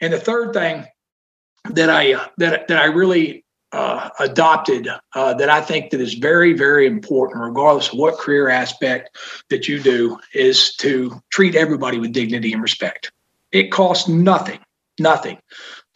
And 0.00 0.12
the 0.12 0.20
third 0.20 0.52
thing 0.52 0.86
that 1.70 1.90
I 1.90 2.14
uh, 2.14 2.26
that 2.38 2.68
that 2.68 2.78
I 2.78 2.86
really 2.86 3.44
uh, 3.72 4.10
adopted 4.20 4.88
uh, 5.14 5.34
that 5.34 5.50
I 5.50 5.60
think 5.60 5.90
that 5.90 6.00
is 6.00 6.14
very 6.14 6.52
very 6.52 6.86
important, 6.86 7.42
regardless 7.42 7.92
of 7.92 7.98
what 7.98 8.18
career 8.18 8.48
aspect 8.48 9.16
that 9.50 9.68
you 9.68 9.80
do, 9.80 10.18
is 10.34 10.74
to 10.76 11.20
treat 11.30 11.54
everybody 11.54 11.98
with 11.98 12.12
dignity 12.12 12.52
and 12.52 12.62
respect. 12.62 13.10
It 13.52 13.72
costs 13.72 14.08
nothing, 14.08 14.60
nothing 14.98 15.38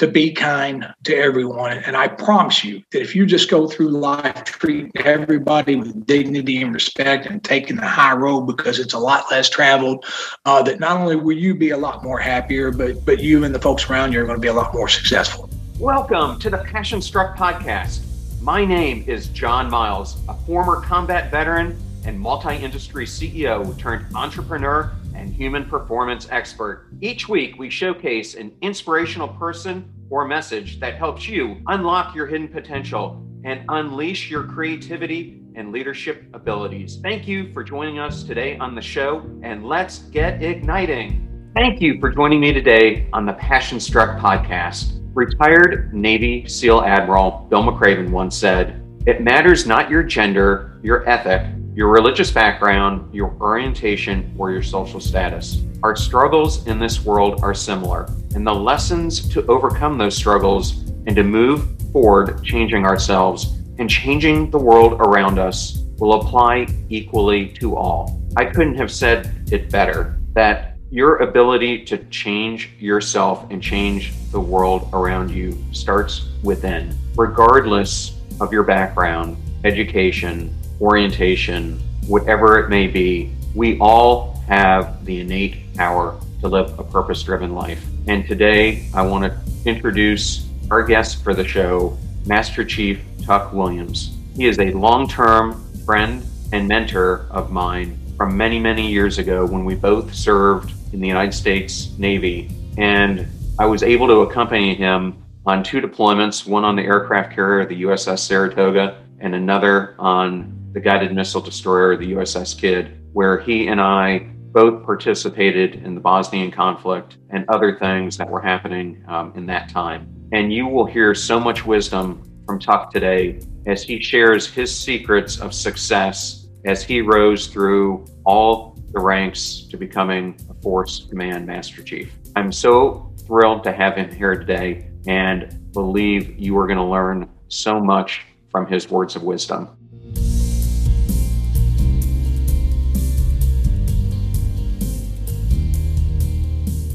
to 0.00 0.06
be 0.06 0.32
kind 0.32 0.86
to 1.04 1.14
everyone. 1.14 1.76
And 1.76 1.94
I 1.94 2.08
promise 2.08 2.64
you 2.64 2.82
that 2.90 3.02
if 3.02 3.14
you 3.14 3.26
just 3.26 3.50
go 3.50 3.68
through 3.68 3.88
life 3.88 4.44
treating 4.44 4.90
everybody 5.04 5.76
with 5.76 6.06
dignity 6.06 6.62
and 6.62 6.72
respect 6.72 7.26
and 7.26 7.44
taking 7.44 7.76
the 7.76 7.86
high 7.86 8.14
road 8.14 8.46
because 8.46 8.78
it's 8.78 8.94
a 8.94 8.98
lot 8.98 9.26
less 9.30 9.50
traveled, 9.50 10.06
uh, 10.46 10.62
that 10.62 10.80
not 10.80 10.96
only 10.96 11.16
will 11.16 11.36
you 11.36 11.54
be 11.54 11.68
a 11.68 11.76
lot 11.76 12.02
more 12.02 12.18
happier, 12.18 12.70
but 12.70 13.04
but 13.04 13.20
you 13.20 13.44
and 13.44 13.54
the 13.54 13.60
folks 13.60 13.90
around 13.90 14.14
you 14.14 14.22
are 14.22 14.24
going 14.24 14.38
to 14.38 14.40
be 14.40 14.48
a 14.48 14.54
lot 14.54 14.72
more 14.72 14.88
successful. 14.88 15.50
Welcome 15.78 16.38
to 16.38 16.48
the 16.48 16.58
Passion 16.58 17.02
Struck 17.02 17.36
podcast. 17.36 18.00
My 18.40 18.64
name 18.64 19.04
is 19.06 19.26
John 19.26 19.68
Miles, 19.68 20.16
a 20.30 20.34
former 20.46 20.80
combat 20.80 21.30
veteran 21.30 21.78
and 22.06 22.18
multi 22.18 22.56
industry 22.56 23.04
CEO 23.04 23.76
turned 23.76 24.06
entrepreneur 24.16 24.90
and 25.20 25.28
human 25.28 25.66
performance 25.66 26.26
expert. 26.30 26.88
Each 27.02 27.28
week, 27.28 27.58
we 27.58 27.68
showcase 27.68 28.34
an 28.34 28.52
inspirational 28.62 29.28
person 29.28 29.92
or 30.08 30.26
message 30.26 30.80
that 30.80 30.96
helps 30.96 31.28
you 31.28 31.60
unlock 31.66 32.14
your 32.14 32.26
hidden 32.26 32.48
potential 32.48 33.22
and 33.44 33.64
unleash 33.68 34.30
your 34.30 34.44
creativity 34.44 35.42
and 35.54 35.72
leadership 35.72 36.24
abilities. 36.32 36.98
Thank 37.02 37.28
you 37.28 37.52
for 37.52 37.62
joining 37.62 37.98
us 37.98 38.22
today 38.22 38.56
on 38.58 38.74
the 38.74 38.80
show, 38.80 39.20
and 39.42 39.66
let's 39.66 39.98
get 39.98 40.42
igniting. 40.42 41.26
Thank 41.54 41.82
you 41.82 42.00
for 42.00 42.10
joining 42.10 42.40
me 42.40 42.52
today 42.52 43.08
on 43.12 43.26
the 43.26 43.34
Passion 43.34 43.78
Struck 43.78 44.18
podcast. 44.18 45.00
Retired 45.12 45.92
Navy 45.92 46.46
SEAL 46.48 46.82
Admiral 46.82 47.46
Bill 47.50 47.62
McRaven 47.62 48.10
once 48.10 48.36
said, 48.36 48.82
It 49.06 49.20
matters 49.20 49.66
not 49.66 49.90
your 49.90 50.02
gender, 50.02 50.78
your 50.82 51.06
ethic, 51.08 51.42
your 51.74 51.88
religious 51.88 52.30
background, 52.30 53.14
your 53.14 53.36
orientation, 53.40 54.34
or 54.36 54.50
your 54.50 54.62
social 54.62 55.00
status. 55.00 55.62
Our 55.82 55.96
struggles 55.96 56.66
in 56.66 56.78
this 56.78 57.04
world 57.04 57.40
are 57.42 57.54
similar, 57.54 58.10
and 58.34 58.46
the 58.46 58.54
lessons 58.54 59.28
to 59.30 59.46
overcome 59.46 59.96
those 59.96 60.16
struggles 60.16 60.80
and 61.06 61.14
to 61.16 61.22
move 61.22 61.80
forward, 61.92 62.42
changing 62.44 62.84
ourselves 62.84 63.58
and 63.78 63.88
changing 63.88 64.50
the 64.50 64.58
world 64.58 65.00
around 65.00 65.38
us 65.38 65.84
will 65.98 66.20
apply 66.20 66.66
equally 66.88 67.48
to 67.48 67.76
all. 67.76 68.20
I 68.36 68.44
couldn't 68.44 68.76
have 68.76 68.90
said 68.90 69.48
it 69.52 69.70
better 69.70 70.18
that 70.34 70.76
your 70.90 71.18
ability 71.18 71.84
to 71.84 71.98
change 72.06 72.70
yourself 72.78 73.46
and 73.50 73.62
change 73.62 74.12
the 74.32 74.40
world 74.40 74.90
around 74.92 75.30
you 75.30 75.56
starts 75.72 76.28
within, 76.42 76.96
regardless 77.16 78.18
of 78.40 78.52
your 78.52 78.64
background, 78.64 79.36
education, 79.64 80.54
orientation, 80.80 81.78
whatever 82.06 82.58
it 82.58 82.68
may 82.68 82.86
be, 82.86 83.32
we 83.54 83.78
all 83.78 84.42
have 84.48 85.04
the 85.04 85.20
innate 85.20 85.74
power 85.74 86.18
to 86.40 86.48
live 86.48 86.78
a 86.78 86.84
purpose 86.84 87.22
driven 87.22 87.54
life. 87.54 87.84
And 88.06 88.26
today 88.26 88.88
I 88.94 89.02
want 89.02 89.24
to 89.24 89.68
introduce 89.68 90.48
our 90.70 90.82
guest 90.82 91.22
for 91.22 91.34
the 91.34 91.46
show, 91.46 91.98
Master 92.26 92.64
Chief 92.64 93.00
Tuck 93.24 93.52
Williams. 93.52 94.16
He 94.36 94.46
is 94.46 94.58
a 94.58 94.72
long 94.72 95.08
term 95.08 95.62
friend 95.84 96.24
and 96.52 96.66
mentor 96.66 97.26
of 97.30 97.50
mine 97.50 97.98
from 98.16 98.36
many, 98.36 98.58
many 98.58 98.90
years 98.90 99.18
ago 99.18 99.44
when 99.44 99.64
we 99.64 99.74
both 99.74 100.14
served 100.14 100.72
in 100.92 101.00
the 101.00 101.06
United 101.06 101.32
States 101.32 101.96
Navy. 101.98 102.50
And 102.78 103.26
I 103.58 103.66
was 103.66 103.82
able 103.82 104.06
to 104.08 104.20
accompany 104.20 104.74
him 104.74 105.22
on 105.46 105.62
two 105.62 105.80
deployments 105.80 106.46
one 106.46 106.64
on 106.64 106.76
the 106.76 106.82
aircraft 106.82 107.34
carrier, 107.34 107.66
the 107.66 107.82
USS 107.82 108.20
Saratoga, 108.20 108.98
and 109.20 109.34
another 109.34 109.94
on 109.98 110.59
the 110.72 110.80
guided 110.80 111.14
missile 111.14 111.40
destroyer, 111.40 111.96
the 111.96 112.12
USS 112.12 112.58
Kidd, 112.58 113.00
where 113.12 113.38
he 113.38 113.68
and 113.68 113.80
I 113.80 114.30
both 114.52 114.84
participated 114.84 115.76
in 115.76 115.94
the 115.94 116.00
Bosnian 116.00 116.50
conflict 116.50 117.18
and 117.30 117.44
other 117.48 117.78
things 117.78 118.16
that 118.16 118.28
were 118.28 118.40
happening 118.40 119.04
um, 119.08 119.32
in 119.36 119.46
that 119.46 119.68
time. 119.68 120.08
And 120.32 120.52
you 120.52 120.66
will 120.66 120.86
hear 120.86 121.14
so 121.14 121.38
much 121.38 121.64
wisdom 121.64 122.22
from 122.46 122.58
Tuck 122.58 122.92
today 122.92 123.40
as 123.66 123.82
he 123.82 124.00
shares 124.00 124.48
his 124.48 124.76
secrets 124.76 125.40
of 125.40 125.54
success 125.54 126.48
as 126.64 126.82
he 126.82 127.00
rose 127.00 127.46
through 127.46 128.04
all 128.24 128.76
the 128.92 129.00
ranks 129.00 129.66
to 129.70 129.76
becoming 129.76 130.36
a 130.50 130.54
Force 130.62 131.06
Command 131.08 131.46
Master 131.46 131.82
Chief. 131.82 132.12
I'm 132.36 132.52
so 132.52 133.14
thrilled 133.26 133.62
to 133.64 133.72
have 133.72 133.96
him 133.96 134.12
here 134.12 134.34
today 134.34 134.90
and 135.06 135.72
believe 135.72 136.38
you 136.38 136.58
are 136.58 136.66
going 136.66 136.78
to 136.78 136.84
learn 136.84 137.28
so 137.48 137.80
much 137.80 138.22
from 138.50 138.66
his 138.66 138.90
words 138.90 139.14
of 139.14 139.22
wisdom. 139.22 139.68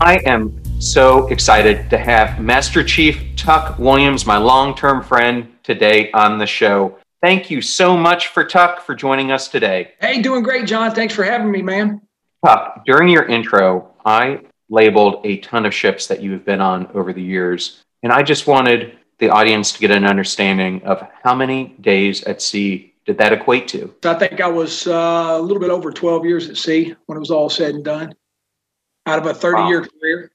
I 0.02 0.18
am 0.26 0.62
so 0.82 1.28
excited 1.28 1.90
to 1.90 1.98
have 1.98 2.42
Master 2.42 2.84
Chief 2.84 3.34
Tuck 3.38 3.80
Williams, 3.80 4.26
my 4.26 4.38
long 4.38 4.76
term 4.76 5.02
friend, 5.02 5.48
today 5.64 6.12
on 6.12 6.38
the 6.38 6.46
show. 6.46 6.98
Thank 7.22 7.50
you 7.50 7.62
so 7.62 7.96
much 7.96 8.28
for 8.28 8.44
Tuck 8.44 8.82
for 8.82 8.94
joining 8.94 9.32
us 9.32 9.48
today. 9.48 9.94
Hey, 10.02 10.22
doing 10.22 10.44
great, 10.44 10.68
John. 10.68 10.94
Thanks 10.94 11.14
for 11.14 11.24
having 11.24 11.50
me, 11.50 11.62
man. 11.62 12.02
Tuck, 12.46 12.84
during 12.86 13.08
your 13.08 13.26
intro, 13.26 13.94
I 14.06 14.42
labeled 14.70 15.22
a 15.24 15.38
ton 15.38 15.66
of 15.66 15.74
ships 15.74 16.08
that 16.08 16.22
you've 16.22 16.44
been 16.44 16.60
on 16.60 16.88
over 16.94 17.14
the 17.14 17.24
years. 17.24 17.82
And 18.04 18.12
I 18.12 18.22
just 18.22 18.48
wanted 18.48 18.98
the 19.20 19.30
audience 19.30 19.72
to 19.72 19.80
get 19.80 19.92
an 19.92 20.06
understanding 20.06 20.84
of 20.84 21.08
how 21.24 21.34
many 21.34 21.76
days 21.80 22.22
at 22.26 22.42
sea 22.42 22.94
did 23.06 23.18
that 23.20 23.32
equate 23.32 23.70
to? 23.70 23.96
I 24.04 24.16
think 24.16 24.42
I 24.42 24.48
was 24.48 24.88
uh, 24.88 25.38
a 25.38 25.42
little 25.42 25.62
bit 25.62 25.70
over 25.70 25.92
12 25.92 26.26
years 26.26 26.50
at 26.50 26.58
sea 26.58 26.96
when 27.06 27.16
it 27.16 27.20
was 27.20 27.32
all 27.32 27.50
said 27.50 27.76
and 27.76 27.86
done 27.86 28.14
out 29.06 29.20
of 29.20 29.26
a 29.26 29.34
30 29.34 29.56
wow. 29.56 29.70
year 29.70 29.86
career. 29.86 30.32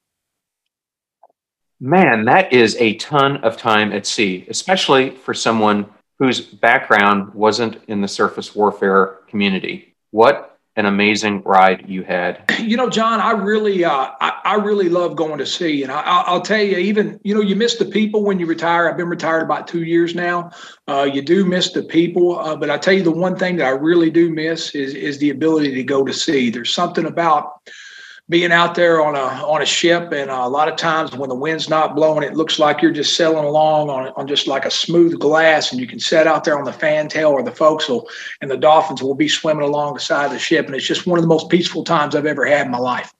Man, 1.79 2.25
that 2.25 2.53
is 2.53 2.75
a 2.79 2.93
ton 2.95 3.37
of 3.37 3.57
time 3.57 3.91
at 3.91 4.05
sea, 4.05 4.45
especially 4.49 5.09
for 5.09 5.33
someone 5.33 5.87
whose 6.19 6.39
background 6.39 7.33
wasn't 7.33 7.83
in 7.87 8.01
the 8.01 8.07
surface 8.07 8.53
warfare 8.53 9.17
community. 9.27 9.95
What 10.11 10.59
an 10.75 10.85
amazing 10.85 11.41
ride 11.41 11.89
you 11.89 12.03
had. 12.03 12.43
You 12.61 12.77
know, 12.77 12.91
John, 12.91 13.19
I 13.19 13.31
really, 13.31 13.83
uh, 13.83 14.11
I, 14.21 14.39
I, 14.45 14.55
really 14.55 14.87
love 14.87 15.15
going 15.15 15.39
to 15.39 15.47
sea, 15.47 15.81
and 15.81 15.91
I, 15.91 16.31
will 16.31 16.41
tell 16.41 16.61
you, 16.61 16.77
even 16.77 17.19
you 17.23 17.33
know, 17.33 17.41
you 17.41 17.55
miss 17.55 17.77
the 17.77 17.85
people 17.85 18.23
when 18.23 18.39
you 18.39 18.45
retire. 18.45 18.87
I've 18.87 18.97
been 18.97 19.09
retired 19.09 19.41
about 19.41 19.67
two 19.67 19.83
years 19.83 20.13
now. 20.13 20.51
Uh, 20.87 21.09
you 21.11 21.23
do 21.23 21.43
miss 21.43 21.71
the 21.71 21.81
people, 21.81 22.39
uh, 22.39 22.55
but 22.55 22.69
I 22.69 22.77
tell 22.77 22.93
you, 22.93 23.01
the 23.01 23.09
one 23.09 23.35
thing 23.35 23.55
that 23.57 23.65
I 23.65 23.71
really 23.71 24.11
do 24.11 24.29
miss 24.29 24.75
is 24.75 24.93
is 24.93 25.17
the 25.17 25.31
ability 25.31 25.73
to 25.73 25.83
go 25.83 26.05
to 26.05 26.13
sea. 26.13 26.51
There's 26.51 26.71
something 26.71 27.07
about 27.07 27.67
being 28.31 28.53
out 28.53 28.75
there 28.75 29.03
on 29.03 29.13
a 29.13 29.45
on 29.45 29.61
a 29.61 29.65
ship, 29.65 30.13
and 30.13 30.31
uh, 30.31 30.41
a 30.43 30.49
lot 30.49 30.69
of 30.69 30.77
times 30.77 31.13
when 31.13 31.27
the 31.27 31.35
wind's 31.35 31.67
not 31.67 31.95
blowing, 31.95 32.23
it 32.23 32.33
looks 32.33 32.59
like 32.59 32.81
you're 32.81 32.89
just 32.89 33.17
sailing 33.17 33.43
along 33.43 33.89
on 33.89 34.07
on 34.15 34.25
just 34.25 34.47
like 34.47 34.65
a 34.65 34.71
smooth 34.71 35.19
glass, 35.19 35.71
and 35.71 35.81
you 35.81 35.85
can 35.85 35.99
sit 35.99 36.25
out 36.25 36.45
there 36.45 36.57
on 36.57 36.63
the 36.63 36.71
fantail 36.71 37.31
or 37.31 37.43
the 37.43 37.51
forecastle, 37.51 38.07
and 38.39 38.49
the 38.49 38.55
dolphins 38.55 39.03
will 39.03 39.15
be 39.15 39.27
swimming 39.27 39.63
along 39.63 39.93
the 39.95 40.27
the 40.31 40.39
ship, 40.39 40.65
and 40.65 40.75
it's 40.75 40.87
just 40.87 41.05
one 41.05 41.19
of 41.19 41.23
the 41.23 41.27
most 41.27 41.49
peaceful 41.49 41.83
times 41.83 42.15
I've 42.15 42.25
ever 42.25 42.45
had 42.45 42.65
in 42.65 42.71
my 42.71 42.77
life. 42.77 43.13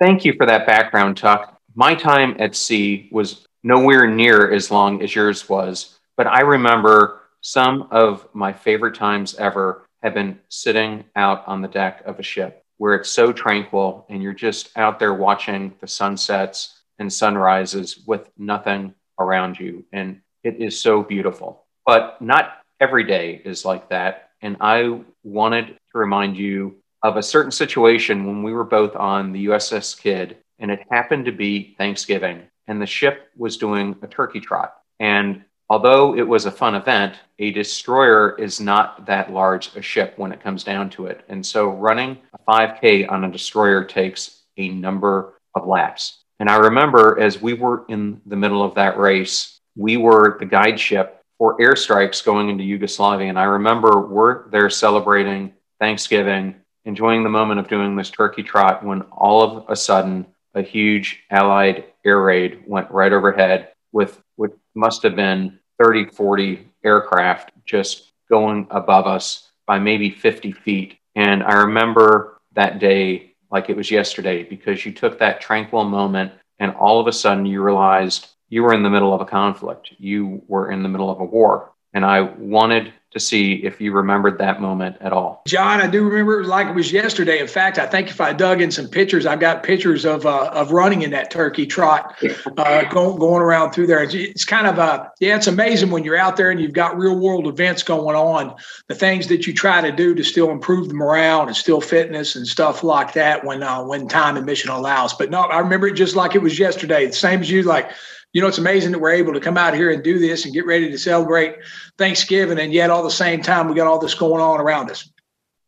Thank 0.00 0.24
you 0.24 0.32
for 0.32 0.46
that 0.46 0.66
background, 0.66 1.18
Tuck. 1.18 1.60
My 1.74 1.94
time 1.94 2.34
at 2.38 2.56
sea 2.56 3.10
was 3.12 3.46
nowhere 3.62 4.06
near 4.06 4.50
as 4.50 4.70
long 4.70 5.02
as 5.02 5.14
yours 5.14 5.46
was, 5.46 5.98
but 6.16 6.26
I 6.26 6.40
remember 6.40 7.20
some 7.42 7.88
of 7.90 8.26
my 8.32 8.54
favorite 8.54 8.94
times 8.94 9.34
ever 9.34 9.84
have 10.02 10.14
been 10.14 10.40
sitting 10.48 11.04
out 11.16 11.46
on 11.46 11.60
the 11.60 11.68
deck 11.68 12.02
of 12.06 12.18
a 12.18 12.22
ship 12.22 12.63
where 12.78 12.94
it's 12.94 13.10
so 13.10 13.32
tranquil 13.32 14.06
and 14.08 14.22
you're 14.22 14.32
just 14.32 14.70
out 14.76 14.98
there 14.98 15.14
watching 15.14 15.74
the 15.80 15.86
sunsets 15.86 16.80
and 16.98 17.12
sunrises 17.12 18.02
with 18.06 18.30
nothing 18.36 18.94
around 19.18 19.58
you. 19.58 19.84
And 19.92 20.20
it 20.42 20.56
is 20.60 20.78
so 20.80 21.02
beautiful. 21.02 21.64
But 21.86 22.20
not 22.20 22.58
every 22.80 23.04
day 23.04 23.40
is 23.44 23.64
like 23.64 23.88
that. 23.90 24.30
And 24.42 24.56
I 24.60 25.00
wanted 25.22 25.68
to 25.68 25.98
remind 25.98 26.36
you 26.36 26.76
of 27.02 27.16
a 27.16 27.22
certain 27.22 27.52
situation 27.52 28.26
when 28.26 28.42
we 28.42 28.52
were 28.52 28.64
both 28.64 28.96
on 28.96 29.32
the 29.32 29.46
USS 29.46 29.98
Kidd, 29.98 30.38
and 30.58 30.70
it 30.70 30.80
happened 30.90 31.26
to 31.26 31.32
be 31.32 31.74
Thanksgiving, 31.76 32.42
and 32.66 32.80
the 32.80 32.86
ship 32.86 33.30
was 33.36 33.58
doing 33.58 33.96
a 34.02 34.06
turkey 34.06 34.40
trot. 34.40 34.74
And 35.00 35.44
although 35.68 36.16
it 36.16 36.26
was 36.26 36.46
a 36.46 36.50
fun 36.50 36.74
event, 36.74 37.14
a 37.38 37.50
destroyer 37.50 38.36
is 38.38 38.60
not 38.60 39.06
that 39.06 39.32
large 39.32 39.74
a 39.76 39.82
ship 39.82 40.14
when 40.16 40.32
it 40.32 40.42
comes 40.42 40.64
down 40.64 40.90
to 40.90 41.06
it. 41.06 41.24
And 41.28 41.44
so 41.44 41.70
running 41.70 42.18
a 42.32 42.50
5K 42.50 43.10
on 43.10 43.24
a 43.24 43.30
destroyer 43.30 43.84
takes 43.84 44.42
a 44.56 44.68
number 44.68 45.34
of 45.54 45.66
laps. 45.66 46.24
And 46.40 46.48
I 46.48 46.56
remember 46.56 47.18
as 47.20 47.40
we 47.40 47.54
were 47.54 47.84
in 47.88 48.20
the 48.26 48.36
middle 48.36 48.62
of 48.62 48.74
that 48.74 48.98
race, 48.98 49.60
we 49.76 49.96
were 49.96 50.36
the 50.38 50.46
guide 50.46 50.78
ship 50.78 51.22
for 51.38 51.58
airstrikes 51.58 52.24
going 52.24 52.48
into 52.48 52.64
Yugoslavia. 52.64 53.28
And 53.28 53.38
I 53.38 53.44
remember 53.44 54.00
we're 54.00 54.48
there 54.50 54.70
celebrating 54.70 55.52
Thanksgiving, 55.80 56.54
enjoying 56.84 57.22
the 57.22 57.28
moment 57.28 57.60
of 57.60 57.68
doing 57.68 57.96
this 57.96 58.10
turkey 58.10 58.42
trot 58.42 58.84
when 58.84 59.02
all 59.02 59.42
of 59.42 59.64
a 59.68 59.76
sudden 59.76 60.26
a 60.54 60.62
huge 60.62 61.22
Allied 61.30 61.84
air 62.04 62.20
raid 62.20 62.62
went 62.66 62.90
right 62.90 63.12
overhead 63.12 63.70
with 63.92 64.20
what 64.36 64.56
must 64.74 65.02
have 65.02 65.16
been 65.16 65.58
30, 65.78 66.06
40 66.06 66.68
aircraft 66.84 67.52
just 67.64 68.12
going 68.28 68.66
above 68.70 69.06
us 69.06 69.50
by 69.66 69.78
maybe 69.78 70.10
50 70.10 70.52
feet. 70.52 70.98
And 71.16 71.42
I 71.42 71.54
remember 71.54 72.40
that 72.52 72.78
day 72.78 73.34
like 73.50 73.70
it 73.70 73.76
was 73.76 73.90
yesterday 73.90 74.42
because 74.42 74.84
you 74.84 74.92
took 74.92 75.18
that 75.18 75.40
tranquil 75.40 75.84
moment 75.84 76.32
and 76.58 76.72
all 76.72 77.00
of 77.00 77.06
a 77.06 77.12
sudden 77.12 77.46
you 77.46 77.62
realized 77.62 78.28
you 78.48 78.62
were 78.62 78.74
in 78.74 78.82
the 78.82 78.90
middle 78.90 79.12
of 79.12 79.20
a 79.20 79.26
conflict. 79.26 79.90
You 79.98 80.42
were 80.46 80.70
in 80.70 80.82
the 80.82 80.88
middle 80.88 81.10
of 81.10 81.20
a 81.20 81.24
war. 81.24 81.72
And 81.94 82.04
I 82.04 82.22
wanted 82.22 82.92
to 83.14 83.20
see 83.20 83.54
if 83.64 83.80
you 83.80 83.92
remembered 83.92 84.38
that 84.38 84.60
moment 84.60 84.96
at 85.00 85.12
all. 85.12 85.42
John, 85.46 85.80
I 85.80 85.86
do 85.86 86.02
remember 86.02 86.40
it 86.40 86.46
like 86.46 86.66
it 86.66 86.74
was 86.74 86.92
yesterday. 86.92 87.38
In 87.38 87.46
fact, 87.46 87.78
I 87.78 87.86
think 87.86 88.10
if 88.10 88.20
I 88.20 88.32
dug 88.32 88.60
in 88.60 88.72
some 88.72 88.88
pictures, 88.88 89.24
I've 89.24 89.38
got 89.38 89.62
pictures 89.62 90.04
of 90.04 90.26
uh, 90.26 90.50
of 90.52 90.72
running 90.72 91.02
in 91.02 91.12
that 91.12 91.30
turkey 91.30 91.64
trot, 91.64 92.16
uh, 92.58 92.84
going 92.90 93.18
going 93.18 93.40
around 93.40 93.70
through 93.70 93.86
there. 93.86 94.02
It's 94.02 94.44
kind 94.44 94.66
of 94.66 94.78
a 94.78 95.12
yeah, 95.20 95.36
it's 95.36 95.46
amazing 95.46 95.90
when 95.90 96.02
you're 96.02 96.16
out 96.16 96.36
there 96.36 96.50
and 96.50 96.60
you've 96.60 96.72
got 96.72 96.98
real 96.98 97.18
world 97.18 97.46
events 97.46 97.84
going 97.84 98.16
on. 98.16 98.56
The 98.88 98.96
things 98.96 99.28
that 99.28 99.46
you 99.46 99.54
try 99.54 99.80
to 99.80 99.92
do 99.92 100.14
to 100.16 100.24
still 100.24 100.50
improve 100.50 100.88
the 100.88 100.94
morale 100.94 101.46
and 101.46 101.54
still 101.56 101.80
fitness 101.80 102.34
and 102.34 102.46
stuff 102.46 102.82
like 102.82 103.12
that 103.12 103.44
when 103.44 103.62
uh, 103.62 103.84
when 103.84 104.08
time 104.08 104.36
and 104.36 104.44
mission 104.44 104.70
allows. 104.70 105.14
But 105.14 105.30
no, 105.30 105.42
I 105.42 105.60
remember 105.60 105.86
it 105.86 105.94
just 105.94 106.16
like 106.16 106.34
it 106.34 106.42
was 106.42 106.58
yesterday. 106.58 107.06
The 107.06 107.12
same 107.12 107.40
as 107.40 107.50
you, 107.50 107.62
like 107.62 107.92
you 108.34 108.42
know, 108.42 108.48
it's 108.48 108.58
amazing 108.58 108.90
that 108.92 108.98
we're 108.98 109.12
able 109.12 109.32
to 109.32 109.40
come 109.40 109.56
out 109.56 109.74
here 109.74 109.92
and 109.92 110.02
do 110.02 110.18
this 110.18 110.44
and 110.44 110.52
get 110.52 110.66
ready 110.66 110.90
to 110.90 110.98
celebrate 110.98 111.56
Thanksgiving, 111.96 112.58
and 112.58 112.72
yet 112.72 112.90
all 112.90 113.04
the 113.04 113.10
same 113.10 113.40
time 113.40 113.68
we 113.68 113.74
got 113.74 113.86
all 113.86 114.00
this 114.00 114.14
going 114.14 114.42
on 114.42 114.60
around 114.60 114.90
us. 114.90 115.08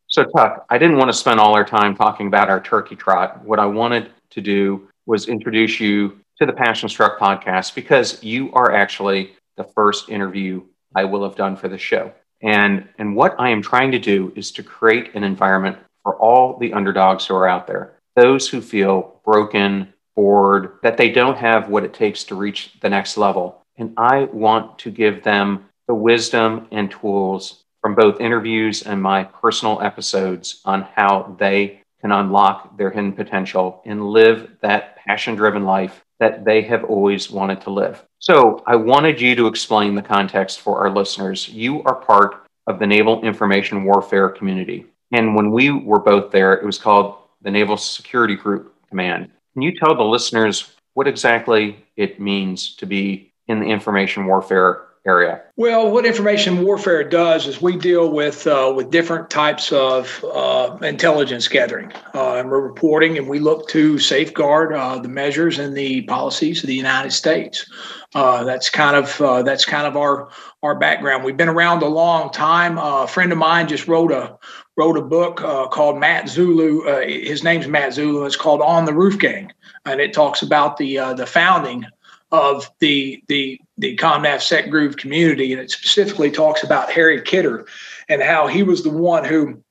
So, 0.07 0.25
Tuck, 0.25 0.65
I 0.69 0.77
didn't 0.77 0.97
want 0.97 1.09
to 1.09 1.17
spend 1.17 1.39
all 1.39 1.55
our 1.55 1.65
time 1.65 1.95
talking 1.95 2.27
about 2.27 2.49
our 2.49 2.59
turkey 2.59 2.95
trot. 2.95 3.43
What 3.43 3.59
I 3.59 3.65
wanted 3.65 4.11
to 4.31 4.41
do 4.41 4.89
was 5.05 5.29
introduce 5.29 5.79
you 5.79 6.19
to 6.39 6.45
the 6.45 6.53
Passion 6.53 6.89
Struck 6.89 7.17
podcast 7.17 7.73
because 7.73 8.21
you 8.21 8.51
are 8.53 8.73
actually 8.73 9.31
the 9.55 9.63
first 9.63 10.09
interview 10.09 10.61
I 10.93 11.05
will 11.05 11.23
have 11.23 11.35
done 11.35 11.55
for 11.55 11.69
the 11.69 11.77
show. 11.77 12.11
And, 12.41 12.87
and 12.97 13.15
what 13.15 13.35
I 13.39 13.49
am 13.49 13.61
trying 13.61 13.91
to 13.93 13.99
do 13.99 14.33
is 14.35 14.51
to 14.51 14.63
create 14.63 15.15
an 15.15 15.23
environment 15.23 15.77
for 16.03 16.15
all 16.17 16.57
the 16.57 16.73
underdogs 16.73 17.25
who 17.25 17.35
are 17.35 17.47
out 17.47 17.65
there, 17.65 17.93
those 18.15 18.47
who 18.47 18.61
feel 18.61 19.19
broken, 19.25 19.93
bored, 20.17 20.79
that 20.81 20.97
they 20.97 21.09
don't 21.09 21.37
have 21.37 21.69
what 21.69 21.85
it 21.85 21.93
takes 21.93 22.25
to 22.25 22.35
reach 22.35 22.73
the 22.81 22.89
next 22.89 23.15
level. 23.15 23.63
And 23.77 23.93
I 23.97 24.23
want 24.25 24.79
to 24.79 24.91
give 24.91 25.23
them 25.23 25.65
the 25.87 25.93
wisdom 25.93 26.67
and 26.71 26.91
tools 26.91 27.63
from 27.81 27.95
both 27.95 28.19
interviews 28.19 28.81
and 28.81 29.01
my 29.01 29.23
personal 29.23 29.79
episodes 29.81 30.61
on 30.65 30.81
how 30.81 31.37
they 31.39 31.81
can 32.01 32.11
unlock 32.11 32.75
their 32.77 32.89
hidden 32.89 33.13
potential 33.13 33.81
and 33.85 34.09
live 34.09 34.49
that 34.61 34.97
passion 34.97 35.35
driven 35.35 35.63
life 35.63 36.03
that 36.19 36.43
they 36.43 36.63
have 36.63 36.83
always 36.83 37.29
wanted 37.29 37.61
to 37.61 37.69
live. 37.69 38.03
So 38.19 38.63
I 38.65 38.75
wanted 38.75 39.21
you 39.21 39.35
to 39.35 39.45
explain 39.45 39.93
the 39.93 40.01
context 40.01 40.61
for 40.61 40.79
our 40.79 40.89
listeners. 40.89 41.47
You 41.47 41.83
are 41.83 41.95
part 41.95 42.47
of 42.65 42.79
the 42.79 42.87
Naval 42.87 43.23
Information 43.23 43.83
Warfare 43.83 44.29
community. 44.29 44.87
And 45.11 45.35
when 45.35 45.51
we 45.51 45.69
were 45.71 45.99
both 45.99 46.31
there, 46.31 46.53
it 46.53 46.65
was 46.65 46.79
called 46.79 47.17
the 47.43 47.51
Naval 47.51 47.77
Security 47.77 48.35
Group 48.35 48.73
Command. 48.89 49.31
Can 49.57 49.63
you 49.63 49.75
tell 49.75 49.95
the 49.95 50.03
listeners 50.03 50.71
what 50.93 51.07
exactly 51.07 51.83
it 51.95 52.19
means 52.19 52.75
to 52.75 52.85
be 52.85 53.33
in 53.47 53.59
the 53.59 53.65
information 53.65 54.27
warfare 54.27 54.83
area? 55.03 55.41
Well, 55.55 55.89
what 55.89 56.05
information 56.05 56.61
warfare 56.61 57.03
does 57.03 57.47
is 57.47 57.59
we 57.59 57.75
deal 57.75 58.11
with 58.11 58.45
uh, 58.45 58.71
with 58.75 58.91
different 58.91 59.31
types 59.31 59.71
of 59.71 60.23
uh, 60.31 60.77
intelligence 60.83 61.47
gathering 61.47 61.91
uh, 62.13 62.35
and 62.35 62.51
we're 62.51 62.61
reporting, 62.61 63.17
and 63.17 63.27
we 63.27 63.39
look 63.39 63.67
to 63.69 63.97
safeguard 63.97 64.73
uh, 64.73 64.99
the 64.99 65.09
measures 65.09 65.57
and 65.57 65.75
the 65.75 66.03
policies 66.03 66.61
of 66.61 66.67
the 66.67 66.75
United 66.75 67.09
States. 67.11 67.67
Uh, 68.13 68.43
that's 68.43 68.69
kind 68.69 68.95
of 68.95 69.19
uh, 69.19 69.41
that's 69.41 69.65
kind 69.65 69.87
of 69.87 69.97
our 69.97 70.29
our 70.61 70.77
background. 70.77 71.23
We've 71.23 71.35
been 71.35 71.49
around 71.49 71.81
a 71.81 71.87
long 71.87 72.29
time. 72.29 72.77
a 72.77 73.07
friend 73.07 73.31
of 73.31 73.39
mine 73.39 73.67
just 73.67 73.87
wrote 73.87 74.11
a 74.11 74.37
wrote 74.77 74.97
a 74.97 75.01
book 75.01 75.41
uh, 75.41 75.67
called 75.67 75.99
Matt 75.99 76.25
Zullo. 76.25 76.87
Uh, 76.87 77.07
his 77.07 77.43
name's 77.43 77.67
Matt 77.67 77.93
Zullo. 77.93 78.25
It's 78.25 78.35
called 78.35 78.61
On 78.61 78.85
the 78.85 78.93
Roof 78.93 79.19
Gang, 79.19 79.51
and 79.85 79.99
it 79.99 80.13
talks 80.13 80.41
about 80.41 80.77
the 80.77 80.97
uh, 80.97 81.13
the 81.13 81.25
founding 81.25 81.85
of 82.31 82.69
the 82.79 83.21
the 83.27 83.59
the 83.77 83.97
ComNavSecGru 83.97 84.95
community, 84.97 85.51
and 85.51 85.61
it 85.61 85.71
specifically 85.71 86.31
talks 86.31 86.63
about 86.63 86.91
Harry 86.91 87.21
Kidder 87.21 87.65
and 88.07 88.21
how 88.21 88.47
he 88.47 88.63
was 88.63 88.83
the 88.83 88.89
one 88.89 89.25
who 89.25 89.61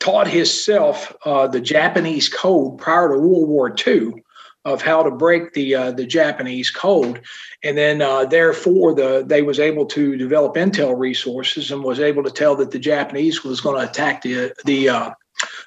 taught 0.00 0.26
himself 0.26 1.14
uh, 1.24 1.46
the 1.46 1.60
Japanese 1.60 2.28
code 2.28 2.78
prior 2.78 3.08
to 3.08 3.18
World 3.18 3.48
War 3.48 3.74
II 3.86 4.21
of 4.64 4.80
how 4.80 5.02
to 5.02 5.10
break 5.10 5.52
the 5.52 5.74
uh, 5.74 5.90
the 5.92 6.06
Japanese 6.06 6.70
code, 6.70 7.22
and 7.64 7.76
then 7.76 8.00
uh, 8.00 8.24
therefore 8.24 8.94
the 8.94 9.24
they 9.26 9.42
was 9.42 9.58
able 9.58 9.86
to 9.86 10.16
develop 10.16 10.54
intel 10.54 10.98
resources 10.98 11.70
and 11.70 11.82
was 11.82 12.00
able 12.00 12.22
to 12.22 12.30
tell 12.30 12.54
that 12.56 12.70
the 12.70 12.78
Japanese 12.78 13.42
was 13.42 13.60
going 13.60 13.80
to 13.80 13.90
attack 13.90 14.22
the 14.22 14.52
the 14.64 14.88
uh, 14.88 15.10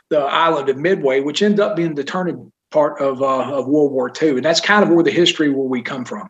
the 0.09 0.19
island 0.19 0.69
of 0.69 0.77
Midway, 0.77 1.19
which 1.19 1.41
ended 1.41 1.59
up 1.59 1.75
being 1.75 1.95
the 1.95 2.03
turning 2.03 2.51
part 2.71 3.01
of 3.01 3.21
uh, 3.21 3.51
of 3.53 3.67
World 3.67 3.91
War 3.91 4.11
II, 4.21 4.31
and 4.31 4.45
that's 4.45 4.61
kind 4.61 4.83
of 4.83 4.89
where 4.89 5.03
the 5.03 5.11
history 5.11 5.49
where 5.49 5.67
we 5.67 5.81
come 5.81 6.05
from. 6.05 6.29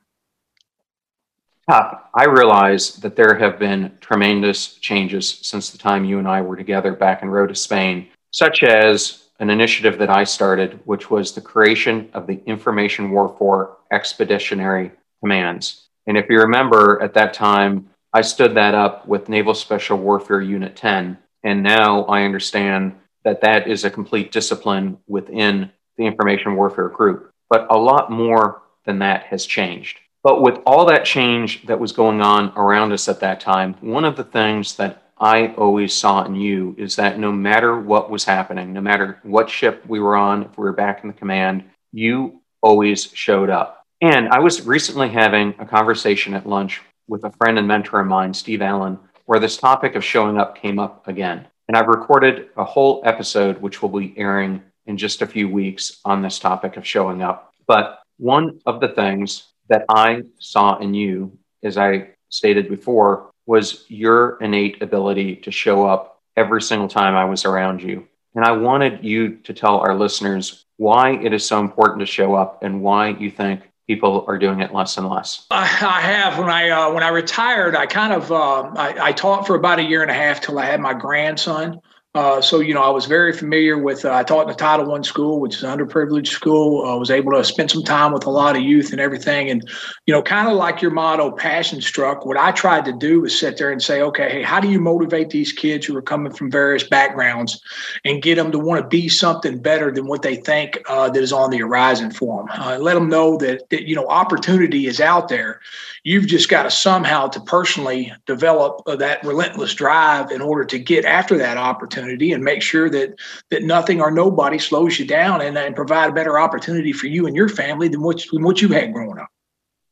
I 1.68 2.26
realize 2.26 2.98
that 2.98 3.16
there 3.16 3.36
have 3.36 3.58
been 3.58 3.98
tremendous 4.00 4.76
changes 4.76 5.40
since 5.42 5.72
the 5.72 5.78
time 5.78 6.06
you 6.06 6.20
and 6.20 6.28
I 6.28 6.42
were 6.42 6.56
together 6.56 6.94
back 6.94 7.24
in 7.24 7.30
Rota, 7.30 7.56
Spain, 7.56 8.08
such 8.32 8.64
as 8.64 9.25
an 9.40 9.50
initiative 9.50 10.00
that 10.00 10.10
I 10.10 10.24
started, 10.24 10.80
which 10.86 11.10
was 11.10 11.32
the 11.32 11.42
creation 11.42 12.10
of 12.14 12.28
the 12.28 12.42
Information 12.46 13.12
Warfare 13.12 13.70
Expeditionary 13.92 14.92
Commands. 15.20 15.88
And 16.08 16.18
if 16.18 16.30
you 16.30 16.40
remember 16.40 17.02
at 17.02 17.14
that 17.16 17.34
time, 17.34 17.90
I 18.14 18.22
stood 18.22 18.56
that 18.56 18.76
up 18.76 19.08
with 19.08 19.28
Naval 19.28 19.54
Special 19.54 19.98
Warfare 19.98 20.42
Unit 20.42 20.76
10. 20.76 21.18
And 21.44 21.64
now 21.64 22.04
I 22.06 22.24
understand 22.24 22.96
that 23.24 23.42
that 23.42 23.68
is 23.68 23.84
a 23.84 23.90
complete 23.90 24.32
discipline 24.32 24.98
within 25.08 25.72
the 25.98 26.06
Information 26.06 26.56
Warfare 26.56 26.90
Group. 26.90 27.32
But 27.50 27.68
a 27.70 27.78
lot 27.78 28.12
more 28.12 28.62
than 28.86 29.00
that 29.00 29.24
has 29.24 29.46
changed. 29.46 30.00
But 30.24 30.42
with 30.42 30.60
all 30.66 30.86
that 30.86 31.06
change 31.06 31.66
that 31.68 31.80
was 31.80 31.92
going 31.92 32.22
on 32.22 32.52
around 32.56 32.92
us 32.94 33.08
at 33.08 33.20
that 33.20 33.42
time, 33.42 33.76
one 33.82 34.06
of 34.06 34.16
the 34.16 34.24
things 34.24 34.76
that 34.78 35.05
I 35.18 35.54
always 35.56 35.94
saw 35.94 36.26
in 36.26 36.36
you 36.36 36.76
is 36.78 36.96
that 36.98 37.20
no 37.20 37.32
matter 37.32 37.80
what 37.80 38.10
was 38.10 38.26
happening, 38.26 38.74
no 38.74 38.82
matter 38.82 39.20
what 39.24 39.50
ship 39.50 39.84
we 39.88 40.00
were 40.00 40.16
on, 40.16 40.44
if 40.44 40.58
we 40.58 40.64
were 40.64 40.74
back 40.74 41.04
in 41.04 41.08
the 41.08 41.14
command, 41.14 41.64
you 41.94 42.42
always 42.62 43.10
showed 43.14 43.50
up. 43.50 43.86
And 44.02 44.28
I 44.30 44.40
was 44.40 44.66
recently 44.66 45.10
having 45.10 45.56
a 45.58 45.66
conversation 45.66 46.34
at 46.34 46.48
lunch 46.48 46.82
with 47.08 47.24
a 47.24 47.32
friend 47.32 47.58
and 47.58 47.68
mentor 47.68 48.02
of 48.02 48.08
mine, 48.08 48.34
Steve 48.34 48.62
Allen, 48.62 49.00
where 49.26 49.40
this 49.40 49.58
topic 49.58 49.96
of 49.96 50.04
showing 50.04 50.38
up 50.38 50.58
came 50.58 50.80
up 50.80 51.08
again. 51.08 51.48
And 51.68 51.78
I've 51.78 51.88
recorded 51.88 52.50
a 52.58 52.64
whole 52.64 53.02
episode, 53.06 53.62
which 53.62 53.82
will 53.82 53.90
be 53.90 54.14
airing 54.18 54.62
in 54.86 54.98
just 54.98 55.22
a 55.22 55.28
few 55.28 55.50
weeks 55.50 56.00
on 56.04 56.22
this 56.22 56.40
topic 56.40 56.78
of 56.78 56.86
showing 56.86 57.22
up. 57.22 57.54
But 57.68 58.02
one 58.18 58.60
of 58.66 58.82
the 58.82 58.90
things 58.90 59.54
that 59.70 59.86
I 59.90 60.24
saw 60.40 60.78
in 60.78 60.94
you, 60.94 61.38
as 61.64 61.78
I 61.78 62.10
stated 62.30 62.70
before, 62.70 63.32
was 63.46 63.86
your 63.88 64.38
innate 64.42 64.82
ability 64.82 65.38
to 65.38 65.52
show 65.52 65.86
up 65.86 66.22
every 66.36 66.62
single 66.62 66.88
time 66.88 67.16
I 67.16 67.26
was 67.26 67.46
around 67.46 67.82
you. 67.82 68.08
And 68.34 68.44
I 68.44 68.52
wanted 68.52 69.04
you 69.04 69.38
to 69.38 69.54
tell 69.54 69.78
our 69.78 69.96
listeners 69.96 70.66
why 70.78 71.12
it 71.12 71.34
is 71.34 71.46
so 71.46 71.60
important 71.60 72.02
to 72.02 72.06
show 72.06 72.36
up 72.36 72.64
and 72.64 72.82
why 72.82 73.10
you 73.10 73.32
think 73.32 73.62
people 73.88 74.26
are 74.28 74.38
doing 74.38 74.60
it 74.62 74.74
less 74.74 74.98
and 74.98 75.08
less. 75.08 75.46
I, 75.52 75.66
have 75.66 76.38
when 76.38 76.50
I 76.50 76.70
uh, 76.70 76.92
when 76.92 77.04
I 77.04 77.10
retired, 77.10 77.76
I 77.76 77.86
kind 77.86 78.14
of 78.14 78.32
uh, 78.32 78.64
I, 78.76 79.08
I, 79.08 79.12
taught 79.12 79.48
for 79.48 79.56
about 79.56 79.80
a 79.80 79.84
year 79.84 80.02
and 80.02 80.12
a 80.12 80.16
half 80.16 80.42
till 80.42 80.60
I 80.60 80.66
had 80.66 80.82
my 80.82 80.94
grandson. 80.94 81.80
Uh, 82.16 82.40
so 82.40 82.62
you 82.62 82.74
know, 82.74 82.82
I 82.82 82.90
was 82.90 83.08
very 83.08 83.34
familiar 83.34 83.78
with. 83.78 84.06
Uh, 84.06 84.14
I 84.14 84.24
taught 84.24 84.48
in 84.48 84.50
a 84.50 84.56
Title 84.56 84.86
One 84.86 85.04
school, 85.04 85.42
which 85.42 85.58
is 85.58 85.64
an 85.64 85.78
underprivileged 85.78 86.28
school. 86.28 86.86
I 86.86 86.96
was 86.96 87.12
able 87.12 87.34
to 87.34 87.44
spend 87.44 87.70
some 87.70 87.84
time 87.84 88.14
with 88.14 88.26
a 88.26 88.30
lot 88.30 88.56
of 88.56 88.62
youth 88.62 88.94
and 88.94 89.02
everything, 89.02 89.50
and 89.50 89.70
you 90.06 90.14
know, 90.14 90.22
kind 90.22 90.48
of 90.48 90.54
like 90.54 90.82
your 90.82 90.92
motto, 90.92 91.32
passion 91.32 91.82
struck. 91.82 92.26
What 92.26 92.38
I 92.38 92.52
tried 92.52 92.86
to 92.86 92.94
do 92.94 93.20
was 93.22 93.38
sit 93.38 93.58
there 93.58 93.70
and 93.70 93.84
say, 93.84 94.02
okay, 94.02 94.32
hey, 94.32 94.44
how 94.44 94.62
do 94.62 94.70
you 94.70 94.80
motivate 94.80 95.30
these 95.30 95.52
kids 95.52 95.86
who 95.86 95.98
are 95.98 96.02
coming 96.02 96.32
from 96.32 96.50
various 96.50 96.84
backgrounds, 96.84 97.62
and 98.06 98.22
get 98.22 98.36
them 98.36 98.50
to 98.54 98.60
want 98.60 98.82
to 98.82 98.88
be 98.88 99.10
something 99.10 99.60
better 99.60 99.92
than 99.92 100.08
what 100.08 100.22
they 100.22 100.38
think 100.38 100.82
uh, 100.88 101.10
that 101.10 101.22
is 101.22 101.34
on 101.34 101.50
the 101.50 101.58
horizon 101.58 102.12
for 102.12 102.46
them? 102.46 102.62
Uh, 102.62 102.78
let 102.78 102.94
them 102.94 103.10
know 103.10 103.36
that, 103.38 103.70
that 103.72 103.90
you 103.90 103.96
know, 103.96 104.08
opportunity 104.08 104.88
is 104.88 105.02
out 105.02 105.28
there. 105.28 105.60
You've 106.04 106.28
just 106.28 106.48
got 106.48 106.64
to 106.64 106.72
somehow 106.72 107.28
to 107.28 107.42
personally 107.42 108.14
develop 108.26 108.84
uh, 108.86 108.96
that 108.98 109.22
relentless 109.26 109.74
drive 109.74 110.32
in 110.32 110.40
order 110.40 110.64
to 110.64 110.80
get 110.80 111.04
after 111.04 111.38
that 111.40 111.58
opportunity 111.58 112.05
opportunity 112.06 112.34
and 112.34 112.44
make 112.44 112.62
sure 112.62 112.90
that 112.90 113.16
that 113.50 113.64
nothing 113.64 114.02
or 114.02 114.12
nobody 114.12 114.60
slows 114.60 115.00
you 115.00 115.06
down 115.06 115.42
and, 115.42 115.58
and 115.58 115.76
provide 115.76 116.10
a 116.10 116.14
better 116.14 116.40
opportunity 116.40 116.94
for 116.94 117.08
you 117.08 117.28
and 117.28 117.36
your 117.36 117.50
family 117.50 117.88
than 117.88 118.02
what, 118.02 118.24
than 118.32 118.44
what 118.44 118.62
you 118.62 118.70
had 118.70 118.94
growing 118.94 119.20
up. 119.20 119.28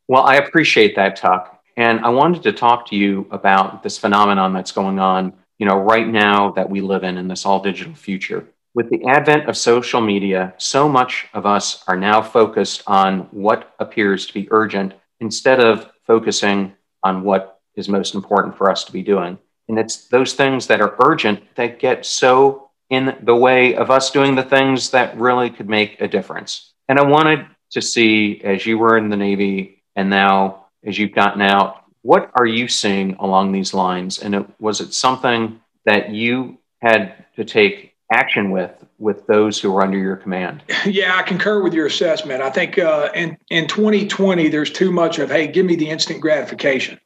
Well, 0.07 0.23
I 0.23 0.35
appreciate 0.35 0.95
that, 0.95 1.15
Tuck. 1.15 1.59
And 1.75 2.01
I 2.01 2.09
wanted 2.09 2.43
to 2.43 2.53
talk 2.53 2.87
to 2.89 2.95
you 2.95 3.27
about 3.31 3.81
this 3.81 3.97
phenomenon 3.97 4.53
that's 4.53 4.71
going 4.71 4.99
on, 4.99 5.33
you 5.57 5.65
know, 5.65 5.77
right 5.77 6.07
now 6.07 6.51
that 6.51 6.69
we 6.69 6.81
live 6.81 7.03
in 7.03 7.17
in 7.17 7.27
this 7.27 7.45
all 7.45 7.61
digital 7.61 7.95
future. 7.95 8.47
With 8.75 8.89
the 8.89 9.05
advent 9.05 9.49
of 9.49 9.55
social 9.55 10.01
media, 10.01 10.53
so 10.57 10.89
much 10.89 11.27
of 11.33 11.45
us 11.45 11.83
are 11.87 11.97
now 11.97 12.21
focused 12.21 12.83
on 12.87 13.27
what 13.31 13.73
appears 13.79 14.25
to 14.27 14.33
be 14.33 14.47
urgent 14.51 14.93
instead 15.19 15.59
of 15.59 15.89
focusing 16.05 16.73
on 17.03 17.23
what 17.23 17.59
is 17.75 17.87
most 17.87 18.13
important 18.13 18.57
for 18.57 18.69
us 18.69 18.83
to 18.83 18.91
be 18.91 19.01
doing. 19.01 19.37
And 19.67 19.79
it's 19.79 20.07
those 20.07 20.33
things 20.33 20.67
that 20.67 20.81
are 20.81 20.95
urgent 21.03 21.41
that 21.55 21.79
get 21.79 22.05
so 22.05 22.69
in 22.89 23.15
the 23.23 23.35
way 23.35 23.75
of 23.75 23.89
us 23.89 24.11
doing 24.11 24.35
the 24.35 24.43
things 24.43 24.91
that 24.91 25.17
really 25.17 25.49
could 25.49 25.69
make 25.69 25.99
a 26.01 26.07
difference. 26.07 26.73
And 26.87 26.99
I 26.99 27.03
wanted 27.03 27.45
to 27.71 27.81
see, 27.81 28.41
as 28.43 28.65
you 28.65 28.77
were 28.77 28.97
in 28.97 29.09
the 29.09 29.17
Navy 29.17 29.83
and 29.95 30.09
now 30.09 30.67
as 30.85 30.97
you've 30.97 31.15
gotten 31.15 31.41
out, 31.41 31.83
what 32.01 32.29
are 32.35 32.45
you 32.45 32.67
seeing 32.67 33.15
along 33.15 33.51
these 33.51 33.73
lines? 33.73 34.19
And 34.19 34.35
it, 34.35 34.45
was 34.59 34.81
it 34.81 34.93
something 34.93 35.61
that 35.85 36.11
you 36.11 36.59
had 36.81 37.25
to 37.35 37.45
take 37.45 37.93
action 38.11 38.51
with 38.51 38.71
with 38.99 39.25
those 39.25 39.59
who 39.59 39.75
are 39.75 39.81
under 39.81 39.97
your 39.97 40.17
command? 40.17 40.63
Yeah, 40.85 41.15
I 41.17 41.23
concur 41.23 41.63
with 41.63 41.73
your 41.73 41.85
assessment. 41.87 42.41
I 42.41 42.49
think 42.49 42.77
uh, 42.77 43.09
in 43.15 43.37
in 43.49 43.67
2020, 43.67 44.49
there's 44.49 44.69
too 44.69 44.91
much 44.91 45.17
of 45.19 45.31
hey, 45.31 45.47
give 45.47 45.65
me 45.65 45.75
the 45.75 45.89
instant 45.89 46.19
gratification 46.21 46.99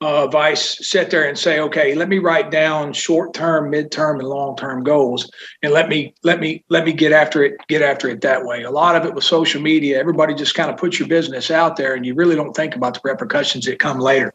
uh, 0.00 0.26
Vice 0.26 0.86
sit 0.86 1.10
there 1.10 1.28
and 1.28 1.38
say, 1.38 1.60
okay, 1.60 1.94
let 1.94 2.08
me 2.08 2.18
write 2.18 2.50
down 2.50 2.92
short-term, 2.92 3.70
mid-term, 3.70 4.18
and 4.18 4.28
long-term 4.28 4.84
goals, 4.84 5.30
and 5.62 5.72
let 5.72 5.88
me 5.88 6.14
let 6.22 6.40
me 6.40 6.64
let 6.68 6.84
me 6.84 6.92
get 6.92 7.12
after 7.12 7.42
it, 7.44 7.56
get 7.68 7.82
after 7.82 8.08
it 8.08 8.20
that 8.20 8.44
way. 8.44 8.62
A 8.62 8.70
lot 8.70 8.96
of 8.96 9.06
it 9.06 9.14
with 9.14 9.24
social 9.24 9.62
media, 9.62 9.98
everybody 9.98 10.34
just 10.34 10.54
kind 10.54 10.70
of 10.70 10.76
puts 10.76 10.98
your 10.98 11.08
business 11.08 11.50
out 11.50 11.76
there, 11.76 11.94
and 11.94 12.04
you 12.04 12.14
really 12.14 12.34
don't 12.36 12.54
think 12.54 12.76
about 12.76 12.94
the 12.94 13.00
repercussions 13.04 13.64
that 13.66 13.78
come 13.78 13.98
later. 13.98 14.34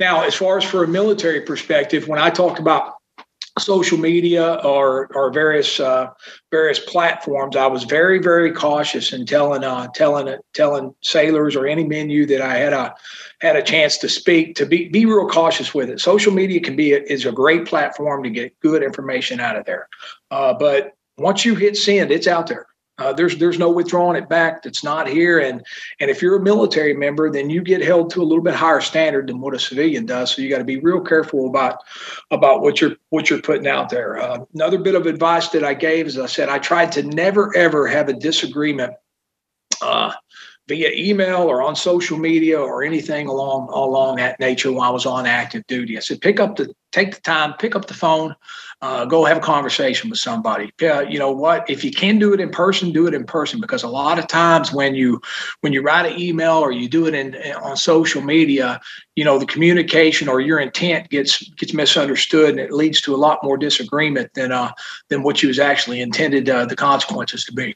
Now, 0.00 0.22
as 0.22 0.34
far 0.34 0.58
as 0.58 0.64
for 0.64 0.84
a 0.84 0.88
military 0.88 1.42
perspective, 1.42 2.08
when 2.08 2.18
I 2.18 2.30
talk 2.30 2.58
about 2.58 2.94
social 3.58 3.98
media 3.98 4.54
or 4.64 5.08
or 5.14 5.30
various 5.30 5.78
uh, 5.78 6.08
various 6.50 6.78
platforms, 6.78 7.56
I 7.56 7.66
was 7.66 7.84
very 7.84 8.18
very 8.18 8.52
cautious 8.52 9.12
in 9.12 9.26
telling 9.26 9.62
uh, 9.62 9.88
telling 9.94 10.36
telling 10.52 10.94
sailors 11.02 11.54
or 11.54 11.66
any 11.66 11.84
menu 11.84 12.26
that 12.26 12.40
I 12.40 12.56
had 12.56 12.72
a 12.72 12.94
had 13.40 13.56
a 13.56 13.62
chance 13.62 13.96
to 13.98 14.08
speak 14.08 14.56
to 14.56 14.66
be 14.66 14.88
be 14.88 15.06
real 15.06 15.28
cautious 15.28 15.72
with 15.74 15.88
it. 15.88 16.00
Social 16.00 16.32
media 16.32 16.60
can 16.60 16.74
be 16.74 16.94
a, 16.94 17.02
is 17.02 17.26
a 17.26 17.32
great 17.32 17.66
platform 17.66 18.22
to 18.24 18.30
get 18.30 18.58
good 18.60 18.82
information 18.82 19.38
out 19.38 19.56
of 19.56 19.64
there, 19.64 19.88
uh, 20.30 20.54
but 20.54 20.92
once 21.16 21.44
you 21.44 21.54
hit 21.54 21.76
send, 21.76 22.10
it's 22.10 22.26
out 22.26 22.48
there. 22.48 22.66
Uh, 22.96 23.12
there's 23.12 23.36
there's 23.38 23.58
no 23.58 23.70
withdrawing 23.70 24.16
it 24.16 24.28
back. 24.28 24.62
That's 24.62 24.84
not 24.84 25.08
here. 25.08 25.40
And 25.40 25.64
and 25.98 26.10
if 26.10 26.22
you're 26.22 26.36
a 26.36 26.42
military 26.42 26.94
member, 26.94 27.30
then 27.30 27.50
you 27.50 27.60
get 27.60 27.82
held 27.82 28.10
to 28.10 28.22
a 28.22 28.24
little 28.24 28.44
bit 28.44 28.54
higher 28.54 28.80
standard 28.80 29.26
than 29.26 29.40
what 29.40 29.54
a 29.54 29.58
civilian 29.58 30.06
does. 30.06 30.30
So 30.30 30.42
you 30.42 30.48
got 30.48 30.58
to 30.58 30.64
be 30.64 30.78
real 30.78 31.00
careful 31.00 31.48
about 31.48 31.78
about 32.30 32.62
what 32.62 32.80
you're 32.80 32.94
what 33.10 33.30
you're 33.30 33.42
putting 33.42 33.66
out 33.66 33.88
there. 33.88 34.18
Uh, 34.18 34.44
another 34.54 34.78
bit 34.78 34.94
of 34.94 35.06
advice 35.06 35.48
that 35.48 35.64
I 35.64 35.74
gave 35.74 36.06
is 36.06 36.18
I 36.18 36.26
said 36.26 36.48
I 36.48 36.58
tried 36.58 36.92
to 36.92 37.02
never 37.02 37.54
ever 37.56 37.88
have 37.88 38.08
a 38.08 38.14
disagreement. 38.14 38.94
Uh, 39.82 40.12
via 40.66 40.90
email 40.92 41.42
or 41.42 41.62
on 41.62 41.76
social 41.76 42.18
media 42.18 42.58
or 42.58 42.82
anything 42.82 43.26
along 43.28 43.68
along 43.70 44.16
that 44.16 44.40
nature 44.40 44.72
while 44.72 44.88
I 44.88 44.92
was 44.92 45.04
on 45.04 45.26
active 45.26 45.66
duty. 45.66 45.96
I 45.96 46.00
said, 46.00 46.20
pick 46.20 46.40
up 46.40 46.56
the 46.56 46.74
take 46.90 47.14
the 47.14 47.20
time, 47.20 47.54
pick 47.54 47.74
up 47.74 47.86
the 47.86 47.94
phone, 47.94 48.34
uh, 48.80 49.04
go 49.04 49.24
have 49.24 49.36
a 49.36 49.40
conversation 49.40 50.08
with 50.08 50.18
somebody. 50.18 50.72
Uh, 50.80 51.00
you 51.00 51.18
know 51.18 51.32
what? 51.32 51.68
If 51.68 51.84
you 51.84 51.90
can 51.90 52.18
do 52.18 52.32
it 52.32 52.40
in 52.40 52.50
person, 52.50 52.92
do 52.92 53.06
it 53.06 53.14
in 53.14 53.24
person 53.24 53.60
because 53.60 53.82
a 53.82 53.88
lot 53.88 54.18
of 54.18 54.26
times 54.26 54.72
when 54.72 54.94
you 54.94 55.20
when 55.60 55.72
you 55.72 55.82
write 55.82 56.10
an 56.10 56.18
email 56.18 56.54
or 56.56 56.72
you 56.72 56.88
do 56.88 57.06
it 57.06 57.14
in 57.14 57.34
on 57.56 57.76
social 57.76 58.22
media, 58.22 58.80
you 59.16 59.24
know 59.24 59.38
the 59.38 59.46
communication 59.46 60.28
or 60.28 60.40
your 60.40 60.60
intent 60.60 61.10
gets 61.10 61.46
gets 61.50 61.74
misunderstood 61.74 62.50
and 62.50 62.60
it 62.60 62.72
leads 62.72 63.02
to 63.02 63.14
a 63.14 63.18
lot 63.18 63.42
more 63.42 63.58
disagreement 63.58 64.32
than 64.34 64.50
uh 64.50 64.72
than 65.08 65.22
what 65.22 65.42
you 65.42 65.48
was 65.48 65.58
actually 65.58 66.00
intended 66.00 66.48
uh, 66.48 66.64
the 66.64 66.76
consequences 66.76 67.44
to 67.44 67.52
be. 67.52 67.74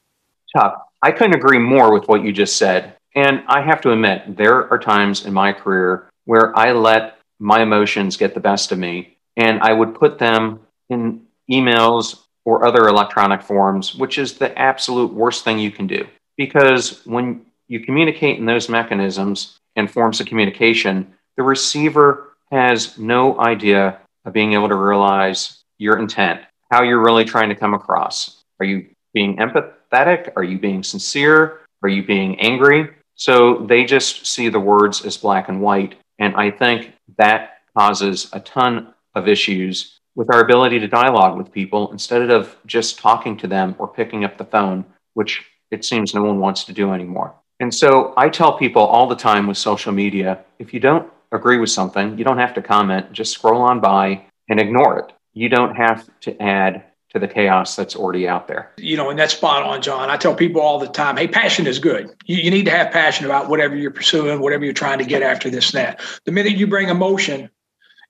Tuck, 0.57 0.88
I 1.03 1.13
couldn't 1.13 1.37
agree 1.37 1.59
more 1.59 1.93
with 1.93 2.09
what 2.09 2.25
you 2.25 2.33
just 2.33 2.57
said. 2.57 2.95
And 3.15 3.43
I 3.47 3.63
have 3.63 3.81
to 3.83 3.93
admit, 3.93 4.37
there 4.37 4.71
are 4.71 4.79
times 4.79 5.25
in 5.25 5.33
my 5.33 5.53
career 5.53 6.09
where 6.25 6.57
I 6.57 6.73
let 6.73 7.19
my 7.39 7.63
emotions 7.63 8.17
get 8.17 8.35
the 8.35 8.41
best 8.41 8.73
of 8.73 8.79
me 8.79 9.17
and 9.37 9.61
I 9.61 9.73
would 9.73 9.95
put 9.95 10.19
them 10.19 10.61
in 10.91 11.23
emails 11.51 12.21
or 12.45 12.67
other 12.67 12.89
electronic 12.89 13.43
forms, 13.43 13.95
which 13.95 14.19
is 14.19 14.35
the 14.35 14.57
absolute 14.59 15.13
worst 15.13 15.45
thing 15.45 15.59
you 15.59 15.71
can 15.71 15.87
do. 15.87 16.07
Because 16.37 17.05
when 17.07 17.47
you 17.69 17.81
communicate 17.81 18.39
in 18.39 18.47
those 18.47 18.69
mechanisms 18.69 19.59
and 19.77 19.91
forms 19.91 20.21
of 20.21 20.27
communication, 20.27 21.15
the 21.37 21.43
receiver 21.43 22.37
has 22.51 22.99
no 22.99 23.39
idea 23.41 23.99
of 24.25 24.33
being 24.33 24.55
able 24.55 24.69
to 24.69 24.75
realize 24.75 25.63
your 25.79 25.99
intent, 25.99 26.41
how 26.71 26.83
you're 26.83 27.05
really 27.05 27.25
trying 27.25 27.49
to 27.49 27.55
come 27.55 27.75
across. 27.75 28.43
Are 28.61 28.67
you 28.67 28.87
being 29.19 29.37
empathetic? 29.39 30.33
Are 30.37 30.45
you 30.45 30.59
being 30.59 30.85
sincere? 30.85 31.39
Are 31.83 31.89
you 31.89 32.07
being 32.07 32.39
angry? 32.39 32.91
So 33.17 33.67
they 33.71 33.85
just 33.85 34.27
see 34.27 34.49
the 34.49 34.61
words 34.61 35.05
as 35.05 35.17
black 35.17 35.49
and 35.49 35.61
white. 35.61 35.97
And 36.21 36.37
I 36.37 36.53
think 36.53 36.93
that 37.17 37.41
causes 37.77 38.31
a 38.33 38.39
ton 38.39 38.95
of 39.17 39.27
issues 39.27 39.99
with 40.15 40.33
our 40.33 40.41
ability 40.41 40.79
to 40.79 40.87
dialogue 40.87 41.37
with 41.37 41.51
people 41.51 41.91
instead 41.91 42.31
of 42.31 42.57
just 42.65 43.01
talking 43.01 43.37
to 43.39 43.49
them 43.49 43.75
or 43.81 43.89
picking 43.89 44.25
up 44.25 44.39
the 44.39 44.45
phone, 44.45 44.85
which 45.15 45.45
it 45.73 45.85
seems 45.85 46.15
no 46.15 46.23
one 46.23 46.39
wants 46.39 46.63
to 46.65 46.73
do 46.73 46.93
anymore. 46.93 47.35
And 47.59 47.75
so 47.75 48.15
I 48.17 48.29
tell 48.29 48.57
people 48.57 48.83
all 48.83 49.09
the 49.09 49.17
time 49.17 49.49
with 49.49 49.59
social 49.59 49.93
media 49.93 50.45
if 50.61 50.73
you 50.73 50.79
don't 50.79 51.11
agree 51.33 51.59
with 51.59 51.71
something, 51.71 52.17
you 52.17 52.25
don't 52.25 52.39
have 52.39 52.55
to 52.55 52.63
comment, 52.63 53.13
just 53.13 53.33
scroll 53.33 53.63
on 53.63 53.81
by 53.81 54.27
and 54.49 54.61
ignore 54.61 54.97
it. 55.01 55.13
You 55.35 55.49
don't 55.49 55.75
have 55.75 56.09
to 56.21 56.41
add 56.41 56.85
the 57.19 57.29
chaos 57.29 57.77
that's 57.77 57.97
already 57.97 58.27
out 58.27 58.49
there. 58.49 58.73
You 58.77 58.97
know, 58.97 59.11
and 59.11 59.19
that's 59.19 59.35
spot 59.35 59.63
on, 59.63 59.83
John. 59.83 60.11
I 60.11 60.17
tell 60.17 60.35
people 60.35 60.61
all 60.61 60.79
the 60.79 60.89
time, 60.89 61.17
hey, 61.17 61.29
passion 61.29 61.67
is 61.67 61.79
good. 61.79 62.11
You, 62.27 62.37
you 62.37 62.51
need 62.51 62.65
to 62.65 62.71
have 62.71 62.93
passion 62.93 63.27
about 63.27 63.49
whatever 63.49 63.77
you're 63.77 63.91
pursuing, 63.91 64.41
whatever 64.41 64.65
you're 64.65 64.75
trying 64.75 64.99
to 64.99 65.05
get 65.05 65.23
after 65.23 65.51
this, 65.51 65.75
and 65.75 65.85
that. 65.85 66.01
The 66.25 66.33
minute 66.33 66.57
you 66.57 66.67
bring 66.67 66.89
emotion 66.89 67.51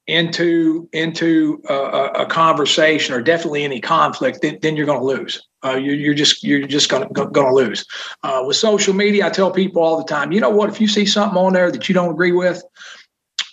into 0.07 0.89
into 0.95 1.63
a, 1.69 1.75
a 1.75 2.27
conversation 2.27 3.15
or 3.15 3.21
definitely 3.21 3.63
any 3.63 3.81
conflict, 3.81 4.41
then, 4.41 4.59
then 4.63 4.75
you're 4.75 4.87
going 4.87 5.01
to 5.01 5.05
lose. 5.05 5.43
Uh, 5.65 5.75
you're, 5.75 5.95
you're, 5.95 6.15
just 6.15 6.43
you're 6.43 6.67
just 6.67 6.89
going 6.89 7.13
to 7.13 7.53
lose. 7.53 7.85
Uh, 8.23 8.43
with 8.47 8.57
social 8.57 8.95
media, 8.95 9.27
I 9.27 9.31
tell 9.31 9.51
people 9.51 9.83
all 9.83 9.99
the 9.99 10.05
time, 10.05 10.33
you 10.33 10.41
know 10.41 10.51
what? 10.51 10.71
If 10.71 10.81
you 10.81 10.89
see 10.89 11.05
something 11.05 11.37
on 11.37 11.53
there 11.53 11.71
that 11.71 11.89
you 11.89 11.95
don't 11.95 12.11
agree 12.11 12.33
with, 12.33 12.63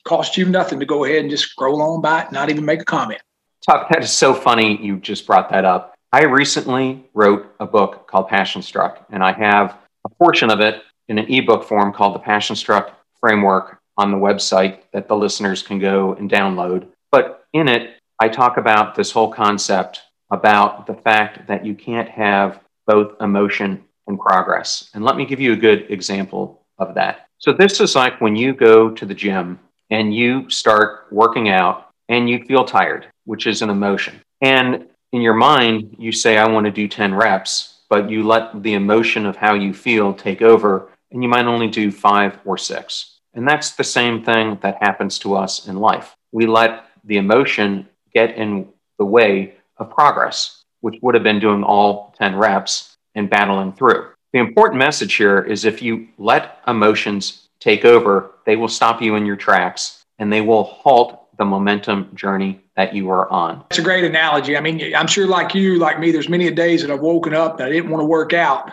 cost 0.05 0.37
you 0.37 0.45
nothing 0.45 0.79
to 0.79 0.85
go 0.85 1.03
ahead 1.03 1.19
and 1.19 1.29
just 1.29 1.45
scroll 1.45 1.81
on 1.81 2.01
by 2.01 2.21
it, 2.21 2.31
not 2.31 2.49
even 2.49 2.63
make 2.63 2.81
a 2.81 2.85
comment. 2.85 3.21
Tuck, 3.67 3.89
that 3.89 4.03
is 4.03 4.11
so 4.11 4.31
funny 4.31 4.79
you 4.79 4.97
just 4.97 5.25
brought 5.25 5.49
that 5.49 5.65
up. 5.65 5.95
I 6.11 6.25
recently 6.25 7.03
wrote 7.15 7.51
a 7.59 7.65
book 7.65 8.05
called 8.07 8.27
Passion 8.27 8.61
Struck, 8.61 9.03
and 9.09 9.23
I 9.23 9.31
have 9.31 9.79
a 10.05 10.09
portion 10.09 10.51
of 10.51 10.59
it 10.59 10.83
in 11.07 11.17
an 11.17 11.25
ebook 11.33 11.63
form 11.63 11.91
called 11.91 12.13
the 12.13 12.19
Passion 12.19 12.55
Struck 12.55 12.93
Framework 13.19 13.79
on 13.97 14.11
the 14.11 14.17
website 14.17 14.81
that 14.93 15.07
the 15.07 15.15
listeners 15.15 15.63
can 15.63 15.79
go 15.79 16.13
and 16.13 16.29
download. 16.29 16.85
But 17.11 17.47
in 17.53 17.67
it, 17.67 17.95
I 18.19 18.29
talk 18.29 18.57
about 18.57 18.93
this 18.93 19.09
whole 19.09 19.31
concept 19.31 20.01
about 20.31 20.85
the 20.85 20.93
fact 20.93 21.47
that 21.47 21.65
you 21.65 21.73
can't 21.73 22.09
have 22.09 22.59
both 22.85 23.19
emotion 23.19 23.83
and 24.05 24.19
progress. 24.19 24.91
And 24.93 25.03
let 25.03 25.17
me 25.17 25.25
give 25.25 25.39
you 25.39 25.53
a 25.53 25.57
good 25.57 25.89
example 25.89 26.61
of 26.77 26.93
that. 26.95 27.29
So, 27.39 27.51
this 27.51 27.79
is 27.79 27.95
like 27.95 28.21
when 28.21 28.35
you 28.35 28.53
go 28.53 28.91
to 28.91 29.05
the 29.07 29.13
gym 29.15 29.59
and 29.89 30.13
you 30.13 30.49
start 30.51 31.07
working 31.11 31.49
out 31.49 31.89
and 32.09 32.29
you 32.29 32.43
feel 32.45 32.63
tired, 32.63 33.07
which 33.25 33.47
is 33.47 33.61
an 33.61 33.69
emotion. 33.69 34.21
And 34.41 34.87
in 35.11 35.21
your 35.21 35.33
mind, 35.33 35.95
you 35.99 36.11
say, 36.11 36.37
I 36.37 36.47
want 36.47 36.65
to 36.65 36.71
do 36.71 36.87
10 36.87 37.13
reps, 37.13 37.81
but 37.89 38.09
you 38.09 38.23
let 38.23 38.63
the 38.63 38.73
emotion 38.73 39.25
of 39.25 39.35
how 39.35 39.53
you 39.53 39.73
feel 39.73 40.13
take 40.13 40.41
over, 40.41 40.89
and 41.11 41.21
you 41.21 41.29
might 41.29 41.45
only 41.45 41.67
do 41.67 41.91
five 41.91 42.39
or 42.45 42.57
six. 42.57 43.19
And 43.33 43.47
that's 43.47 43.71
the 43.71 43.83
same 43.83 44.23
thing 44.23 44.57
that 44.61 44.81
happens 44.81 45.19
to 45.19 45.35
us 45.35 45.67
in 45.67 45.77
life. 45.77 46.15
We 46.31 46.47
let 46.47 46.85
the 47.03 47.17
emotion 47.17 47.87
get 48.13 48.35
in 48.35 48.67
the 48.97 49.05
way 49.05 49.55
of 49.77 49.89
progress, 49.89 50.63
which 50.81 50.95
would 51.01 51.15
have 51.15 51.23
been 51.23 51.39
doing 51.39 51.63
all 51.63 52.13
10 52.17 52.35
reps 52.35 52.97
and 53.13 53.29
battling 53.29 53.73
through. 53.73 54.09
The 54.33 54.39
important 54.39 54.79
message 54.79 55.15
here 55.15 55.41
is 55.41 55.63
if 55.63 55.81
you 55.81 56.07
let 56.17 56.59
emotions 56.67 57.47
take 57.59 57.85
over, 57.85 58.31
they 58.45 58.55
will 58.55 58.67
stop 58.67 59.01
you 59.01 59.15
in 59.15 59.25
your 59.25 59.35
tracks 59.35 60.03
and 60.19 60.31
they 60.31 60.41
will 60.41 60.63
halt 60.63 61.27
the 61.37 61.45
momentum 61.45 62.09
journey 62.15 62.61
that 62.75 62.93
you 62.93 63.05
were 63.05 63.31
on. 63.31 63.63
It's 63.69 63.79
a 63.79 63.83
great 63.83 64.03
analogy. 64.03 64.57
I 64.57 64.61
mean, 64.61 64.93
I'm 64.95 65.07
sure 65.07 65.27
like 65.27 65.55
you, 65.55 65.79
like 65.79 65.99
me, 65.99 66.11
there's 66.11 66.29
many 66.29 66.49
days 66.51 66.81
that 66.81 66.91
I've 66.91 67.01
woken 67.01 67.33
up 67.33 67.57
that 67.57 67.67
I 67.67 67.71
didn't 67.71 67.89
want 67.89 68.01
to 68.01 68.05
work 68.05 68.33
out 68.33 68.71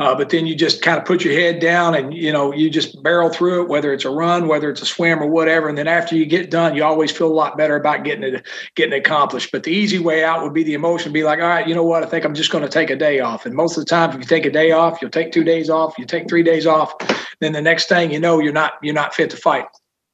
uh, 0.00 0.14
but 0.14 0.30
then 0.30 0.46
you 0.46 0.54
just 0.54 0.80
kind 0.80 0.98
of 0.98 1.04
put 1.04 1.22
your 1.22 1.34
head 1.34 1.60
down 1.60 1.94
and 1.94 2.14
you 2.14 2.32
know 2.32 2.54
you 2.54 2.70
just 2.70 3.00
barrel 3.02 3.28
through 3.28 3.62
it, 3.62 3.68
whether 3.68 3.92
it's 3.92 4.06
a 4.06 4.10
run, 4.10 4.48
whether 4.48 4.70
it's 4.70 4.80
a 4.80 4.86
swim 4.86 5.22
or 5.22 5.26
whatever. 5.26 5.68
And 5.68 5.76
then 5.76 5.86
after 5.86 6.16
you 6.16 6.24
get 6.24 6.50
done, 6.50 6.74
you 6.74 6.82
always 6.82 7.12
feel 7.12 7.26
a 7.26 7.34
lot 7.34 7.58
better 7.58 7.76
about 7.76 8.02
getting 8.02 8.24
it 8.24 8.46
getting 8.76 8.94
it 8.94 9.00
accomplished. 9.06 9.52
But 9.52 9.64
the 9.64 9.72
easy 9.72 9.98
way 9.98 10.24
out 10.24 10.42
would 10.42 10.54
be 10.54 10.64
the 10.64 10.72
emotion, 10.72 11.12
be 11.12 11.22
like, 11.22 11.38
all 11.38 11.48
right, 11.48 11.68
you 11.68 11.74
know 11.74 11.84
what? 11.84 12.02
I 12.02 12.06
think 12.06 12.24
I'm 12.24 12.32
just 12.32 12.50
going 12.50 12.64
to 12.64 12.70
take 12.70 12.88
a 12.88 12.96
day 12.96 13.20
off. 13.20 13.44
And 13.44 13.54
most 13.54 13.76
of 13.76 13.84
the 13.84 13.90
time, 13.90 14.08
if 14.08 14.16
you 14.16 14.22
take 14.22 14.46
a 14.46 14.50
day 14.50 14.70
off, 14.70 15.02
you'll 15.02 15.10
take 15.10 15.32
two 15.32 15.44
days 15.44 15.68
off, 15.68 15.98
you 15.98 16.06
take 16.06 16.30
three 16.30 16.42
days 16.42 16.66
off. 16.66 16.94
Then 17.40 17.52
the 17.52 17.60
next 17.60 17.90
thing 17.90 18.10
you 18.10 18.20
know, 18.20 18.38
you're 18.38 18.54
not 18.54 18.74
you're 18.82 18.94
not 18.94 19.12
fit 19.12 19.28
to 19.30 19.36
fight. 19.36 19.66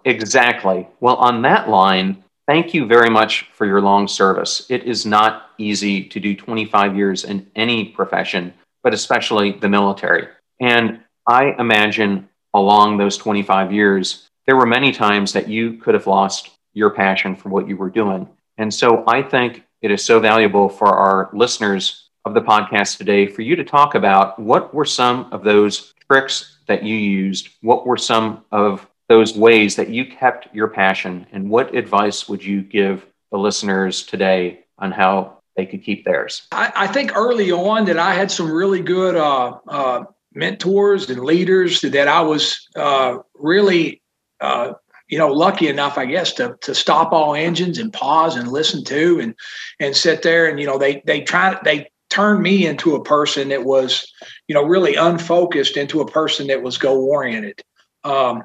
Exactly. 0.05 0.88
Well, 0.99 1.16
on 1.16 1.43
that 1.43 1.69
line, 1.69 2.25
Thank 2.46 2.74
you 2.74 2.86
very 2.86 3.10
much 3.10 3.48
for 3.52 3.66
your 3.66 3.80
long 3.80 4.06
service. 4.06 4.66
It 4.68 4.84
is 4.84 5.04
not 5.04 5.50
easy 5.58 6.04
to 6.04 6.20
do 6.20 6.36
25 6.36 6.96
years 6.96 7.24
in 7.24 7.50
any 7.56 7.86
profession, 7.86 8.54
but 8.84 8.94
especially 8.94 9.52
the 9.52 9.68
military. 9.68 10.28
And 10.60 11.00
I 11.26 11.56
imagine 11.58 12.28
along 12.54 12.98
those 12.98 13.16
25 13.16 13.72
years, 13.72 14.28
there 14.46 14.54
were 14.54 14.66
many 14.66 14.92
times 14.92 15.32
that 15.32 15.48
you 15.48 15.74
could 15.78 15.94
have 15.94 16.06
lost 16.06 16.50
your 16.72 16.90
passion 16.90 17.34
for 17.34 17.48
what 17.48 17.68
you 17.68 17.76
were 17.76 17.90
doing. 17.90 18.28
And 18.58 18.72
so 18.72 19.02
I 19.08 19.22
think 19.22 19.64
it 19.82 19.90
is 19.90 20.04
so 20.04 20.20
valuable 20.20 20.68
for 20.68 20.88
our 20.88 21.30
listeners 21.32 22.10
of 22.24 22.34
the 22.34 22.40
podcast 22.40 22.96
today 22.96 23.26
for 23.26 23.42
you 23.42 23.56
to 23.56 23.64
talk 23.64 23.96
about 23.96 24.38
what 24.38 24.72
were 24.72 24.84
some 24.84 25.32
of 25.32 25.42
those 25.42 25.94
tricks 26.08 26.58
that 26.66 26.84
you 26.84 26.94
used? 26.94 27.48
What 27.60 27.86
were 27.86 27.96
some 27.96 28.44
of 28.52 28.88
those 29.08 29.36
ways 29.36 29.76
that 29.76 29.88
you 29.88 30.06
kept 30.06 30.54
your 30.54 30.68
passion? 30.68 31.26
And 31.32 31.50
what 31.50 31.75
advice 31.75 32.28
would 32.28 32.44
you 32.44 32.62
give 32.62 33.06
the 33.30 33.38
listeners 33.38 34.02
today 34.02 34.64
on 34.78 34.92
how 34.92 35.38
they 35.56 35.66
could 35.66 35.82
keep 35.82 36.04
theirs? 36.04 36.46
I, 36.52 36.72
I 36.75 36.86
think 36.86 37.16
early 37.16 37.50
on 37.52 37.84
that 37.86 37.98
I 37.98 38.14
had 38.14 38.30
some 38.30 38.50
really 38.50 38.80
good 38.80 39.16
uh, 39.16 39.58
uh, 39.68 40.04
mentors 40.34 41.08
and 41.10 41.20
leaders 41.20 41.80
that 41.80 42.08
I 42.08 42.20
was 42.20 42.68
uh, 42.76 43.18
really, 43.34 44.02
uh, 44.40 44.75
you 45.08 45.18
know, 45.18 45.28
lucky 45.28 45.68
enough, 45.68 45.98
I 45.98 46.06
guess, 46.06 46.32
to 46.34 46.56
to 46.62 46.75
stop 46.75 47.12
all 47.12 47.34
engines 47.34 47.78
and 47.78 47.92
pause 47.92 48.36
and 48.36 48.48
listen 48.48 48.84
to 48.84 49.20
and 49.20 49.34
and 49.80 49.96
sit 49.96 50.22
there 50.22 50.48
and 50.48 50.58
you 50.58 50.66
know 50.66 50.78
they 50.78 51.02
they 51.06 51.22
try 51.22 51.58
they 51.64 51.88
turned 52.08 52.42
me 52.42 52.66
into 52.66 52.94
a 52.94 53.02
person 53.02 53.48
that 53.48 53.64
was, 53.64 54.12
you 54.48 54.54
know, 54.54 54.64
really 54.64 54.94
unfocused 54.94 55.76
into 55.76 56.00
a 56.00 56.10
person 56.10 56.46
that 56.48 56.62
was 56.62 56.78
goal 56.78 57.08
oriented. 57.10 57.60
Um, 58.04 58.42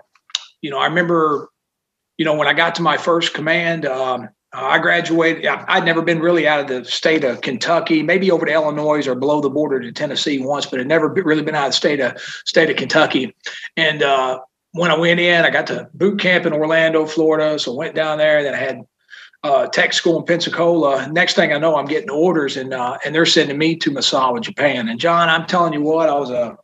you 0.62 0.70
know, 0.70 0.78
I 0.78 0.86
remember, 0.86 1.50
you 2.18 2.26
know, 2.26 2.36
when 2.36 2.48
I 2.48 2.54
got 2.54 2.76
to 2.76 2.82
my 2.82 2.98
first 2.98 3.34
command, 3.34 3.86
um, 3.86 4.30
I 4.54 4.80
graduated. 4.80 5.46
I'd 5.46 5.86
never 5.86 6.02
been 6.02 6.20
really 6.20 6.46
out 6.46 6.60
of 6.60 6.68
the 6.68 6.84
state 6.84 7.24
of 7.24 7.40
Kentucky, 7.42 8.04
maybe 8.04 8.30
over 8.32 8.46
to 8.46 8.52
Illinois 8.52 9.08
or 9.08 9.16
below 9.16 9.40
the 9.40 9.50
border 9.50 9.80
to 9.80 9.92
Tennessee 9.94 10.44
once, 10.44 10.66
but 10.66 10.80
had 10.80 10.88
never 10.88 11.08
really 11.08 11.42
been 11.42 11.56
out 11.56 11.68
of 11.68 11.72
the 11.72 11.78
state 11.78 12.02
of 12.02 12.22
state 12.46 12.70
of 12.70 12.76
Kentucky. 12.76 13.34
And 13.78 14.04
uh, 14.04 14.40
when 14.74 14.92
I 14.92 14.98
went 14.98 15.22
in, 15.22 15.46
I 15.46 15.50
got 15.52 15.68
to 15.68 15.90
boot 15.94 16.20
camp 16.20 16.46
in 16.46 16.52
Orlando, 16.52 17.06
Florida. 17.06 17.58
So 17.60 17.72
I 17.74 17.78
went 17.78 17.96
down 17.96 18.18
there. 18.18 18.40
And 18.40 18.48
then 18.48 18.54
I 18.54 18.58
had 18.58 18.82
uh, 19.44 19.68
tech 19.68 19.94
school 19.94 20.20
in 20.20 20.26
Pensacola. 20.26 21.08
Next 21.12 21.36
thing 21.36 21.54
I 21.54 21.58
know, 21.58 21.78
I'm 21.78 21.86
getting 21.86 22.10
orders, 22.10 22.58
and 22.58 22.74
uh, 22.74 22.98
and 23.06 23.16
they're 23.16 23.26
sending 23.26 23.58
me 23.58 23.78
to 23.78 23.92
Misawa, 23.92 24.42
Japan. 24.42 24.90
And 24.90 25.00
John, 25.00 25.30
I'm 25.30 25.46
telling 25.48 25.74
you 25.74 25.82
what, 25.82 26.10
I 26.10 26.16
was 26.16 26.30
a 26.30 26.58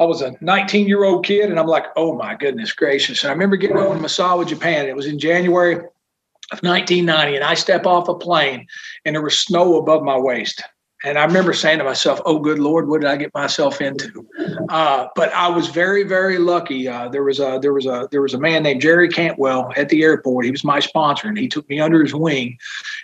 I 0.00 0.04
was 0.04 0.22
a 0.22 0.34
19 0.40 0.88
year 0.88 1.04
old 1.04 1.24
kid, 1.24 1.50
and 1.50 1.58
I'm 1.58 1.66
like, 1.66 1.86
oh 1.96 2.14
my 2.14 2.34
goodness 2.34 2.72
gracious! 2.72 3.22
And 3.22 3.30
I 3.30 3.32
remember 3.32 3.56
getting 3.56 3.76
over 3.76 3.94
to 3.94 4.00
Misawa, 4.00 4.46
Japan. 4.46 4.86
It 4.86 4.96
was 4.96 5.06
in 5.06 5.18
January 5.18 5.74
of 5.74 6.62
1990, 6.62 7.36
and 7.36 7.44
I 7.44 7.54
step 7.54 7.86
off 7.86 8.08
a 8.08 8.14
plane, 8.14 8.66
and 9.04 9.14
there 9.14 9.22
was 9.22 9.38
snow 9.38 9.76
above 9.76 10.02
my 10.02 10.18
waist. 10.18 10.62
And 11.04 11.18
I 11.18 11.24
remember 11.24 11.52
saying 11.52 11.78
to 11.78 11.84
myself, 11.84 12.20
"Oh, 12.24 12.38
good 12.38 12.58
Lord, 12.58 12.88
what 12.88 13.02
did 13.02 13.10
I 13.10 13.16
get 13.16 13.32
myself 13.34 13.80
into?" 13.80 14.26
Uh, 14.68 15.06
but 15.14 15.32
I 15.34 15.48
was 15.48 15.68
very, 15.68 16.02
very 16.02 16.38
lucky. 16.38 16.88
Uh, 16.88 17.08
there 17.08 17.22
was 17.22 17.38
a 17.38 17.58
there 17.60 17.74
was 17.74 17.86
a 17.86 18.08
there 18.10 18.22
was 18.22 18.34
a 18.34 18.38
man 18.38 18.62
named 18.62 18.80
Jerry 18.80 19.08
Cantwell 19.08 19.70
at 19.76 19.90
the 19.90 20.02
airport. 20.02 20.46
He 20.46 20.50
was 20.50 20.64
my 20.64 20.80
sponsor, 20.80 21.28
and 21.28 21.38
he 21.38 21.46
took 21.46 21.68
me 21.68 21.78
under 21.78 22.02
his 22.02 22.14
wing. 22.14 22.56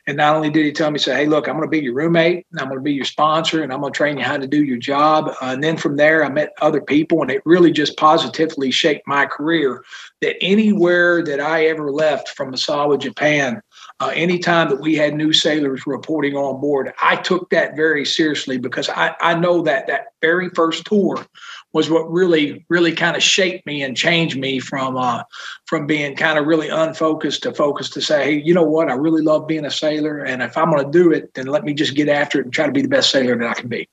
And 0.06 0.16
not 0.16 0.34
only 0.34 0.50
did 0.50 0.64
he 0.64 0.72
tell 0.72 0.90
me, 0.90 0.98
say, 0.98 1.14
"Hey, 1.14 1.26
look, 1.26 1.48
I'm 1.48 1.56
going 1.56 1.66
to 1.66 1.70
be 1.70 1.80
your 1.80 1.94
roommate, 1.94 2.46
and 2.50 2.60
I'm 2.60 2.66
going 2.66 2.78
to 2.78 2.82
be 2.82 2.92
your 2.92 3.04
sponsor, 3.04 3.62
and 3.62 3.72
I'm 3.72 3.80
going 3.80 3.92
to 3.92 3.96
train 3.96 4.18
you 4.18 4.24
how 4.24 4.36
to 4.36 4.46
do 4.46 4.64
your 4.64 4.78
job." 4.78 5.28
Uh, 5.28 5.52
and 5.52 5.62
then 5.62 5.76
from 5.76 5.96
there, 5.96 6.24
I 6.24 6.28
met 6.28 6.52
other 6.60 6.80
people, 6.80 7.22
and 7.22 7.30
it 7.30 7.42
really 7.44 7.72
just 7.72 7.96
positively 7.96 8.70
shaped 8.70 9.06
my 9.06 9.26
career. 9.26 9.84
That 10.20 10.36
anywhere 10.40 11.22
that 11.24 11.40
I 11.40 11.66
ever 11.66 11.90
left 11.90 12.30
from 12.30 12.52
Misawa, 12.52 12.98
Japan, 12.98 13.62
uh, 14.00 14.10
anytime 14.14 14.70
that 14.70 14.80
we 14.80 14.96
had 14.96 15.14
new 15.14 15.30
sailors 15.30 15.86
reporting 15.86 16.34
on 16.34 16.58
board, 16.58 16.92
I 17.02 17.16
took 17.16 17.50
that 17.50 17.76
very 17.76 18.06
seriously 18.06 18.56
because 18.56 18.88
I, 18.88 19.14
I 19.20 19.34
know 19.34 19.60
that 19.62 19.86
that 19.88 20.14
very 20.22 20.48
first 20.50 20.86
tour 20.86 21.24
was 21.74 21.90
what 21.90 22.10
really, 22.10 22.64
really 22.70 22.92
kind 22.92 23.14
of 23.14 23.22
shaped 23.22 23.66
me 23.66 23.82
and 23.82 23.94
changed 23.94 24.38
me 24.38 24.58
from 24.58 24.96
uh, 24.96 25.22
from 25.66 25.86
being 25.86 26.16
kind 26.16 26.38
of 26.38 26.46
really 26.46 26.68
unfocused 26.68 27.42
to 27.42 27.52
focused 27.52 27.92
to 27.92 28.00
say, 28.00 28.24
hey, 28.24 28.42
you 28.42 28.54
know 28.54 28.64
what? 28.64 28.88
I 28.88 28.94
really 28.94 29.22
love 29.22 29.46
being 29.46 29.66
a 29.66 29.70
sailor, 29.70 30.20
and 30.24 30.42
if 30.42 30.56
I'm 30.56 30.70
going 30.70 30.84
to 30.84 30.90
do 30.90 31.12
it, 31.12 31.34
then 31.34 31.46
let 31.46 31.64
me 31.64 31.74
just 31.74 31.94
get 31.94 32.08
after 32.08 32.40
it 32.40 32.46
and 32.46 32.52
try 32.52 32.66
to 32.66 32.72
be 32.72 32.82
the 32.82 32.88
best 32.88 33.10
sailor 33.10 33.36
that 33.36 33.48
I 33.48 33.54
can 33.54 33.68
be. 33.68 33.86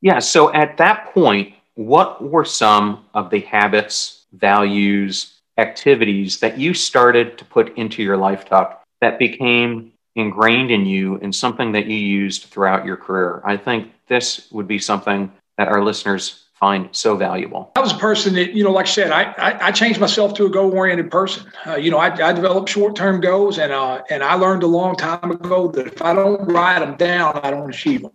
Yeah. 0.00 0.18
So 0.18 0.52
at 0.52 0.76
that 0.78 1.14
point, 1.14 1.54
what 1.74 2.22
were 2.22 2.44
some 2.44 3.04
of 3.14 3.30
the 3.30 3.40
habits, 3.40 4.24
values, 4.32 5.40
activities 5.56 6.40
that 6.40 6.58
you 6.58 6.74
started 6.74 7.38
to 7.38 7.44
put 7.44 7.76
into 7.76 8.02
your 8.02 8.16
life, 8.16 8.44
Tuck, 8.44 8.81
that 9.02 9.18
became 9.18 9.92
ingrained 10.14 10.70
in 10.70 10.86
you 10.86 11.16
and 11.16 11.34
something 11.34 11.72
that 11.72 11.86
you 11.86 11.96
used 11.96 12.44
throughout 12.44 12.86
your 12.86 12.96
career. 12.96 13.42
I 13.44 13.56
think 13.56 13.92
this 14.06 14.50
would 14.52 14.68
be 14.68 14.78
something 14.78 15.30
that 15.58 15.68
our 15.68 15.82
listeners 15.82 16.44
find 16.54 16.88
so 16.92 17.16
valuable. 17.16 17.72
I 17.74 17.80
was 17.80 17.92
a 17.92 17.98
person 17.98 18.34
that, 18.34 18.52
you 18.52 18.62
know, 18.62 18.70
like 18.70 18.86
I 18.86 18.88
said, 18.88 19.10
I 19.10 19.22
I, 19.32 19.66
I 19.66 19.72
changed 19.72 19.98
myself 20.00 20.34
to 20.34 20.46
a 20.46 20.48
goal 20.48 20.72
oriented 20.72 21.10
person. 21.10 21.50
Uh, 21.66 21.74
you 21.74 21.90
know, 21.90 21.98
I, 21.98 22.28
I 22.28 22.32
developed 22.32 22.68
short 22.68 22.94
term 22.94 23.20
goals, 23.20 23.58
and 23.58 23.72
uh, 23.72 24.02
and 24.08 24.22
I 24.22 24.34
learned 24.34 24.62
a 24.62 24.68
long 24.68 24.94
time 24.94 25.32
ago 25.32 25.68
that 25.72 25.88
if 25.88 26.00
I 26.00 26.14
don't 26.14 26.46
write 26.46 26.78
them 26.78 26.96
down, 26.96 27.40
I 27.42 27.50
don't 27.50 27.68
achieve 27.68 28.02
them. 28.02 28.12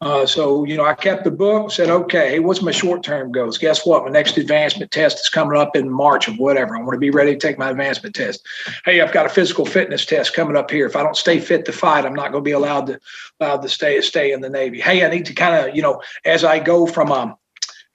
Uh, 0.00 0.24
so, 0.24 0.64
you 0.64 0.76
know, 0.76 0.84
I 0.84 0.94
kept 0.94 1.24
the 1.24 1.30
book, 1.30 1.72
said, 1.72 1.90
okay, 1.90 2.30
hey, 2.30 2.38
what's 2.38 2.62
my 2.62 2.70
short 2.70 3.02
term 3.02 3.32
goals? 3.32 3.58
Guess 3.58 3.84
what? 3.84 4.04
My 4.04 4.10
next 4.10 4.38
advancement 4.38 4.92
test 4.92 5.18
is 5.18 5.28
coming 5.28 5.58
up 5.58 5.74
in 5.74 5.90
March 5.90 6.28
of 6.28 6.38
whatever. 6.38 6.76
I 6.76 6.80
want 6.80 6.92
to 6.92 6.98
be 6.98 7.10
ready 7.10 7.32
to 7.32 7.38
take 7.38 7.58
my 7.58 7.70
advancement 7.70 8.14
test. 8.14 8.46
Hey, 8.84 9.00
I've 9.00 9.12
got 9.12 9.26
a 9.26 9.28
physical 9.28 9.66
fitness 9.66 10.06
test 10.06 10.34
coming 10.34 10.56
up 10.56 10.70
here. 10.70 10.86
If 10.86 10.94
I 10.94 11.02
don't 11.02 11.16
stay 11.16 11.40
fit 11.40 11.64
to 11.64 11.72
fight, 11.72 12.06
I'm 12.06 12.14
not 12.14 12.30
going 12.30 12.44
to 12.44 12.48
be 12.48 12.52
allowed 12.52 12.86
to 12.86 13.00
allowed 13.40 13.62
to 13.62 13.68
stay 13.68 14.00
stay 14.00 14.30
in 14.30 14.40
the 14.40 14.48
Navy. 14.48 14.80
Hey, 14.80 15.04
I 15.04 15.10
need 15.10 15.26
to 15.26 15.34
kind 15.34 15.68
of, 15.68 15.74
you 15.74 15.82
know, 15.82 16.00
as 16.24 16.44
I 16.44 16.60
go 16.60 16.86
from 16.86 17.10
um, 17.10 17.34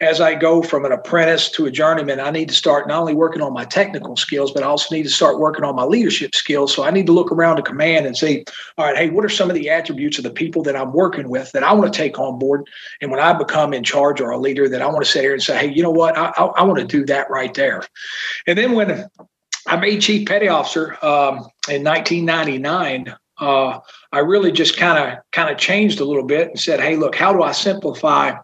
as 0.04 0.20
I 0.20 0.36
go 0.36 0.62
from 0.62 0.86
an 0.86 0.92
apprentice 0.92 1.50
to 1.52 1.66
a 1.66 1.72
journeyman, 1.72 2.20
I 2.20 2.30
need 2.30 2.50
to 2.50 2.54
start 2.54 2.88
not 2.88 3.00
only 3.00 3.14
working 3.14 3.42
on 3.42 3.54
my 3.54 3.66
technical 3.66 4.16
skills, 4.16 4.52
but 4.52 4.64
I 4.64 4.68
also 4.68 4.94
need 4.94 5.04
to 5.04 5.10
start 5.10 5.40
working 5.40 5.64
on 5.64 5.76
my 5.76 5.86
leadership 5.86 6.36
skills. 6.36 6.74
So 6.74 6.84
I 6.84 6.92
need 6.92 7.06
to 7.08 7.12
look 7.12 7.32
around 7.32 7.58
the 7.58 7.64
command 7.64 8.06
and 8.06 8.16
say, 8.16 8.44
all 8.78 8.86
right, 8.86 8.98
hey, 8.98 9.10
what 9.10 9.26
are 9.26 9.30
some 9.30 9.50
of 9.50 9.56
the 9.56 9.70
attributes 9.70 10.18
of 10.18 10.24
the 10.24 10.30
people 10.30 10.62
that 10.64 10.76
I'm 10.76 10.94
working 10.94 11.30
with 11.30 11.52
that 11.54 11.64
I 11.64 11.74
want 11.74 11.92
to 11.92 11.98
take 11.98 12.20
on 12.20 12.38
board? 12.38 12.68
And 13.02 13.12
when 13.12 13.20
I 13.20 13.34
become 13.34 13.74
in 13.74 13.84
charge 13.84 14.20
or 14.20 14.32
a 14.32 14.38
leader, 14.38 14.68
that 14.70 14.82
I 14.82 14.88
want 14.88 15.04
to 15.06 15.10
sit 15.10 15.24
here 15.24 15.34
and 15.34 15.42
say, 15.42 15.58
hey, 15.58 15.74
you 15.74 15.82
know 15.82 15.92
what? 15.92 16.18
I, 16.18 16.34
I, 16.36 16.46
I 16.46 16.64
want 16.64 16.80
to 16.80 16.86
do 16.86 17.06
that 17.06 17.30
right 17.30 17.54
there. 17.54 17.84
And 18.46 18.58
then 18.58 18.74
when 18.74 19.10
I 19.68 19.78
made 19.78 20.02
chief 20.02 20.28
petty 20.28 20.50
officer 20.50 20.94
um, 21.04 21.48
in 21.70 21.84
1999, 21.84 23.16
uh, 23.40 23.80
I 24.12 24.20
really 24.20 24.52
just 24.52 24.78
kind 24.78 24.98
of 24.98 25.20
kind 25.32 25.50
of 25.50 25.58
changed 25.58 26.00
a 26.00 26.06
little 26.06 26.26
bit 26.26 26.50
and 26.50 26.60
said, 26.60 26.80
hey, 26.80 26.96
look, 26.96 27.16
how 27.16 27.34
do 27.34 27.42
I 27.42 27.52
simplify– 27.52 28.34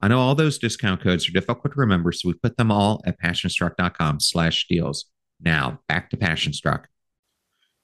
I 0.00 0.08
know 0.08 0.18
all 0.18 0.34
those 0.34 0.58
discount 0.58 1.02
codes 1.02 1.28
are 1.28 1.32
difficult 1.32 1.72
to 1.72 1.80
remember, 1.80 2.12
so 2.12 2.28
we 2.28 2.34
put 2.34 2.56
them 2.56 2.70
all 2.70 3.02
at 3.06 3.20
passionstruck.com 3.20 4.20
slash 4.20 4.66
deals. 4.68 5.06
Now, 5.40 5.80
back 5.88 6.10
to 6.10 6.16
Passionstruck. 6.16 6.84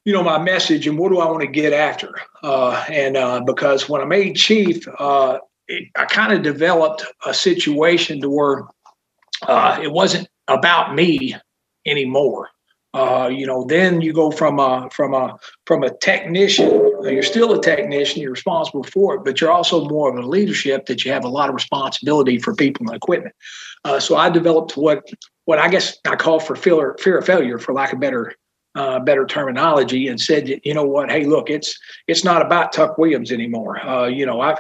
You 0.05 0.13
know, 0.13 0.23
my 0.23 0.39
message 0.39 0.87
and 0.87 0.99
what 0.99 1.11
do 1.11 1.21
I 1.21 1.27
want 1.27 1.43
to 1.43 1.47
get 1.47 1.73
after? 1.73 2.15
Uh, 2.43 2.85
and 2.89 3.17
uh, 3.17 3.41
because 3.47 3.89
when 3.89 4.01
I 4.01 4.05
made 4.05 4.37
chief, 4.37 4.87
uh, 4.99 5.39
it, 5.69 5.89
I 5.97 6.07
kind 6.07 6.33
of 6.33 6.43
developed 6.43 7.05
a 7.25 7.33
situation 7.33 8.21
to 8.21 8.29
where 8.29 8.65
uh, 9.47 9.79
it 9.81 9.91
wasn't 9.91 10.29
about 10.49 10.95
me 10.95 11.37
anymore. 11.87 12.49
Uh, 12.95 13.31
you 13.33 13.47
know, 13.47 13.65
then 13.65 14.01
you 14.01 14.13
go 14.13 14.31
from 14.31 14.59
a 14.59 14.89
from 14.93 15.15
a 15.15 15.39
from 15.67 15.83
a 15.83 15.97
technician. 15.99 16.92
You're 17.05 17.23
still 17.23 17.53
a 17.53 17.63
technician. 17.63 18.23
You're 18.23 18.33
responsible 18.33 18.85
for 18.85 19.17
it, 19.17 19.25
but 19.25 19.41
you're 19.41 19.51
also 19.53 19.89
more 19.89 20.11
of 20.11 20.17
a 20.17 20.27
leadership 20.27 20.87
that 20.87 21.05
you 21.05 21.13
have 21.13 21.25
a 21.25 21.29
lot 21.29 21.49
of 21.49 21.55
responsibility 21.55 22.39
for 22.39 22.55
people 22.55 22.87
and 22.87 22.97
equipment. 22.97 23.35
Uh, 23.85 23.99
so 23.99 24.17
I 24.17 24.31
developed 24.31 24.77
what 24.77 25.09
what 25.45 25.59
I 25.59 25.69
guess 25.69 25.99
I 26.07 26.17
call 26.17 26.39
for 26.41 26.57
fear 26.57 26.97
fear 27.01 27.19
of 27.19 27.27
failure, 27.27 27.59
for 27.59 27.73
lack 27.73 27.93
of 27.93 28.01
better 28.01 28.35
uh, 28.75 29.01
better 29.01 29.27
terminology, 29.27 30.09
and 30.09 30.21
said, 30.21 30.61
you 30.65 30.75
know 30.75 30.85
what? 30.85 31.11
Hey, 31.11 31.25
look, 31.25 31.51
it's 31.51 31.79
it's 32.07 32.25
not 32.25 32.41
about 32.41 32.73
Tuck 32.73 32.97
Williams 32.99 33.33
anymore. 33.33 33.85
Uh, 33.87 34.07
you 34.07 34.25
know, 34.25 34.41
I've 34.41 34.59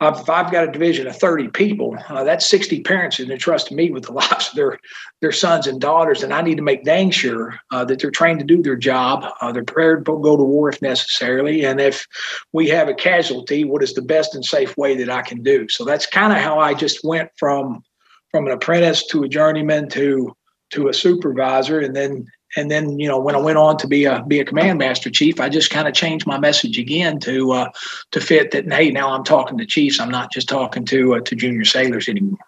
If 0.00 0.28
I've 0.28 0.50
got 0.50 0.68
a 0.68 0.72
division 0.72 1.06
of 1.06 1.16
30 1.16 1.48
people, 1.48 1.96
uh, 2.08 2.24
that's 2.24 2.46
60 2.46 2.82
parents 2.82 3.18
that 3.18 3.30
entrust 3.30 3.72
me 3.72 3.90
with 3.90 4.04
the 4.04 4.12
lives 4.22 4.48
of 4.48 4.54
their, 4.54 4.78
their 5.20 5.32
sons 5.32 5.66
and 5.66 5.80
daughters. 5.80 6.22
And 6.22 6.32
I 6.32 6.42
need 6.42 6.56
to 6.56 6.62
make 6.62 6.84
dang 6.84 7.10
sure 7.10 7.58
uh, 7.70 7.84
that 7.84 8.00
they're 8.00 8.10
trained 8.10 8.40
to 8.40 8.44
do 8.44 8.62
their 8.62 8.76
job. 8.76 9.24
Uh, 9.40 9.52
they're 9.52 9.64
prepared 9.64 10.04
to 10.06 10.20
go 10.20 10.36
to 10.36 10.42
war 10.42 10.68
if 10.68 10.82
necessarily. 10.82 11.64
And 11.64 11.80
if 11.80 12.06
we 12.52 12.68
have 12.68 12.88
a 12.88 12.94
casualty, 12.94 13.64
what 13.64 13.82
is 13.82 13.94
the 13.94 14.02
best 14.02 14.34
and 14.34 14.44
safe 14.44 14.76
way 14.76 14.96
that 14.96 15.10
I 15.10 15.22
can 15.22 15.42
do? 15.42 15.68
So 15.68 15.84
that's 15.84 16.06
kind 16.06 16.32
of 16.32 16.38
how 16.38 16.58
I 16.58 16.74
just 16.74 17.04
went 17.04 17.30
from, 17.36 17.82
from 18.30 18.46
an 18.46 18.52
apprentice 18.52 19.06
to 19.08 19.22
a 19.22 19.28
journeyman 19.28 19.88
to, 19.90 20.36
to 20.70 20.88
a 20.88 20.94
supervisor. 20.94 21.80
And 21.80 21.94
then 21.94 22.26
and 22.56 22.70
then 22.70 22.98
you 22.98 23.08
know 23.08 23.18
when 23.18 23.34
I 23.34 23.38
went 23.38 23.58
on 23.58 23.76
to 23.78 23.86
be 23.86 24.04
a 24.04 24.22
be 24.22 24.40
a 24.40 24.44
command 24.44 24.78
master 24.78 25.10
chief, 25.10 25.40
I 25.40 25.48
just 25.48 25.70
kind 25.70 25.88
of 25.88 25.94
changed 25.94 26.26
my 26.26 26.38
message 26.38 26.78
again 26.78 27.18
to 27.20 27.52
uh, 27.52 27.70
to 28.12 28.20
fit 28.20 28.50
that. 28.52 28.72
Hey, 28.72 28.90
now 28.90 29.10
I'm 29.10 29.24
talking 29.24 29.58
to 29.58 29.66
chiefs. 29.66 30.00
I'm 30.00 30.10
not 30.10 30.32
just 30.32 30.48
talking 30.48 30.84
to 30.86 31.16
uh, 31.16 31.20
to 31.20 31.34
junior 31.34 31.64
sailors 31.64 32.08
anymore. 32.08 32.38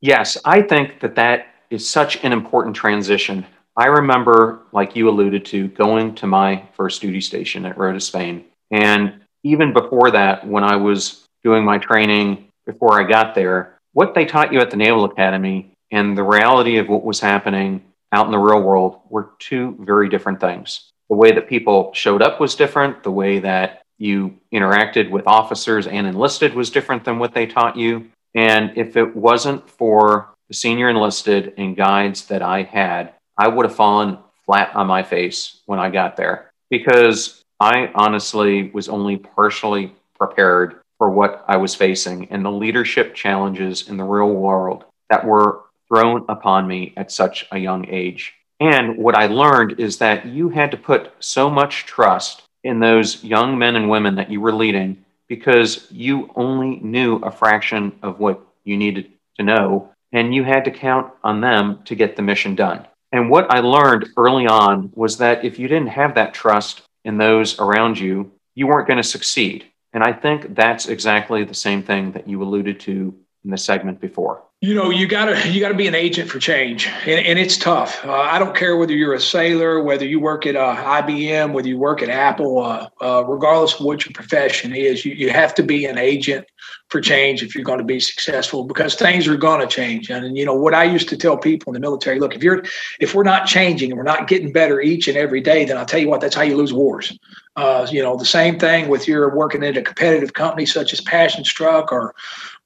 Yes, 0.00 0.36
I 0.44 0.62
think 0.62 1.00
that 1.00 1.14
that 1.14 1.46
is 1.70 1.88
such 1.88 2.22
an 2.24 2.32
important 2.32 2.76
transition. 2.76 3.46
I 3.76 3.86
remember, 3.86 4.62
like 4.72 4.94
you 4.96 5.08
alluded 5.08 5.46
to, 5.46 5.68
going 5.68 6.14
to 6.16 6.26
my 6.26 6.64
first 6.74 7.00
duty 7.00 7.20
station 7.20 7.64
at 7.64 7.78
Rota, 7.78 8.00
Spain, 8.00 8.44
and 8.70 9.20
even 9.44 9.72
before 9.72 10.10
that, 10.10 10.46
when 10.46 10.64
I 10.64 10.76
was 10.76 11.26
doing 11.42 11.64
my 11.64 11.78
training 11.78 12.48
before 12.66 13.00
I 13.00 13.08
got 13.08 13.34
there, 13.34 13.78
what 13.92 14.14
they 14.14 14.24
taught 14.24 14.52
you 14.52 14.60
at 14.60 14.70
the 14.70 14.76
Naval 14.76 15.04
Academy 15.04 15.72
and 15.90 16.16
the 16.16 16.22
reality 16.22 16.78
of 16.78 16.88
what 16.88 17.04
was 17.04 17.20
happening 17.20 17.82
out 18.12 18.26
in 18.26 18.32
the 18.32 18.38
real 18.38 18.62
world 18.62 19.00
were 19.08 19.30
two 19.38 19.76
very 19.80 20.08
different 20.08 20.40
things. 20.40 20.90
The 21.08 21.16
way 21.16 21.32
that 21.32 21.48
people 21.48 21.92
showed 21.94 22.22
up 22.22 22.40
was 22.40 22.54
different. 22.54 23.02
The 23.02 23.10
way 23.10 23.38
that 23.40 23.82
you 23.98 24.36
interacted 24.52 25.10
with 25.10 25.26
officers 25.26 25.86
and 25.86 26.06
enlisted 26.06 26.54
was 26.54 26.70
different 26.70 27.04
than 27.04 27.18
what 27.18 27.34
they 27.34 27.46
taught 27.46 27.76
you. 27.76 28.10
And 28.34 28.72
if 28.76 28.96
it 28.96 29.14
wasn't 29.14 29.68
for 29.68 30.30
the 30.48 30.54
senior 30.54 30.88
enlisted 30.88 31.54
and 31.56 31.76
guides 31.76 32.26
that 32.26 32.42
I 32.42 32.62
had, 32.62 33.14
I 33.38 33.48
would 33.48 33.66
have 33.66 33.76
fallen 33.76 34.18
flat 34.44 34.74
on 34.74 34.86
my 34.86 35.02
face 35.02 35.60
when 35.66 35.78
I 35.78 35.90
got 35.90 36.16
there 36.16 36.50
because 36.70 37.42
I 37.60 37.90
honestly 37.94 38.70
was 38.70 38.88
only 38.88 39.18
partially 39.18 39.94
prepared 40.18 40.80
for 40.98 41.10
what 41.10 41.44
I 41.48 41.56
was 41.56 41.74
facing 41.74 42.28
and 42.30 42.44
the 42.44 42.50
leadership 42.50 43.14
challenges 43.14 43.88
in 43.88 43.96
the 43.96 44.04
real 44.04 44.30
world 44.30 44.84
that 45.10 45.24
were 45.24 45.62
thrown 45.92 46.24
upon 46.28 46.66
me 46.66 46.94
at 46.96 47.12
such 47.12 47.46
a 47.52 47.58
young 47.58 47.86
age. 47.88 48.32
And 48.60 48.96
what 48.96 49.14
I 49.14 49.26
learned 49.26 49.78
is 49.78 49.98
that 49.98 50.24
you 50.24 50.48
had 50.48 50.70
to 50.70 50.76
put 50.76 51.12
so 51.20 51.50
much 51.50 51.84
trust 51.84 52.42
in 52.64 52.80
those 52.80 53.22
young 53.22 53.58
men 53.58 53.76
and 53.76 53.90
women 53.90 54.14
that 54.14 54.30
you 54.30 54.40
were 54.40 54.54
leading 54.54 55.04
because 55.28 55.86
you 55.90 56.30
only 56.34 56.76
knew 56.76 57.16
a 57.16 57.30
fraction 57.30 57.92
of 58.02 58.20
what 58.20 58.40
you 58.64 58.76
needed 58.76 59.10
to 59.36 59.42
know, 59.42 59.90
and 60.12 60.34
you 60.34 60.44
had 60.44 60.64
to 60.64 60.70
count 60.70 61.12
on 61.24 61.40
them 61.40 61.82
to 61.84 61.94
get 61.94 62.16
the 62.16 62.22
mission 62.22 62.54
done. 62.54 62.86
And 63.10 63.28
what 63.28 63.50
I 63.50 63.60
learned 63.60 64.08
early 64.16 64.46
on 64.46 64.92
was 64.94 65.18
that 65.18 65.44
if 65.44 65.58
you 65.58 65.68
didn't 65.68 65.88
have 65.88 66.14
that 66.14 66.32
trust 66.32 66.82
in 67.04 67.18
those 67.18 67.58
around 67.58 67.98
you, 67.98 68.32
you 68.54 68.66
weren't 68.66 68.88
going 68.88 69.02
to 69.02 69.02
succeed. 69.02 69.66
And 69.92 70.02
I 70.02 70.12
think 70.12 70.54
that's 70.54 70.86
exactly 70.86 71.44
the 71.44 71.54
same 71.54 71.82
thing 71.82 72.12
that 72.12 72.28
you 72.28 72.42
alluded 72.42 72.80
to 72.80 73.14
in 73.44 73.50
the 73.50 73.58
segment 73.58 74.00
before. 74.00 74.42
You 74.60 74.76
know 74.76 74.90
you 74.90 75.08
gotta 75.08 75.50
you 75.50 75.58
gotta 75.58 75.74
be 75.74 75.88
an 75.88 75.94
agent 75.96 76.30
for 76.30 76.38
change 76.38 76.86
and, 76.86 77.26
and 77.26 77.36
it's 77.36 77.56
tough. 77.56 78.04
Uh, 78.04 78.12
i 78.12 78.38
don't 78.38 78.54
care 78.54 78.76
whether 78.76 78.92
you're 78.92 79.12
a 79.12 79.20
sailor 79.20 79.82
whether 79.82 80.06
you 80.06 80.20
work 80.20 80.46
at 80.46 80.54
uh, 80.54 80.76
ibm 81.02 81.52
whether 81.52 81.66
you 81.66 81.76
work 81.76 82.00
at 82.00 82.08
apple 82.08 82.62
uh, 82.62 82.88
uh, 83.00 83.24
regardless 83.24 83.74
of 83.74 83.84
what 83.84 84.06
your 84.06 84.12
profession 84.12 84.72
is 84.72 85.04
you, 85.04 85.14
you 85.14 85.30
have 85.30 85.52
to 85.56 85.64
be 85.64 85.84
an 85.84 85.98
agent 85.98 86.46
for 86.90 87.00
change 87.00 87.42
if 87.42 87.56
you're 87.56 87.64
going 87.64 87.78
to 87.78 87.84
be 87.84 87.98
successful 87.98 88.62
because 88.62 88.94
things 88.94 89.26
are 89.26 89.36
going 89.36 89.60
to 89.60 89.66
change. 89.66 90.10
And, 90.10 90.24
and 90.24 90.38
you 90.38 90.44
know 90.44 90.54
what 90.54 90.74
i 90.74 90.84
used 90.84 91.08
to 91.08 91.16
tell 91.16 91.36
people 91.36 91.72
in 91.72 91.74
the 91.74 91.80
military 91.80 92.20
look 92.20 92.36
if 92.36 92.42
you're 92.44 92.62
if 93.00 93.16
we're 93.16 93.24
not 93.24 93.46
changing 93.46 93.90
and 93.90 93.98
we're 93.98 94.04
not 94.04 94.28
getting 94.28 94.52
better 94.52 94.80
each 94.80 95.08
and 95.08 95.16
every 95.16 95.40
day 95.40 95.64
then 95.64 95.76
i'll 95.76 95.86
tell 95.86 96.00
you 96.00 96.08
what 96.08 96.20
that's 96.20 96.36
how 96.36 96.42
you 96.42 96.56
lose 96.56 96.72
wars. 96.72 97.18
Uh, 97.56 97.86
you 97.90 98.02
know 98.02 98.16
the 98.16 98.24
same 98.24 98.58
thing 98.58 98.88
with 98.88 99.08
your 99.08 99.34
working 99.34 99.64
at 99.64 99.76
a 99.76 99.82
competitive 99.82 100.34
company 100.34 100.64
such 100.64 100.92
as 100.92 101.00
passion 101.00 101.44
struck 101.44 101.90
or 101.92 102.14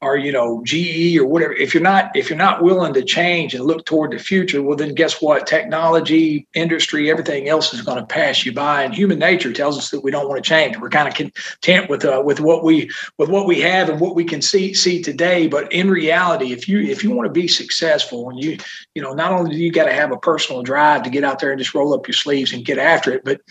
or 0.01 0.15
you 0.17 0.31
know 0.31 0.61
GE 0.63 1.17
or 1.17 1.25
whatever 1.25 1.53
if 1.53 1.73
you're 1.73 1.83
not 1.83 2.15
if 2.15 2.29
you're 2.29 2.37
not 2.37 2.63
willing 2.63 2.93
to 2.93 3.03
change 3.03 3.55
and 3.55 3.65
look 3.65 3.85
toward 3.85 4.11
the 4.11 4.19
future 4.19 4.61
well 4.61 4.77
then 4.77 4.93
guess 4.93 5.21
what? 5.21 5.47
Technology 5.47 6.47
industry 6.53 7.09
everything 7.09 7.49
else 7.49 7.73
is 7.73 7.81
going 7.81 7.97
to 7.97 8.05
pass 8.05 8.45
you 8.45 8.53
by. 8.53 8.83
And 8.83 8.93
human 8.93 9.19
nature 9.19 9.51
tells 9.51 9.77
us 9.77 9.89
that 9.91 10.03
we 10.03 10.11
don't 10.11 10.27
want 10.27 10.43
to 10.43 10.47
change. 10.47 10.77
We're 10.77 10.89
kind 10.89 11.07
of 11.07 11.13
content 11.13 11.89
with 11.89 12.05
uh, 12.05 12.21
with 12.23 12.39
what 12.39 12.63
we 12.63 12.89
with 13.17 13.29
what 13.29 13.47
we 13.47 13.59
have 13.61 13.89
and 13.89 13.99
what 13.99 14.15
we 14.15 14.23
can 14.23 14.41
see 14.41 14.73
see 14.73 15.01
today. 15.01 15.47
But 15.47 15.71
in 15.71 15.89
reality 15.89 16.51
if 16.51 16.67
you 16.67 16.79
if 16.79 17.03
you 17.03 17.11
want 17.11 17.27
to 17.27 17.33
be 17.33 17.47
successful 17.47 18.29
and 18.29 18.41
you 18.43 18.57
you 18.93 19.01
know 19.01 19.13
not 19.13 19.31
only 19.31 19.55
do 19.55 19.61
you 19.61 19.71
got 19.71 19.85
to 19.85 19.93
have 19.93 20.11
a 20.11 20.17
personal 20.17 20.61
drive 20.61 21.03
to 21.03 21.09
get 21.09 21.23
out 21.23 21.39
there 21.39 21.51
and 21.51 21.59
just 21.59 21.73
roll 21.73 21.93
up 21.93 22.07
your 22.07 22.13
sleeves 22.13 22.53
and 22.53 22.65
get 22.65 22.77
after 22.77 23.11
it 23.11 23.23
but 23.23 23.41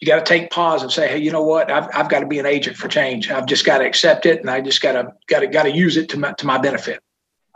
you 0.00 0.06
got 0.06 0.16
to 0.16 0.24
take 0.24 0.50
pause 0.50 0.82
and 0.82 0.92
say 0.92 1.08
hey 1.08 1.18
you 1.18 1.32
know 1.32 1.42
what? 1.42 1.70
I've, 1.70 1.88
I've 1.94 2.08
got 2.08 2.20
to 2.20 2.26
be 2.26 2.38
an 2.38 2.46
agent 2.46 2.76
for 2.76 2.88
change. 2.88 3.30
I've 3.30 3.46
just 3.46 3.64
got 3.64 3.78
to 3.78 3.86
accept 3.86 4.26
it 4.26 4.40
and 4.40 4.50
I 4.50 4.60
just 4.60 4.80
got 4.80 4.92
to 4.92 5.12
got 5.26 5.40
to 5.40 5.46
got 5.46 5.64
to 5.64 5.72
use 5.72 5.95
use 5.96 6.04
it 6.04 6.10
to 6.10 6.18
my, 6.18 6.32
to 6.32 6.46
my 6.46 6.58
benefit. 6.58 7.00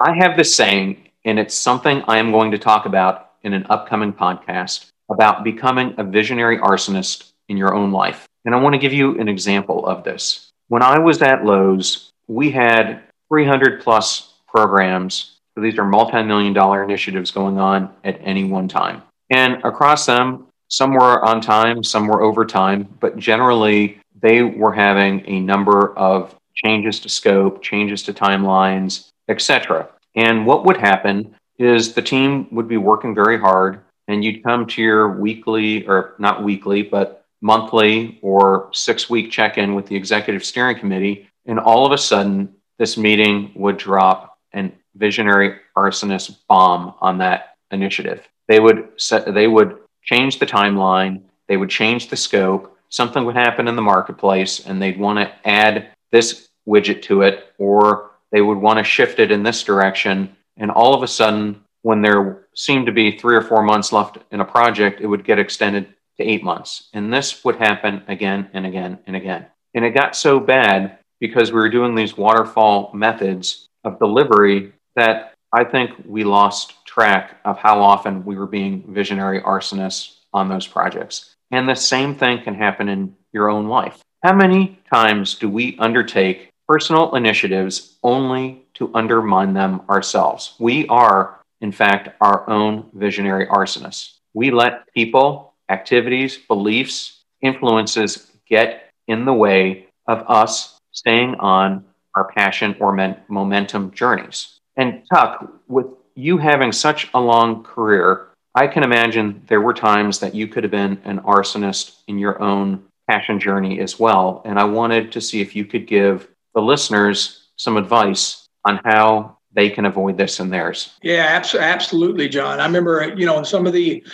I 0.01 0.15
have 0.17 0.37
this 0.37 0.55
saying, 0.55 1.09
and 1.25 1.39
it's 1.39 1.55
something 1.55 2.03
I 2.09 2.19
am 2.19 2.33
going 2.33 2.51
to 2.53 2.59
talk 2.59 2.87
about 2.87 3.33
in 3.43 3.53
an 3.53 3.67
upcoming 3.69 4.13
podcast 4.13 4.87
about 5.11 5.45
becoming 5.45 5.95
a 5.99 6.05
visionary 6.05 6.59
arsonist 6.59 7.33
in 7.49 7.57
your 7.57 7.75
own 7.75 7.93
life. 7.93 8.27
And 8.45 8.55
I 8.55 8.59
want 8.59 8.75
to 8.75 8.79
give 8.79 8.93
you 8.93 9.19
an 9.21 9.29
example 9.29 9.87
of 9.87 10.05
this. 10.05 10.51
When 10.69 10.83
I 10.83 10.99
was 10.99 11.21
at 11.21 11.45
Lowe's, 11.45 12.13
we 12.29 12.51
had 12.51 13.03
300 13.29 13.83
plus 13.83 14.35
programs. 14.49 15.39
So 15.55 15.61
these 15.61 15.79
are 15.79 15.85
multi 15.85 16.23
million 16.23 16.53
dollar 16.53 16.83
initiatives 16.83 17.31
going 17.31 17.59
on 17.59 17.93
at 18.05 18.21
any 18.23 18.45
one 18.45 18.69
time. 18.69 19.03
And 19.31 19.63
across 19.65 20.07
them, 20.07 20.47
some 20.69 20.93
were 20.93 21.23
on 21.25 21.41
time, 21.41 21.83
some 21.83 22.07
were 22.07 22.23
over 22.23 22.45
time, 22.47 22.89
but 23.01 23.17
generally 23.17 24.01
they 24.23 24.43
were 24.43 24.73
having 24.73 25.25
a 25.27 25.41
number 25.41 25.97
of 25.99 26.35
changes 26.55 27.01
to 27.01 27.09
scope, 27.09 27.63
changes 27.63 28.03
to 28.05 28.13
timelines, 28.13 29.11
etc. 29.29 29.89
And 30.15 30.47
what 30.47 30.65
would 30.65 30.77
happen 30.77 31.35
is 31.59 31.93
the 31.93 32.03
team 32.03 32.49
would 32.51 32.69
be 32.69 32.77
working 32.77 33.15
very 33.15 33.39
hard 33.39 33.81
and 34.09 34.25
you'd 34.25 34.43
come 34.43 34.67
to 34.67 34.83
your 34.83 35.21
weekly 35.21 35.87
or 35.87 36.15
not 36.19 36.43
weekly, 36.43 36.83
but 36.83 37.25
monthly 37.41 38.19
or 38.23 38.69
six 38.73 39.09
week 39.09 39.31
check 39.31 39.57
in 39.57 39.75
with 39.75 39.87
the 39.87 39.97
executive 39.97 40.45
steering 40.45 40.79
committee. 40.79 41.29
And 41.47 41.59
all 41.59 41.87
of 41.87 41.93
a 41.93 41.99
sudden, 41.99 42.55
this 42.79 42.97
meeting 42.97 43.53
would 43.55 43.77
drop 43.77 44.39
an 44.53 44.73
visionary 44.97 45.59
arsonist 45.77 46.39
bomb 46.49 46.95
on 47.01 47.19
that 47.19 47.57
initiative. 47.71 48.29
They 48.49 48.59
would 48.59 48.89
set, 48.97 49.33
they 49.33 49.47
would 49.47 49.79
change 50.03 50.39
the 50.39 50.47
timeline, 50.47 51.23
they 51.47 51.57
would 51.57 51.71
change 51.71 52.09
the 52.09 52.17
scope, 52.17 52.77
something 52.89 53.25
would 53.25 53.37
happen 53.37 53.69
in 53.69 53.77
the 53.77 53.83
marketplace, 53.83 54.67
and 54.67 54.83
they'd 54.83 54.99
want 54.99 55.19
to 55.19 55.49
add 55.49 55.90
this 56.13 56.49
widget 56.69 57.03
to 57.03 57.23
it, 57.23 57.53
or 57.59 58.11
they 58.33 58.41
would 58.41 58.59
want 58.59 58.79
to 58.79 58.85
shift 58.85 59.19
it 59.19 59.31
in 59.31 59.43
this 59.43 59.63
direction. 59.63 60.37
And 60.57 60.71
all 60.71 60.95
of 60.95 61.03
a 61.03 61.09
sudden, 61.09 61.65
when 61.83 62.03
there 62.03 62.47
seemed 62.55 62.87
to 62.87 62.93
be 62.93 63.17
three 63.17 63.37
or 63.37 63.43
four 63.43 63.63
months 63.63 63.93
left 63.93 64.19
in 64.31 64.41
a 64.41 64.45
project, 64.45 65.01
it 65.01 65.07
would 65.07 65.25
get 65.25 65.39
extended 65.39 65.95
to 66.19 66.25
eight 66.25 66.45
months. 66.45 66.89
And 66.93 67.13
this 67.13 67.45
would 67.45 67.57
happen 67.57 68.03
again 68.09 68.51
and 68.53 68.67
again 68.67 68.99
and 69.07 69.17
again. 69.17 69.47
And 69.75 69.85
it 69.85 69.91
got 69.91 70.17
so 70.17 70.39
bad 70.39 70.99
because 71.21 71.53
we 71.53 71.61
were 71.61 71.69
doing 71.69 71.95
these 71.95 72.17
waterfall 72.17 72.91
methods 72.95 73.69
of 73.85 73.99
delivery 73.99 74.73
that 74.97 75.35
I 75.53 75.65
think 75.65 75.93
we 76.07 76.25
lost 76.25 76.75
track 76.85 77.39
of 77.45 77.59
how 77.59 77.81
often 77.81 78.25
we 78.25 78.37
were 78.37 78.47
being 78.47 78.85
visionary 78.93 79.41
arsonists 79.41 80.17
on 80.33 80.49
those 80.49 80.67
projects. 80.67 81.35
And 81.51 81.69
the 81.69 81.75
same 81.75 82.15
thing 82.15 82.43
can 82.43 82.55
happen 82.55 82.89
in 82.89 83.17
your 83.33 83.51
own 83.51 83.67
life. 83.67 84.01
How 84.23 84.35
many 84.35 84.79
times 84.93 85.35
do 85.37 85.49
we 85.49 85.79
undertake 85.79 86.51
personal 86.69 87.15
initiatives 87.15 87.97
only 88.03 88.67
to 88.75 88.91
undermine 88.95 89.55
them 89.55 89.81
ourselves? 89.89 90.57
We 90.59 90.87
are, 90.89 91.41
in 91.63 91.73
fact, 91.73 92.11
our 92.21 92.49
own 92.51 92.91
visionary 92.93 93.47
arsonists. 93.47 94.19
We 94.35 94.51
let 94.51 94.93
people, 94.93 95.55
activities, 95.71 96.37
beliefs, 96.37 97.21
influences 97.41 98.31
get 98.47 98.91
in 99.09 99.25
the 99.25 99.33
way 99.33 99.87
of 100.07 100.23
us 100.29 100.79
staying 100.93 101.37
on 101.37 101.83
our 102.15 102.31
passion 102.31 102.77
or 102.79 102.93
men- 102.93 103.17
momentum 103.29 103.91
journeys. 103.93 104.59
And 104.77 105.03
Tuck, 105.11 105.51
with 105.67 105.87
you 106.15 106.37
having 106.37 106.73
such 106.73 107.09
a 107.15 107.21
long 107.21 107.63
career, 107.63 108.29
I 108.55 108.67
can 108.67 108.83
imagine 108.83 109.45
there 109.47 109.63
were 109.63 109.73
times 109.73 110.19
that 110.19 110.35
you 110.35 110.47
could 110.47 110.65
have 110.65 110.71
been 110.71 111.01
an 111.05 111.21
arsonist 111.21 112.03
in 112.07 112.19
your 112.19 112.43
own 112.43 112.85
passion 113.11 113.41
journey 113.41 113.81
as 113.81 113.99
well. 113.99 114.41
And 114.45 114.57
I 114.57 114.65
wanted 114.65 115.11
to 115.13 115.21
see 115.21 115.41
if 115.41 115.57
you 115.57 115.65
could 115.65 115.89
give 115.89 116.29
the 116.55 116.61
listeners 116.61 117.49
some 117.57 117.77
advice 117.77 118.49
on 118.65 118.81
how 118.85 119.39
they 119.53 119.69
can 119.69 119.85
avoid 119.85 120.17
this 120.17 120.39
in 120.39 120.49
theirs. 120.49 120.95
Yeah, 121.03 121.25
abs- 121.25 121.57
absolutely, 121.57 122.29
John. 122.29 122.61
I 122.61 122.67
remember, 122.67 123.13
you 123.17 123.27
know, 123.27 123.37
in 123.39 123.45
some 123.45 123.67
of 123.67 123.73
the 123.73 124.05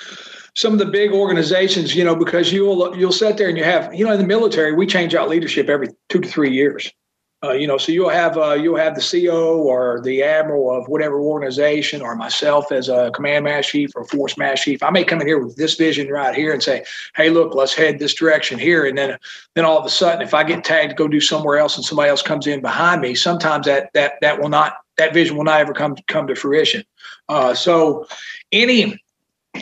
some 0.54 0.72
of 0.72 0.78
the 0.78 0.87
big 0.87 1.12
organizations, 1.12 1.94
you 1.94 2.04
know, 2.04 2.16
because 2.16 2.50
you'll 2.50 2.96
you'll 2.96 3.12
sit 3.12 3.37
there 3.37 3.50
and 3.50 3.59
you 3.59 3.64
have, 3.64 3.94
you 3.94 4.06
know, 4.06 4.12
in 4.12 4.18
the 4.18 4.26
military, 4.26 4.72
we 4.72 4.87
change 4.87 5.14
out 5.14 5.28
leadership 5.28 5.68
every 5.68 5.88
two 6.09 6.20
to 6.20 6.28
three 6.28 6.50
years. 6.50 6.90
Uh, 7.44 7.53
you 7.53 7.66
know, 7.66 7.77
so 7.77 7.92
you'll 7.92 8.09
have 8.09 8.38
uh, 8.38 8.55
you'll 8.55 8.79
have 8.79 8.94
the 8.94 9.20
CO 9.31 9.59
or 9.59 10.01
the 10.01 10.22
admiral 10.22 10.70
of 10.70 10.88
whatever 10.88 11.20
organization, 11.20 12.01
or 12.01 12.16
myself 12.16 12.72
as 12.72 12.88
a 12.88 13.11
command 13.14 13.44
master 13.44 13.72
chief 13.72 13.90
or 13.94 14.07
force 14.07 14.38
master 14.38 14.64
chief. 14.64 14.83
I 14.83 14.88
may 14.88 15.05
come 15.05 15.20
in 15.20 15.27
here 15.27 15.38
with 15.38 15.55
this 15.55 15.75
vision 15.75 16.09
right 16.09 16.35
here 16.35 16.55
and 16.55 16.62
say, 16.62 16.83
"Hey, 17.14 17.29
look, 17.29 17.55
let's 17.55 17.75
head 17.75 17.99
this 17.99 18.14
direction 18.14 18.59
here," 18.59 18.87
and 18.87 18.96
then 18.96 19.18
then 19.55 19.66
all 19.66 19.79
of 19.79 19.85
a 19.85 19.90
sudden, 19.90 20.22
if 20.22 20.33
I 20.33 20.44
get 20.44 20.64
tagged 20.64 20.90
to 20.90 20.96
go 20.96 21.09
do 21.09 21.20
somewhere 21.20 21.59
else 21.59 21.77
and 21.77 21.85
somebody 21.85 22.09
else 22.09 22.22
comes 22.22 22.46
in 22.46 22.62
behind 22.62 23.03
me, 23.03 23.14
sometimes 23.14 23.66
that 23.66 23.90
that 23.92 24.14
that 24.22 24.40
will 24.40 24.49
not 24.49 24.79
that 24.96 25.12
vision 25.12 25.37
will 25.37 25.44
not 25.44 25.61
ever 25.61 25.75
come 25.75 25.94
come 26.07 26.27
to 26.29 26.35
fruition. 26.35 26.85
Uh, 27.29 27.53
so, 27.53 28.07
any 28.51 28.99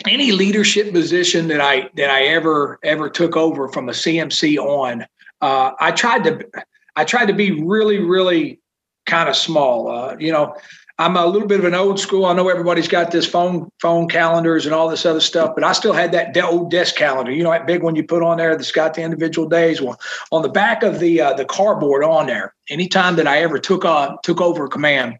any 0.07 0.31
leadership 0.31 0.93
position 0.93 1.49
that 1.49 1.59
I 1.59 1.89
that 1.97 2.09
I 2.09 2.23
ever 2.27 2.79
ever 2.83 3.09
took 3.09 3.35
over 3.35 3.67
from 3.67 3.89
a 3.89 3.93
CMC 3.93 4.57
on, 4.57 5.05
uh, 5.41 5.71
I 5.77 5.91
tried 5.91 6.23
to 6.23 6.47
I 6.95 7.03
tried 7.03 7.27
to 7.27 7.33
be 7.33 7.51
really, 7.51 7.99
really 7.99 8.59
kind 9.05 9.29
of 9.29 9.35
small. 9.35 9.89
Uh, 9.89 10.15
you 10.17 10.31
know, 10.31 10.55
I'm 10.97 11.17
a 11.17 11.25
little 11.25 11.47
bit 11.47 11.59
of 11.59 11.65
an 11.65 11.73
old 11.73 11.99
school. 11.99 12.25
I 12.25 12.33
know 12.33 12.47
everybody's 12.47 12.87
got 12.87 13.11
this 13.11 13.25
phone 13.25 13.69
phone 13.81 14.07
calendars 14.07 14.65
and 14.65 14.73
all 14.73 14.87
this 14.87 15.05
other 15.05 15.19
stuff, 15.19 15.53
but 15.53 15.63
I 15.63 15.73
still 15.73 15.91
had 15.91 16.13
that 16.13 16.37
old 16.37 16.71
desk 16.71 16.95
calendar. 16.95 17.31
You 17.31 17.43
know, 17.43 17.51
that 17.51 17.67
big 17.67 17.83
one 17.83 17.95
you 17.95 18.03
put 18.03 18.23
on 18.23 18.37
there 18.37 18.55
that's 18.55 18.71
got 18.71 18.93
the 18.93 19.01
individual 19.01 19.49
days. 19.49 19.81
Well, 19.81 19.99
on 20.31 20.41
the 20.41 20.49
back 20.49 20.83
of 20.83 20.99
the 20.99 21.19
uh, 21.19 21.33
the 21.33 21.43
cardboard 21.43 22.05
on 22.05 22.27
there, 22.27 22.55
anytime 22.69 23.17
that 23.17 23.27
I 23.27 23.39
ever 23.41 23.59
took 23.59 23.83
on 23.83 24.17
took 24.23 24.39
over 24.39 24.69
command, 24.69 25.17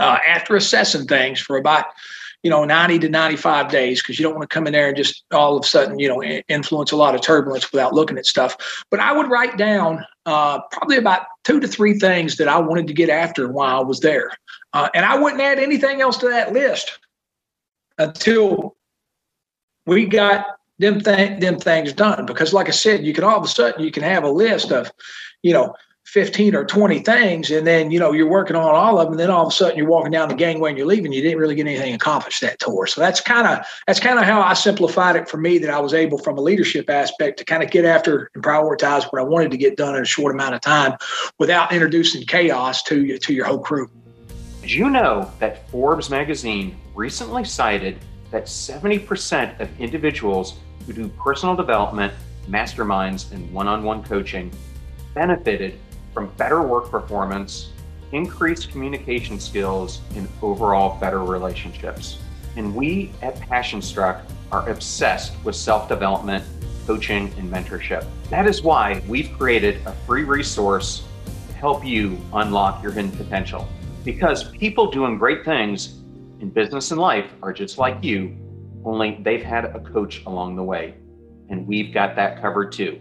uh, 0.00 0.18
after 0.26 0.56
assessing 0.56 1.06
things 1.06 1.40
for 1.40 1.56
about 1.56 1.86
you 2.46 2.50
know 2.50 2.64
90 2.64 3.00
to 3.00 3.08
95 3.08 3.72
days 3.72 4.00
because 4.00 4.20
you 4.20 4.22
don't 4.22 4.36
want 4.36 4.48
to 4.48 4.54
come 4.54 4.68
in 4.68 4.72
there 4.72 4.86
and 4.86 4.96
just 4.96 5.24
all 5.32 5.56
of 5.56 5.64
a 5.64 5.66
sudden 5.66 5.98
you 5.98 6.06
know 6.06 6.22
influence 6.22 6.92
a 6.92 6.96
lot 6.96 7.12
of 7.12 7.20
turbulence 7.20 7.72
without 7.72 7.92
looking 7.92 8.16
at 8.18 8.24
stuff. 8.24 8.84
But 8.88 9.00
i 9.00 9.10
would 9.10 9.28
write 9.28 9.56
down 9.58 10.04
uh, 10.26 10.60
probably 10.70 10.96
about 10.96 11.22
two 11.42 11.58
to 11.58 11.66
three 11.66 11.98
things 11.98 12.36
that 12.36 12.46
i 12.46 12.56
wanted 12.56 12.86
to 12.86 12.92
get 12.92 13.10
after 13.10 13.48
while 13.48 13.80
i 13.80 13.82
was 13.82 13.98
there. 13.98 14.30
Uh, 14.72 14.88
and 14.94 15.04
i 15.04 15.18
wouldn't 15.18 15.42
add 15.42 15.58
anything 15.58 16.00
else 16.00 16.18
to 16.18 16.28
that 16.28 16.52
list 16.52 17.00
until 17.98 18.76
we 19.84 20.06
got 20.06 20.46
them, 20.78 21.00
th- 21.00 21.40
them 21.40 21.58
things 21.58 21.92
done. 21.94 22.26
Because 22.26 22.52
like 22.52 22.68
i 22.68 22.76
said 22.84 23.04
you 23.04 23.12
can 23.12 23.24
all 23.24 23.38
of 23.38 23.42
a 23.42 23.48
sudden 23.48 23.82
you 23.82 23.90
can 23.90 24.04
have 24.04 24.22
a 24.22 24.30
list 24.30 24.70
of 24.70 24.92
you 25.42 25.52
know 25.52 25.74
15 26.06 26.54
or 26.54 26.64
20 26.64 27.00
things 27.00 27.50
and 27.50 27.66
then 27.66 27.90
you 27.90 27.98
know 27.98 28.12
you're 28.12 28.28
working 28.28 28.54
on 28.54 28.74
all 28.74 28.98
of 28.98 29.06
them 29.06 29.14
and 29.14 29.20
then 29.20 29.28
all 29.28 29.44
of 29.44 29.52
a 29.52 29.54
sudden 29.54 29.76
you're 29.76 29.88
walking 29.88 30.12
down 30.12 30.28
the 30.28 30.36
gangway 30.36 30.70
and 30.70 30.78
you're 30.78 30.86
leaving 30.86 31.12
you 31.12 31.20
didn't 31.20 31.38
really 31.38 31.56
get 31.56 31.66
anything 31.66 31.94
accomplished 31.94 32.40
that 32.40 32.58
tour. 32.60 32.86
So 32.86 33.00
that's 33.00 33.20
kind 33.20 33.46
of 33.46 33.66
that's 33.88 33.98
kind 33.98 34.18
of 34.18 34.24
how 34.24 34.40
i 34.40 34.54
simplified 34.54 35.16
it 35.16 35.28
for 35.28 35.36
me 35.36 35.58
that 35.58 35.70
i 35.70 35.80
was 35.80 35.92
able 35.92 36.18
from 36.18 36.38
a 36.38 36.40
leadership 36.40 36.88
aspect 36.88 37.38
to 37.40 37.44
kind 37.44 37.62
of 37.62 37.70
get 37.70 37.84
after 37.84 38.30
and 38.34 38.42
prioritize 38.42 39.04
what 39.12 39.20
i 39.20 39.24
wanted 39.24 39.50
to 39.50 39.56
get 39.56 39.76
done 39.76 39.96
in 39.96 40.02
a 40.02 40.06
short 40.06 40.32
amount 40.32 40.54
of 40.54 40.60
time 40.60 40.96
without 41.38 41.72
introducing 41.72 42.22
chaos 42.22 42.82
to 42.84 43.18
to 43.18 43.34
your 43.34 43.44
whole 43.44 43.58
crew. 43.58 43.90
Did 44.62 44.70
you 44.70 44.88
know 44.88 45.30
that 45.40 45.68
forbes 45.70 46.08
magazine 46.08 46.76
recently 46.94 47.44
cited 47.44 47.98
that 48.30 48.44
70% 48.44 49.60
of 49.60 49.80
individuals 49.80 50.58
who 50.86 50.92
do 50.92 51.08
personal 51.08 51.56
development 51.56 52.12
masterminds 52.48 53.32
and 53.32 53.52
one-on-one 53.52 54.04
coaching 54.04 54.52
benefited 55.14 55.78
from 56.16 56.28
better 56.38 56.62
work 56.62 56.90
performance, 56.90 57.72
increased 58.12 58.70
communication 58.70 59.38
skills, 59.38 60.00
and 60.14 60.26
overall 60.40 60.98
better 60.98 61.22
relationships. 61.22 62.16
And 62.56 62.74
we 62.74 63.12
at 63.20 63.38
Passion 63.38 63.82
Struck 63.82 64.24
are 64.50 64.66
obsessed 64.70 65.34
with 65.44 65.54
self 65.54 65.90
development, 65.90 66.42
coaching, 66.86 67.30
and 67.36 67.52
mentorship. 67.52 68.06
That 68.30 68.46
is 68.46 68.62
why 68.62 69.02
we've 69.06 69.30
created 69.36 69.86
a 69.86 69.92
free 70.06 70.24
resource 70.24 71.04
to 71.48 71.52
help 71.52 71.84
you 71.84 72.18
unlock 72.32 72.82
your 72.82 72.92
hidden 72.92 73.10
potential. 73.10 73.68
Because 74.02 74.50
people 74.52 74.90
doing 74.90 75.18
great 75.18 75.44
things 75.44 75.98
in 76.40 76.48
business 76.48 76.92
and 76.92 76.98
life 76.98 77.30
are 77.42 77.52
just 77.52 77.76
like 77.76 78.02
you, 78.02 78.34
only 78.86 79.18
they've 79.20 79.44
had 79.44 79.66
a 79.66 79.80
coach 79.80 80.22
along 80.24 80.56
the 80.56 80.64
way. 80.64 80.94
And 81.50 81.66
we've 81.66 81.92
got 81.92 82.16
that 82.16 82.40
covered 82.40 82.72
too. 82.72 82.98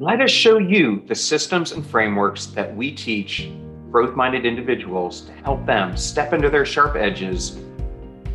Let 0.00 0.20
us 0.20 0.30
show 0.30 0.58
you 0.58 1.02
the 1.08 1.14
systems 1.16 1.72
and 1.72 1.84
frameworks 1.84 2.46
that 2.46 2.72
we 2.76 2.92
teach 2.92 3.50
growth 3.90 4.14
minded 4.14 4.46
individuals 4.46 5.22
to 5.22 5.32
help 5.32 5.66
them 5.66 5.96
step 5.96 6.32
into 6.32 6.48
their 6.48 6.64
sharp 6.64 6.94
edges, 6.94 7.58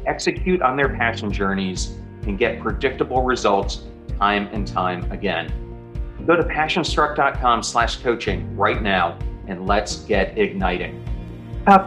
execute 0.05 0.61
on 0.61 0.75
their 0.75 0.89
passion 0.89 1.31
journeys, 1.31 1.95
and 2.23 2.37
get 2.37 2.59
predictable 2.59 3.23
results 3.23 3.83
time 4.19 4.49
and 4.51 4.67
time 4.67 5.09
again. 5.09 5.47
Go 6.27 6.35
to 6.35 6.43
passionstruck.com 6.43 7.63
slash 7.63 7.95
coaching 7.95 8.57
right 8.57 8.81
now 8.81 9.17
and 9.47 9.65
let's 9.65 10.01
get 10.03 10.37
igniting. 10.37 11.01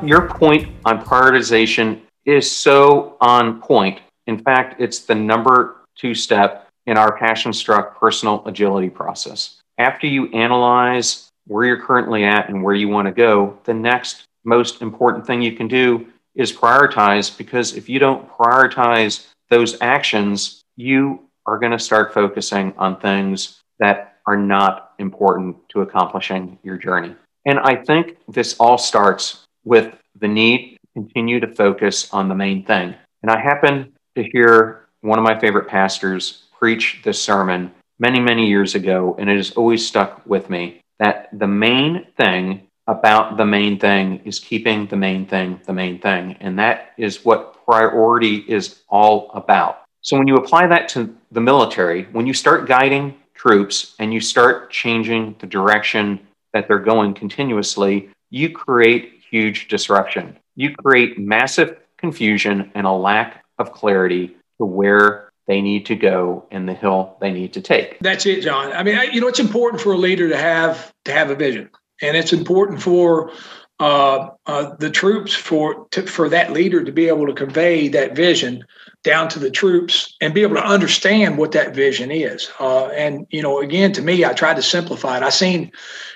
Your 0.03 0.27
point 0.27 0.69
on 0.87 1.05
prioritization 1.05 2.01
is 2.25 2.51
so 2.51 3.19
on 3.21 3.61
point. 3.61 4.01
In 4.27 4.39
fact, 4.39 4.81
it's 4.81 5.01
the 5.01 5.15
number 5.15 5.83
two 5.97 6.15
step 6.15 6.71
in 6.87 6.97
our 6.97 7.19
Passion 7.19 7.53
Struck 7.53 8.01
personal 8.01 8.43
agility 8.47 8.89
process 8.89 9.56
after 9.79 10.07
you 10.07 10.31
analyze 10.33 11.29
where 11.47 11.65
you're 11.65 11.83
currently 11.83 12.25
at 12.25 12.49
and 12.49 12.63
where 12.63 12.75
you 12.75 12.89
want 12.89 13.07
to 13.07 13.13
go, 13.13 13.59
the 13.65 13.75
next 13.75 14.25
most 14.45 14.83
important 14.83 15.27
thing 15.27 15.43
you 15.43 15.53
can 15.53 15.69
do 15.69 16.07
is 16.35 16.53
prioritize 16.53 17.37
because 17.37 17.77
if 17.77 17.89
you 17.89 17.99
don't 17.99 18.29
prioritize 18.29 19.27
those 19.51 19.81
actions, 19.81 20.63
you 20.77 21.21
are 21.47 21.59
going 21.59 21.73
to 21.73 21.79
start 21.79 22.13
focusing 22.13 22.73
on 22.77 23.01
things 23.01 23.61
that 23.79 24.17
are 24.27 24.37
not 24.37 24.93
important 24.99 25.57
to 25.69 25.83
accomplishing 25.83 26.59
your 26.63 26.77
journey. 26.77 27.15
And 27.45 27.59
I 27.61 27.77
think 27.77 28.19
this 28.29 28.57
all 28.59 28.79
starts 28.79 29.45
with 29.65 29.95
the 30.19 30.29
need 30.29 30.73
to 30.73 31.03
continue 31.03 31.39
to 31.41 31.55
focus 31.55 32.13
on 32.13 32.29
the 32.29 32.35
main 32.35 32.65
thing. 32.65 32.95
And 33.23 33.31
I 33.31 33.41
happen 33.41 33.93
to 34.17 34.25
hear 34.33 34.87
one 35.01 35.19
of 35.19 35.25
my 35.25 35.39
favorite 35.39 35.69
pastors 35.69 36.45
preach 36.59 37.01
this 37.05 37.23
sermon 37.23 37.73
many, 37.99 38.21
many 38.21 38.49
years 38.49 38.75
ago, 38.75 39.17
and 39.19 39.29
it 39.31 39.37
has 39.37 39.53
always 39.53 39.87
stuck 39.87 40.23
with 40.27 40.51
me 40.51 40.81
that 40.99 41.29
the 41.33 41.47
main 41.47 42.07
thing 42.17 42.67
about 42.87 43.37
the 43.37 43.45
main 43.45 43.79
thing 43.79 44.21
is 44.25 44.39
keeping 44.39 44.87
the 44.87 44.97
main 44.97 45.27
thing 45.27 45.61
the 45.67 45.73
main 45.73 45.99
thing. 45.99 46.37
And 46.41 46.59
that 46.59 46.93
is 46.97 47.25
what 47.25 47.65
priority 47.65 48.45
is 48.49 48.83
all 48.89 49.31
about. 49.35 49.83
So 50.03 50.17
when 50.17 50.29
you 50.29 50.37
apply 50.37 50.69
that 50.69 50.89
to 50.91 51.15
the 51.33 51.41
military, 51.41 52.05
when 52.13 52.27
you 52.27 52.35
start 52.35 52.69
guiding 52.69 53.17
troops 53.35 53.95
and 53.99 54.15
you 54.15 54.21
start 54.21 54.71
changing 54.71 55.35
the 55.41 55.47
direction 55.47 56.21
that 56.53 56.69
they're 56.69 56.79
going 56.79 57.13
continuously, 57.13 58.09
you 58.31 58.51
create 58.51 59.21
huge 59.31 59.69
disruption. 59.69 60.39
You 60.55 60.75
create 60.77 61.19
massive 61.19 61.79
confusion 61.99 62.71
and 62.75 62.87
a 62.87 62.93
lack 62.93 63.45
of 63.59 63.73
clarity 63.73 64.37
to 64.59 64.65
where 64.65 65.26
they 65.47 65.61
need 65.61 65.87
to 65.87 65.95
go 65.95 66.47
and 66.51 66.69
the 66.69 66.75
hill 66.75 67.17
they 67.21 67.33
need 67.33 67.53
to 67.55 67.61
take. 67.61 67.99
That's 68.01 68.27
it, 68.27 68.43
John. 68.43 68.73
I 68.73 68.83
mean, 68.83 68.99
you 69.13 69.21
know, 69.21 69.29
it's 69.29 69.41
important 69.41 69.81
for 69.81 69.93
a 69.93 69.97
leader 69.97 70.29
to 70.29 70.37
have 70.37 70.93
to 71.05 71.13
have 71.13 71.31
a 71.31 71.35
vision, 71.35 71.71
and 72.03 72.17
it's 72.17 72.33
important 72.33 72.83
for 72.83 73.31
uh, 73.79 74.31
uh, 74.47 74.75
the 74.79 74.91
troops 74.91 75.35
for 75.35 75.87
to, 75.91 76.03
for 76.07 76.31
that 76.31 76.53
leader 76.53 76.83
to 76.83 76.93
be 76.93 77.09
able 77.09 77.27
to 77.27 77.35
convey 77.35 77.89
that 77.89 78.17
vision 78.17 78.65
down 79.03 79.29
to 79.29 79.39
the 79.39 79.51
troops 79.51 80.17
and 80.21 80.33
be 80.33 80.43
able 80.43 80.57
to 80.57 80.65
understand 80.65 81.37
what 81.37 81.53
that 81.53 81.75
vision 81.75 82.11
is. 82.11 82.51
Uh, 82.59 82.87
and 82.89 83.27
you 83.31 83.43
know, 83.43 83.61
again, 83.61 83.93
to 83.93 84.01
me, 84.01 84.25
I 84.25 84.33
tried 84.33 84.57
to 84.57 84.63
simplify 84.63 85.19
it. 85.19 85.23
I 85.23 85.29
seen, 85.29 85.71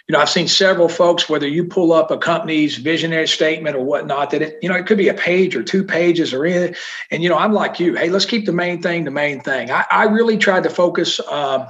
you 0.08 0.12
know, 0.12 0.18
I've 0.18 0.30
seen 0.30 0.48
several 0.48 0.88
folks, 0.88 1.28
whether 1.28 1.46
you 1.46 1.64
pull 1.64 1.92
up 1.92 2.10
a 2.10 2.16
company's 2.16 2.78
visionary 2.78 3.28
statement 3.28 3.76
or 3.76 3.84
whatnot, 3.84 4.30
that 4.30 4.40
it, 4.40 4.58
you 4.62 4.68
know, 4.68 4.74
it 4.74 4.86
could 4.86 4.98
be 4.98 5.08
a 5.08 5.14
page 5.14 5.54
or 5.54 5.62
two 5.62 5.84
pages 5.84 6.32
or 6.32 6.46
in 6.46 6.74
And 7.10 7.22
you 7.22 7.28
know, 7.28 7.36
I'm 7.36 7.52
like 7.52 7.78
you. 7.78 7.94
Hey, 7.94 8.08
let's 8.08 8.24
keep 8.24 8.46
the 8.46 8.52
main 8.52 8.80
thing 8.80 9.04
the 9.04 9.10
main 9.10 9.40
thing. 9.40 9.70
I, 9.70 9.84
I 9.90 10.04
really 10.04 10.38
tried 10.38 10.62
to 10.62 10.70
focus 10.70 11.20
um, 11.30 11.66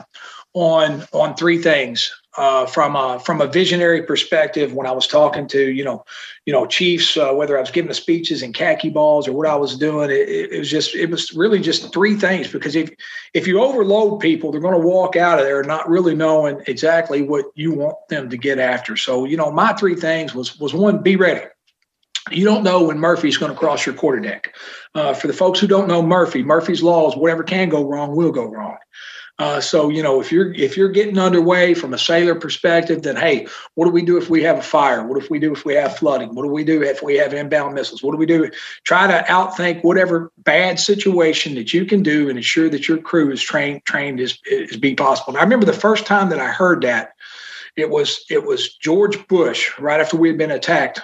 on 0.55 1.05
on 1.13 1.35
three 1.35 1.59
things 1.59 2.13
uh, 2.37 2.65
from 2.67 2.95
a 2.95 3.19
from 3.21 3.41
a 3.41 3.47
visionary 3.47 4.03
perspective 4.03 4.73
when 4.73 4.87
I 4.87 4.93
was 4.93 5.07
talking 5.07 5.49
to 5.49 5.71
you 5.71 5.83
know 5.83 6.05
you 6.47 6.53
know 6.53 6.67
chiefs 6.67 7.17
uh, 7.17 7.33
whether 7.33 7.57
I 7.57 7.61
was 7.61 7.71
giving 7.71 7.89
the 7.89 7.95
speeches 7.95 8.43
in 8.43 8.53
khaki 8.53 8.89
balls 8.89 9.27
or 9.27 9.33
what 9.33 9.49
I 9.49 9.57
was 9.57 9.77
doing 9.77 10.11
it, 10.11 10.29
it, 10.29 10.59
was 10.59 10.71
just 10.71 10.95
it 10.95 11.11
was 11.11 11.33
really 11.35 11.59
just 11.59 11.93
three 11.93 12.15
things 12.15 12.49
because 12.49 12.77
if 12.77 12.91
if 13.35 13.47
you 13.47 13.61
overload 13.61 14.21
people 14.21 14.53
they're 14.53 14.61
going 14.61 14.81
to 14.81 14.87
walk 14.87 15.17
out 15.17 15.41
of 15.41 15.45
there 15.45 15.63
not 15.65 15.89
really 15.89 16.15
knowing 16.15 16.63
exactly 16.69 17.23
what 17.23 17.47
you 17.57 17.73
want 17.73 17.97
them 18.09 18.31
to 18.31 18.37
get 18.37 18.61
after 18.61 18.97
so 18.97 19.25
you 19.25 19.37
know 19.37 19.51
my 19.51 19.73
three 19.73 19.97
things 19.97 20.33
was 20.33 20.59
was 20.61 20.73
one 20.73 21.03
be 21.03 21.17
ready 21.17 21.45
you 22.31 22.45
don't 22.45 22.63
know 22.63 22.85
when 22.85 22.99
Murphy's 22.99 23.39
going 23.39 23.51
to 23.51 23.59
cross 23.59 23.87
your 23.87 23.95
quarter 23.95 24.21
deck. 24.21 24.55
Uh, 24.95 25.15
for 25.15 25.27
the 25.27 25.33
folks 25.33 25.59
who 25.59 25.67
don't 25.67 25.89
know 25.89 26.03
Murphy, 26.03 26.43
Murphy's 26.43 26.83
laws, 26.83 27.17
whatever 27.17 27.43
can 27.43 27.71
go 27.71 27.83
wrong 27.83 28.15
will 28.15 28.31
go 28.31 28.45
wrong. 28.45 28.77
Uh, 29.41 29.59
so 29.59 29.89
you 29.89 30.03
know 30.03 30.21
if 30.21 30.31
you're 30.31 30.53
if 30.53 30.77
you're 30.77 30.91
getting 30.91 31.19
underway 31.19 31.73
from 31.73 31.95
a 31.95 31.99
sailor 31.99 32.35
perspective, 32.35 33.03
then 33.03 33.17
hey, 33.17 33.47
what 33.75 33.87
do 33.87 33.91
we 33.91 34.03
do 34.03 34.19
if 34.19 34.29
we 34.29 34.43
have 34.43 34.59
a 34.59 34.63
fire? 34.63 35.07
What 35.07 35.17
if 35.17 35.31
we 35.31 35.39
do 35.39 35.51
if 35.51 35.65
we 35.65 35.73
have 35.75 35.97
flooding? 35.97 36.35
What 36.35 36.43
do 36.43 36.51
we 36.51 36.63
do 36.63 36.83
if 36.83 37.03
we 37.03 37.17
have 37.17 37.33
inbound 37.33 37.75
missiles? 37.75 38.03
What 38.03 38.13
do 38.13 38.19
we 38.19 38.27
do? 38.27 38.51
Try 38.85 39.07
to 39.07 39.25
outthink 39.33 39.83
whatever 39.83 40.31
bad 40.37 40.79
situation 40.79 41.55
that 41.55 41.73
you 41.73 41.87
can 41.87 42.03
do 42.03 42.29
and 42.29 42.37
ensure 42.37 42.69
that 42.69 42.87
your 42.87 42.99
crew 42.99 43.33
is 43.33 43.41
trained 43.41 43.83
trained 43.87 44.21
as 44.21 44.39
as 44.53 44.77
be 44.77 44.95
possible. 44.95 45.31
And 45.33 45.39
I 45.39 45.43
remember 45.43 45.65
the 45.65 45.73
first 45.73 46.05
time 46.05 46.29
that 46.29 46.39
I 46.39 46.49
heard 46.49 46.83
that, 46.83 47.15
it 47.77 47.89
was 47.89 48.27
it 48.29 48.45
was 48.45 48.75
George 48.75 49.27
Bush 49.27 49.71
right 49.79 50.03
after 50.03 50.19
we 50.19 50.29
had 50.29 50.37
been 50.37 50.51
attacked 50.51 51.01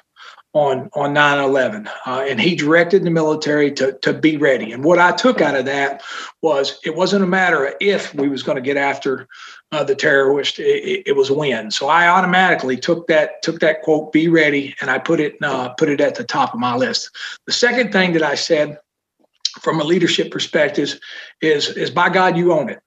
on 0.56 0.88
on 0.94 1.14
9-11 1.14 1.86
uh, 2.06 2.24
and 2.26 2.40
he 2.40 2.54
directed 2.54 3.04
the 3.04 3.10
military 3.10 3.70
to, 3.72 3.92
to 4.00 4.14
be 4.14 4.38
ready. 4.38 4.72
And 4.72 4.82
what 4.82 4.98
i 4.98 5.12
took 5.12 5.42
out 5.42 5.54
of 5.54 5.66
that 5.66 6.02
was 6.40 6.80
it 6.82 6.96
wasn't 6.96 7.24
a 7.24 7.26
matter 7.26 7.66
of 7.66 7.74
if 7.78 8.14
we 8.14 8.28
was 8.28 8.42
going 8.42 8.56
to 8.56 8.62
get 8.62 8.78
after 8.78 9.28
uh, 9.72 9.84
the 9.84 9.94
terrorist 9.94 10.58
it, 10.58 11.02
it, 11.06 11.14
was 11.14 11.30
when. 11.30 11.70
So 11.70 11.88
i 11.88 12.08
automatically 12.08 12.78
took 12.78 13.06
that 13.08 13.42
took 13.42 13.60
that 13.60 13.82
quote 13.82 14.12
be 14.12 14.28
ready 14.28 14.74
and 14.80 14.90
i 14.90 14.98
put 14.98 15.20
it 15.20 15.34
uh, 15.42 15.68
put 15.70 15.90
it 15.90 16.00
at 16.00 16.14
the 16.14 16.24
top 16.24 16.54
of 16.54 16.60
my 16.60 16.74
list. 16.74 17.10
The 17.44 17.52
second 17.52 17.92
thing 17.92 18.14
that 18.14 18.22
i 18.22 18.34
said 18.34 18.78
from 19.60 19.78
a 19.80 19.84
leadership 19.84 20.30
perspective 20.30 20.98
is 21.42 21.68
is 21.68 21.90
by 21.90 22.08
god 22.08 22.36
you 22.36 22.52
own 22.52 22.70
it. 22.70 22.80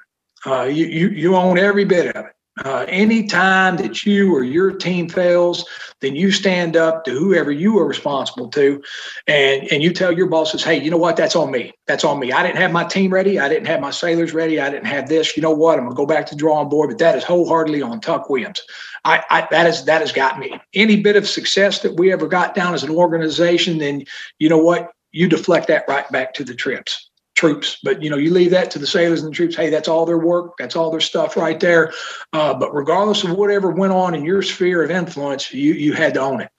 Uh, 0.43 0.63
you, 0.63 0.87
you 0.87 1.09
you 1.09 1.35
own 1.35 1.59
every 1.59 1.85
bit 1.85 2.15
of 2.15 2.25
it 2.25 2.33
uh, 2.65 2.85
any 2.87 3.25
time 3.25 3.77
that 3.77 4.05
you 4.05 4.33
or 4.35 4.43
your 4.43 4.71
team 4.71 5.07
fails, 5.07 5.65
then 6.01 6.15
you 6.15 6.31
stand 6.31 6.75
up 6.75 7.05
to 7.05 7.11
whoever 7.11 7.51
you 7.51 7.77
are 7.79 7.85
responsible 7.85 8.47
to, 8.49 8.81
and 9.27 9.71
and 9.71 9.83
you 9.83 9.93
tell 9.93 10.11
your 10.11 10.27
bosses, 10.27 10.63
"Hey, 10.63 10.81
you 10.81 10.91
know 10.91 10.97
what? 10.97 11.15
That's 11.15 11.35
on 11.35 11.51
me. 11.51 11.73
That's 11.87 12.03
on 12.03 12.19
me. 12.19 12.31
I 12.31 12.43
didn't 12.43 12.57
have 12.57 12.71
my 12.71 12.83
team 12.83 13.11
ready. 13.11 13.39
I 13.39 13.49
didn't 13.49 13.67
have 13.67 13.81
my 13.81 13.91
sailors 13.91 14.33
ready. 14.33 14.59
I 14.59 14.69
didn't 14.69 14.87
have 14.87 15.07
this. 15.07 15.35
You 15.35 15.43
know 15.43 15.51
what? 15.51 15.79
I'm 15.79 15.87
to 15.87 15.95
go 15.95 16.05
back 16.05 16.25
to 16.27 16.35
drawing 16.35 16.69
board." 16.69 16.89
But 16.89 16.99
that 16.99 17.15
is 17.15 17.23
wholeheartedly 17.23 17.81
on 17.81 18.01
Tuck 18.01 18.29
Williams. 18.29 18.61
I, 19.05 19.23
I 19.29 19.47
that 19.51 19.67
is 19.67 19.85
that 19.85 20.01
has 20.01 20.11
got 20.11 20.39
me. 20.39 20.59
Any 20.73 21.01
bit 21.01 21.15
of 21.15 21.27
success 21.27 21.79
that 21.79 21.97
we 21.97 22.11
ever 22.11 22.27
got 22.27 22.55
down 22.55 22.73
as 22.73 22.83
an 22.83 22.91
organization, 22.91 23.77
then 23.77 24.03
you 24.39 24.49
know 24.49 24.57
what? 24.57 24.91
You 25.11 25.27
deflect 25.27 25.67
that 25.67 25.85
right 25.87 26.09
back 26.11 26.33
to 26.35 26.43
the 26.43 26.53
trips 26.53 27.08
troops. 27.39 27.77
But 27.83 28.03
you 28.03 28.09
know, 28.09 28.17
you 28.17 28.33
leave 28.33 28.51
that 28.51 28.69
to 28.71 28.79
the 28.79 28.85
sailors 28.85 29.21
and 29.21 29.31
the 29.31 29.35
troops. 29.35 29.55
Hey, 29.55 29.69
that's 29.69 29.87
all 29.87 30.05
their 30.05 30.17
work. 30.17 30.57
That's 30.59 30.75
all 30.75 30.91
their 30.91 30.99
stuff 30.99 31.37
right 31.37 31.59
there. 31.59 31.93
Uh, 32.33 32.53
but 32.53 32.75
regardless 32.75 33.23
of 33.23 33.31
whatever 33.31 33.71
went 33.71 33.93
on 33.93 34.13
in 34.13 34.25
your 34.25 34.41
sphere 34.41 34.83
of 34.83 34.91
influence, 34.91 35.53
you 35.53 35.73
you 35.73 35.93
had 35.93 36.13
to 36.15 36.19
own 36.19 36.41
it. 36.41 36.51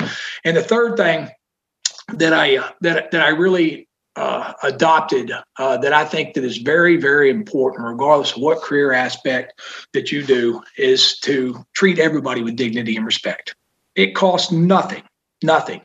And 0.42 0.56
the 0.56 0.62
third 0.62 0.96
thing 0.96 1.28
that 2.14 2.32
I 2.32 2.56
uh, 2.56 2.70
that 2.80 3.10
that 3.10 3.20
I 3.20 3.28
really 3.28 3.88
uh, 4.16 4.54
adopted 4.62 5.32
uh, 5.58 5.76
that 5.76 5.92
I 5.92 6.06
think 6.06 6.32
that 6.34 6.44
is 6.44 6.56
very 6.56 6.96
very 6.96 7.28
important, 7.28 7.86
regardless 7.86 8.32
of 8.32 8.40
what 8.40 8.62
career 8.62 8.92
aspect 8.92 9.60
that 9.92 10.10
you 10.10 10.24
do, 10.24 10.62
is 10.78 11.18
to 11.20 11.62
treat 11.74 11.98
everybody 11.98 12.42
with 12.42 12.56
dignity 12.56 12.96
and 12.96 13.04
respect. 13.04 13.54
It 13.96 14.14
costs 14.14 14.50
nothing, 14.50 15.02
nothing 15.42 15.82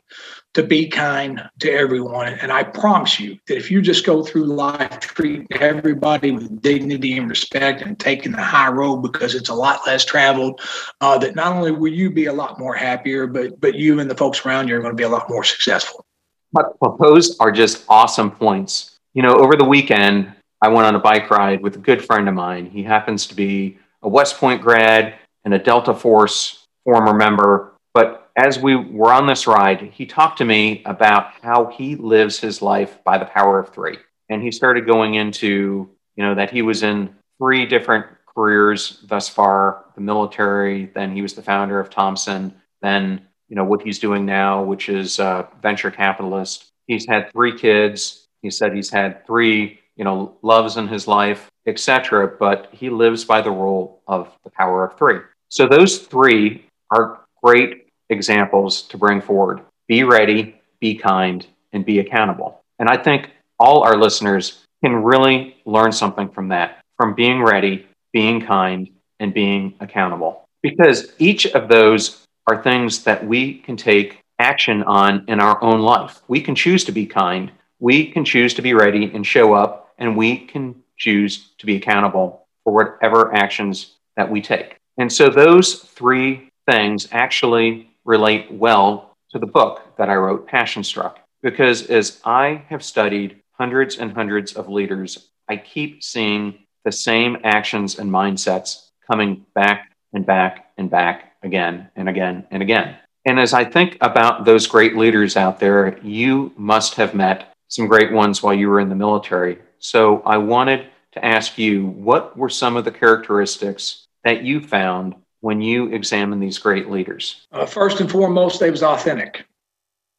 to 0.56 0.62
be 0.62 0.88
kind 0.88 1.46
to 1.58 1.70
everyone. 1.70 2.28
And 2.28 2.50
I 2.50 2.62
promise 2.62 3.20
you 3.20 3.38
that 3.46 3.58
if 3.58 3.70
you 3.70 3.82
just 3.82 4.06
go 4.06 4.22
through 4.22 4.44
life 4.44 5.00
treating 5.00 5.46
everybody 5.50 6.30
with 6.30 6.62
dignity 6.62 7.18
and 7.18 7.28
respect 7.28 7.82
and 7.82 8.00
taking 8.00 8.32
the 8.32 8.40
high 8.40 8.70
road 8.70 9.02
because 9.02 9.34
it's 9.34 9.50
a 9.50 9.54
lot 9.54 9.80
less 9.86 10.02
traveled, 10.06 10.62
uh, 11.02 11.18
that 11.18 11.36
not 11.36 11.54
only 11.54 11.72
will 11.72 11.92
you 11.92 12.10
be 12.10 12.24
a 12.24 12.32
lot 12.32 12.58
more 12.58 12.74
happier, 12.74 13.26
but 13.26 13.60
but 13.60 13.74
you 13.74 14.00
and 14.00 14.10
the 14.10 14.14
folks 14.14 14.46
around 14.46 14.68
you 14.68 14.76
are 14.76 14.80
going 14.80 14.92
to 14.92 14.96
be 14.96 15.02
a 15.02 15.08
lot 15.10 15.28
more 15.28 15.44
successful. 15.44 16.06
But 16.54 16.72
those 16.98 17.38
are 17.38 17.52
just 17.52 17.84
awesome 17.90 18.30
points. 18.30 18.98
You 19.12 19.20
know, 19.20 19.34
over 19.34 19.56
the 19.56 19.64
weekend, 19.64 20.32
I 20.62 20.68
went 20.68 20.86
on 20.86 20.94
a 20.94 21.00
bike 21.00 21.28
ride 21.28 21.60
with 21.60 21.76
a 21.76 21.80
good 21.80 22.02
friend 22.02 22.30
of 22.30 22.34
mine. 22.34 22.64
He 22.64 22.82
happens 22.82 23.26
to 23.26 23.34
be 23.34 23.76
a 24.02 24.08
West 24.08 24.38
Point 24.38 24.62
grad 24.62 25.16
and 25.44 25.52
a 25.52 25.58
Delta 25.58 25.92
Force 25.92 26.66
former 26.82 27.12
member, 27.12 27.74
but 27.92 28.25
as 28.36 28.58
we 28.58 28.76
were 28.76 29.12
on 29.12 29.26
this 29.26 29.46
ride, 29.46 29.80
he 29.80 30.04
talked 30.04 30.38
to 30.38 30.44
me 30.44 30.82
about 30.84 31.32
how 31.42 31.66
he 31.66 31.96
lives 31.96 32.38
his 32.38 32.60
life 32.60 33.02
by 33.02 33.16
the 33.16 33.24
power 33.24 33.58
of 33.58 33.70
three. 33.70 33.96
And 34.28 34.42
he 34.42 34.52
started 34.52 34.86
going 34.86 35.14
into, 35.14 35.88
you 36.16 36.24
know, 36.24 36.34
that 36.34 36.50
he 36.50 36.60
was 36.60 36.82
in 36.82 37.14
three 37.38 37.64
different 37.64 38.06
careers 38.34 39.02
thus 39.06 39.28
far 39.28 39.86
the 39.94 40.02
military, 40.02 40.86
then 40.94 41.14
he 41.14 41.22
was 41.22 41.32
the 41.32 41.42
founder 41.42 41.80
of 41.80 41.88
Thompson, 41.88 42.54
then, 42.82 43.26
you 43.48 43.56
know, 43.56 43.64
what 43.64 43.80
he's 43.80 43.98
doing 43.98 44.26
now, 44.26 44.62
which 44.62 44.90
is 44.90 45.18
a 45.18 45.48
venture 45.62 45.90
capitalist. 45.90 46.66
He's 46.86 47.06
had 47.08 47.32
three 47.32 47.58
kids. 47.58 48.26
He 48.42 48.50
said 48.50 48.74
he's 48.74 48.90
had 48.90 49.26
three, 49.26 49.80
you 49.96 50.04
know, 50.04 50.36
loves 50.42 50.76
in 50.76 50.86
his 50.86 51.08
life, 51.08 51.48
etc. 51.66 52.36
But 52.38 52.68
he 52.72 52.90
lives 52.90 53.24
by 53.24 53.40
the 53.40 53.50
rule 53.50 54.02
of 54.06 54.30
the 54.44 54.50
power 54.50 54.84
of 54.84 54.98
three. 54.98 55.20
So 55.48 55.66
those 55.66 56.00
three 56.00 56.66
are 56.90 57.20
great 57.42 57.85
examples 58.10 58.82
to 58.82 58.98
bring 58.98 59.20
forward. 59.20 59.62
Be 59.88 60.04
ready, 60.04 60.60
be 60.80 60.94
kind, 60.94 61.46
and 61.72 61.84
be 61.84 61.98
accountable. 61.98 62.60
And 62.78 62.88
I 62.88 62.96
think 62.96 63.30
all 63.58 63.82
our 63.82 63.96
listeners 63.96 64.64
can 64.84 65.02
really 65.02 65.56
learn 65.64 65.92
something 65.92 66.28
from 66.28 66.48
that, 66.48 66.80
from 66.96 67.14
being 67.14 67.42
ready, 67.42 67.86
being 68.12 68.40
kind, 68.40 68.88
and 69.20 69.32
being 69.32 69.74
accountable. 69.80 70.44
Because 70.62 71.12
each 71.18 71.46
of 71.46 71.68
those 71.68 72.24
are 72.46 72.62
things 72.62 73.04
that 73.04 73.26
we 73.26 73.54
can 73.58 73.76
take 73.76 74.20
action 74.38 74.82
on 74.82 75.24
in 75.28 75.40
our 75.40 75.62
own 75.62 75.80
life. 75.80 76.20
We 76.28 76.40
can 76.40 76.54
choose 76.54 76.84
to 76.84 76.92
be 76.92 77.06
kind, 77.06 77.50
we 77.78 78.06
can 78.06 78.24
choose 78.24 78.54
to 78.54 78.62
be 78.62 78.74
ready 78.74 79.10
and 79.14 79.26
show 79.26 79.54
up, 79.54 79.92
and 79.98 80.16
we 80.16 80.38
can 80.38 80.82
choose 80.96 81.50
to 81.58 81.66
be 81.66 81.76
accountable 81.76 82.46
for 82.64 82.72
whatever 82.72 83.34
actions 83.34 83.92
that 84.16 84.30
we 84.30 84.40
take. 84.40 84.76
And 84.98 85.12
so 85.12 85.28
those 85.28 85.74
three 85.74 86.48
things 86.70 87.08
actually 87.12 87.90
relate 88.06 88.50
well 88.50 89.16
to 89.32 89.38
the 89.38 89.46
book 89.46 89.82
that 89.98 90.08
I 90.08 90.14
wrote, 90.14 90.46
Passion 90.46 90.82
Struck, 90.82 91.18
because 91.42 91.90
as 91.90 92.20
I 92.24 92.64
have 92.68 92.82
studied 92.82 93.42
hundreds 93.52 93.98
and 93.98 94.12
hundreds 94.12 94.54
of 94.54 94.68
leaders, 94.68 95.30
I 95.48 95.56
keep 95.56 96.02
seeing 96.02 96.66
the 96.84 96.92
same 96.92 97.38
actions 97.44 97.98
and 97.98 98.10
mindsets 98.10 98.86
coming 99.10 99.44
back 99.54 99.92
and 100.12 100.24
back 100.24 100.72
and 100.78 100.88
back 100.88 101.32
again 101.42 101.90
and 101.96 102.08
again 102.08 102.46
and 102.50 102.62
again. 102.62 102.96
And 103.24 103.40
as 103.40 103.52
I 103.52 103.64
think 103.64 103.98
about 104.00 104.44
those 104.44 104.68
great 104.68 104.96
leaders 104.96 105.36
out 105.36 105.58
there, 105.58 105.98
you 106.02 106.52
must 106.56 106.94
have 106.94 107.14
met 107.14 107.52
some 107.68 107.88
great 107.88 108.12
ones 108.12 108.42
while 108.42 108.54
you 108.54 108.68
were 108.68 108.78
in 108.78 108.88
the 108.88 108.94
military. 108.94 109.58
So 109.80 110.22
I 110.24 110.36
wanted 110.36 110.86
to 111.12 111.24
ask 111.24 111.58
you 111.58 111.86
what 111.86 112.36
were 112.36 112.48
some 112.48 112.76
of 112.76 112.84
the 112.84 112.92
characteristics 112.92 114.06
that 114.22 114.42
you 114.42 114.60
found 114.60 115.16
when 115.46 115.62
you 115.62 115.86
examine 115.92 116.40
these 116.40 116.58
great 116.58 116.90
leaders? 116.90 117.46
Uh, 117.52 117.64
first 117.64 118.00
and 118.00 118.10
foremost, 118.10 118.58
they 118.58 118.68
was 118.68 118.82
authentic. 118.82 119.46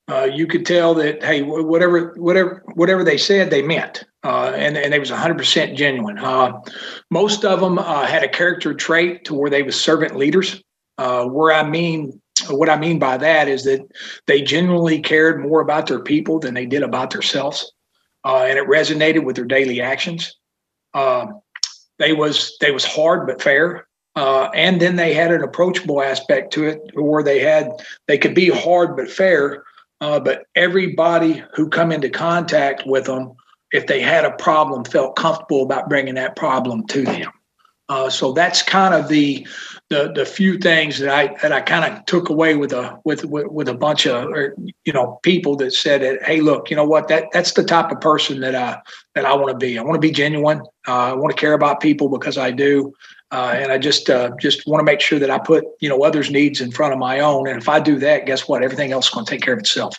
Uh, 0.09 0.23
you 0.23 0.47
could 0.47 0.65
tell 0.65 0.93
that 0.93 1.21
hey, 1.21 1.41
whatever 1.41 2.13
whatever 2.15 2.63
whatever 2.75 3.03
they 3.03 3.17
said, 3.17 3.49
they 3.49 3.61
meant, 3.61 4.05
uh, 4.23 4.53
and 4.55 4.77
and 4.77 4.93
they 4.93 4.99
was 4.99 5.11
100% 5.11 5.75
genuine. 5.75 6.17
Uh, 6.17 6.53
most 7.11 7.43
of 7.43 7.59
them 7.59 7.77
uh, 7.77 8.05
had 8.05 8.23
a 8.23 8.29
character 8.29 8.73
trait 8.73 9.25
to 9.25 9.35
where 9.35 9.49
they 9.49 9.63
was 9.63 9.77
servant 9.77 10.15
leaders. 10.15 10.63
Uh, 10.97 11.25
where 11.25 11.53
I 11.53 11.69
mean, 11.69 12.21
what 12.49 12.69
I 12.69 12.77
mean 12.77 12.97
by 12.97 13.17
that 13.17 13.49
is 13.49 13.65
that 13.65 13.85
they 14.27 14.41
genuinely 14.41 15.01
cared 15.01 15.41
more 15.41 15.59
about 15.59 15.87
their 15.87 15.99
people 15.99 16.39
than 16.39 16.53
they 16.53 16.65
did 16.65 16.83
about 16.83 17.09
themselves, 17.09 17.69
and 18.23 18.57
it 18.57 18.65
resonated 18.65 19.25
with 19.25 19.35
their 19.35 19.43
daily 19.43 19.81
actions. 19.81 20.37
they 20.93 22.13
was 22.13 22.55
they 22.61 22.71
was 22.71 22.85
hard 22.85 23.27
but 23.27 23.41
fair. 23.41 23.86
Uh, 24.17 24.49
and 24.55 24.81
then 24.81 24.95
they 24.95 25.13
had 25.13 25.31
an 25.31 25.43
approachable 25.43 26.01
aspect 26.01 26.51
to 26.51 26.65
it 26.65 26.81
where 26.95 27.21
they 27.21 27.39
had 27.39 27.71
they 28.07 28.17
could 28.17 28.33
be 28.33 28.49
hard 28.49 28.97
but 28.97 29.07
fair. 29.07 29.63
Uh, 30.01 30.19
but 30.19 30.45
everybody 30.55 31.43
who 31.53 31.69
come 31.69 31.91
into 31.91 32.09
contact 32.09 32.81
with 32.87 33.05
them 33.05 33.31
if 33.73 33.85
they 33.85 34.01
had 34.01 34.25
a 34.25 34.31
problem 34.31 34.83
felt 34.83 35.15
comfortable 35.15 35.61
about 35.61 35.87
bringing 35.87 36.15
that 36.15 36.35
problem 36.35 36.87
to 36.87 37.03
them. 37.03 37.31
Uh, 37.89 38.09
so 38.09 38.33
that's 38.33 38.63
kind 38.63 38.95
of 38.95 39.07
the 39.07 39.47
the 39.89 40.11
the 40.13 40.25
few 40.25 40.57
things 40.57 40.97
that 40.97 41.09
I 41.09 41.35
that 41.43 41.51
I 41.51 41.61
kind 41.61 41.85
of 41.85 42.03
took 42.05 42.29
away 42.29 42.55
with 42.55 42.73
a 42.73 42.99
with, 43.05 43.23
with 43.23 43.47
with 43.47 43.69
a 43.69 43.75
bunch 43.75 44.07
of 44.07 44.29
or, 44.31 44.55
you 44.83 44.93
know 44.93 45.19
people 45.21 45.55
that 45.57 45.73
said 45.73 46.01
hey 46.23 46.41
look 46.41 46.71
you 46.71 46.75
know 46.75 46.85
what? 46.85 47.07
That 47.07 47.25
that's 47.31 47.53
the 47.53 47.63
type 47.63 47.91
of 47.91 48.01
person 48.01 48.39
that 48.41 48.55
I 48.55 48.81
that 49.13 49.25
I 49.25 49.35
want 49.35 49.51
to 49.51 49.57
be. 49.57 49.77
I 49.77 49.83
want 49.83 49.93
to 49.93 50.01
be 50.01 50.11
genuine. 50.11 50.61
Uh, 50.87 51.11
I 51.11 51.13
want 51.13 51.35
to 51.35 51.39
care 51.39 51.53
about 51.53 51.81
people 51.81 52.09
because 52.09 52.37
I 52.37 52.49
do 52.49 52.93
uh, 53.31 53.53
and 53.55 53.71
I 53.71 53.77
just 53.77 54.09
uh, 54.09 54.31
just 54.39 54.67
want 54.67 54.79
to 54.79 54.85
make 54.85 55.01
sure 55.01 55.19
that 55.19 55.29
I 55.29 55.37
put 55.37 55.65
you 55.79 55.89
know 55.89 56.03
others 56.03 56.31
needs 56.31 56.61
in 56.61 56.71
front 56.71 56.93
of 56.93 56.99
my 56.99 57.19
own 57.19 57.47
and 57.47 57.61
if 57.61 57.67
I 57.69 57.79
do 57.79 57.99
that 57.99 58.25
guess 58.25 58.47
what 58.47 58.63
everything 58.63 58.91
else 58.91 59.07
is 59.07 59.13
going 59.13 59.25
to 59.25 59.29
take 59.29 59.41
care 59.41 59.53
of 59.53 59.59
itself. 59.59 59.95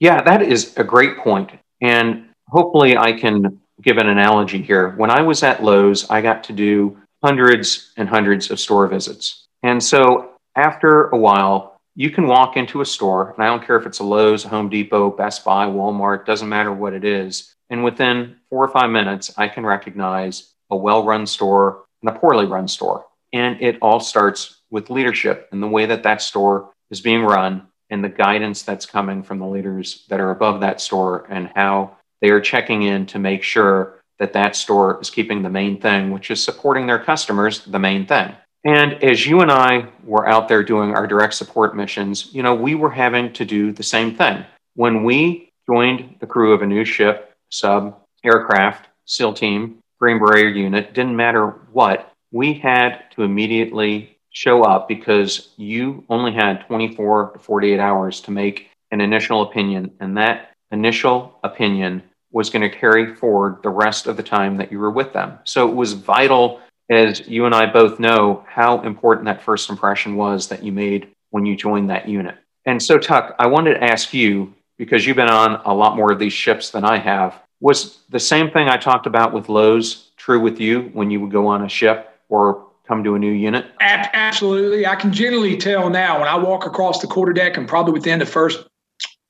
Yeah, 0.00 0.22
that 0.22 0.42
is 0.42 0.76
a 0.76 0.84
great 0.84 1.18
point. 1.18 1.52
and 1.80 2.26
hopefully 2.48 2.96
I 2.96 3.12
can 3.12 3.60
give 3.80 3.96
an 3.96 4.08
analogy 4.08 4.62
here. 4.62 4.90
When 4.90 5.10
I 5.10 5.22
was 5.22 5.42
at 5.42 5.62
Lowe's, 5.64 6.08
I 6.10 6.20
got 6.20 6.44
to 6.44 6.52
do 6.52 6.98
hundreds 7.24 7.92
and 7.96 8.08
hundreds 8.08 8.50
of 8.50 8.60
store 8.60 8.86
visits. 8.86 9.48
And 9.62 9.82
so 9.82 10.32
after 10.54 11.08
a 11.08 11.16
while, 11.16 11.80
you 11.94 12.10
can 12.10 12.26
walk 12.26 12.56
into 12.56 12.80
a 12.80 12.86
store, 12.86 13.32
and 13.32 13.42
I 13.42 13.46
don't 13.46 13.64
care 13.64 13.76
if 13.76 13.86
it's 13.86 13.98
a 13.98 14.04
Lowe's, 14.04 14.44
Home 14.44 14.68
Depot, 14.68 15.10
Best 15.10 15.44
Buy, 15.44 15.66
Walmart, 15.66 16.24
doesn't 16.24 16.48
matter 16.48 16.72
what 16.72 16.94
it 16.94 17.04
is. 17.04 17.54
And 17.70 17.84
within 17.84 18.36
four 18.48 18.64
or 18.64 18.68
five 18.68 18.90
minutes, 18.90 19.32
I 19.36 19.48
can 19.48 19.64
recognize 19.64 20.52
a 20.70 20.76
well 20.76 21.04
run 21.04 21.26
store 21.26 21.84
and 22.02 22.14
a 22.14 22.18
poorly 22.18 22.46
run 22.46 22.68
store. 22.68 23.06
And 23.32 23.60
it 23.60 23.78
all 23.80 24.00
starts 24.00 24.60
with 24.70 24.90
leadership 24.90 25.48
and 25.52 25.62
the 25.62 25.68
way 25.68 25.86
that 25.86 26.02
that 26.02 26.20
store 26.20 26.70
is 26.90 27.00
being 27.00 27.22
run 27.22 27.68
and 27.90 28.02
the 28.02 28.08
guidance 28.08 28.62
that's 28.62 28.86
coming 28.86 29.22
from 29.22 29.38
the 29.38 29.46
leaders 29.46 30.04
that 30.08 30.20
are 30.20 30.30
above 30.30 30.60
that 30.60 30.80
store 30.80 31.26
and 31.30 31.50
how 31.54 31.96
they 32.20 32.30
are 32.30 32.40
checking 32.40 32.82
in 32.82 33.06
to 33.06 33.18
make 33.18 33.42
sure 33.42 34.00
that 34.18 34.32
that 34.32 34.54
store 34.54 35.00
is 35.00 35.10
keeping 35.10 35.42
the 35.42 35.50
main 35.50 35.80
thing, 35.80 36.10
which 36.10 36.30
is 36.30 36.42
supporting 36.42 36.86
their 36.86 36.98
customers, 36.98 37.64
the 37.64 37.78
main 37.78 38.06
thing. 38.06 38.34
And 38.64 39.02
as 39.02 39.26
you 39.26 39.40
and 39.40 39.50
I 39.50 39.88
were 40.04 40.28
out 40.28 40.48
there 40.48 40.62
doing 40.62 40.94
our 40.94 41.06
direct 41.06 41.34
support 41.34 41.74
missions, 41.74 42.32
you 42.32 42.42
know, 42.42 42.54
we 42.54 42.74
were 42.74 42.90
having 42.90 43.32
to 43.32 43.44
do 43.44 43.72
the 43.72 43.82
same 43.82 44.14
thing. 44.14 44.44
When 44.74 45.02
we 45.02 45.50
joined 45.68 46.16
the 46.20 46.26
crew 46.26 46.52
of 46.52 46.62
a 46.62 46.66
new 46.66 46.84
ship, 46.84 47.34
sub, 47.50 47.98
aircraft, 48.24 48.88
SEAL 49.04 49.34
team, 49.34 49.78
Green 50.02 50.18
Beret 50.18 50.56
unit, 50.56 50.94
didn't 50.94 51.14
matter 51.14 51.50
what, 51.70 52.12
we 52.32 52.54
had 52.54 53.04
to 53.12 53.22
immediately 53.22 54.18
show 54.30 54.64
up 54.64 54.88
because 54.88 55.50
you 55.56 56.04
only 56.08 56.32
had 56.32 56.66
24 56.66 57.34
to 57.34 57.38
48 57.38 57.78
hours 57.78 58.20
to 58.22 58.32
make 58.32 58.68
an 58.90 59.00
initial 59.00 59.42
opinion. 59.42 59.92
And 60.00 60.16
that 60.16 60.50
initial 60.72 61.38
opinion 61.44 62.02
was 62.32 62.50
going 62.50 62.68
to 62.68 62.76
carry 62.76 63.14
forward 63.14 63.62
the 63.62 63.68
rest 63.68 64.08
of 64.08 64.16
the 64.16 64.24
time 64.24 64.56
that 64.56 64.72
you 64.72 64.80
were 64.80 64.90
with 64.90 65.12
them. 65.12 65.38
So 65.44 65.68
it 65.68 65.76
was 65.76 65.92
vital, 65.92 66.60
as 66.90 67.28
you 67.28 67.46
and 67.46 67.54
I 67.54 67.66
both 67.66 68.00
know, 68.00 68.44
how 68.48 68.80
important 68.80 69.26
that 69.26 69.40
first 69.40 69.70
impression 69.70 70.16
was 70.16 70.48
that 70.48 70.64
you 70.64 70.72
made 70.72 71.12
when 71.30 71.46
you 71.46 71.54
joined 71.54 71.90
that 71.90 72.08
unit. 72.08 72.34
And 72.66 72.82
so, 72.82 72.98
Tuck, 72.98 73.36
I 73.38 73.46
wanted 73.46 73.74
to 73.74 73.84
ask 73.84 74.12
you, 74.12 74.52
because 74.78 75.06
you've 75.06 75.14
been 75.14 75.28
on 75.28 75.60
a 75.64 75.72
lot 75.72 75.94
more 75.94 76.10
of 76.10 76.18
these 76.18 76.32
ships 76.32 76.70
than 76.70 76.84
I 76.84 76.98
have, 76.98 77.40
was 77.62 78.00
the 78.10 78.18
same 78.20 78.50
thing 78.50 78.68
I 78.68 78.76
talked 78.76 79.06
about 79.06 79.32
with 79.32 79.48
Lowe's 79.48 80.10
true 80.16 80.40
with 80.40 80.60
you 80.60 80.90
when 80.92 81.10
you 81.10 81.20
would 81.20 81.30
go 81.30 81.46
on 81.46 81.62
a 81.62 81.68
ship 81.68 82.18
or 82.28 82.66
come 82.86 83.04
to 83.04 83.14
a 83.14 83.18
new 83.18 83.30
unit? 83.30 83.64
Absolutely. 83.80 84.84
I 84.84 84.96
can 84.96 85.12
generally 85.12 85.56
tell 85.56 85.88
now 85.88 86.18
when 86.18 86.28
I 86.28 86.36
walk 86.36 86.66
across 86.66 87.00
the 87.00 87.06
quarterdeck 87.06 87.56
and 87.56 87.68
probably 87.68 87.92
within 87.92 88.18
the 88.18 88.26
first 88.26 88.66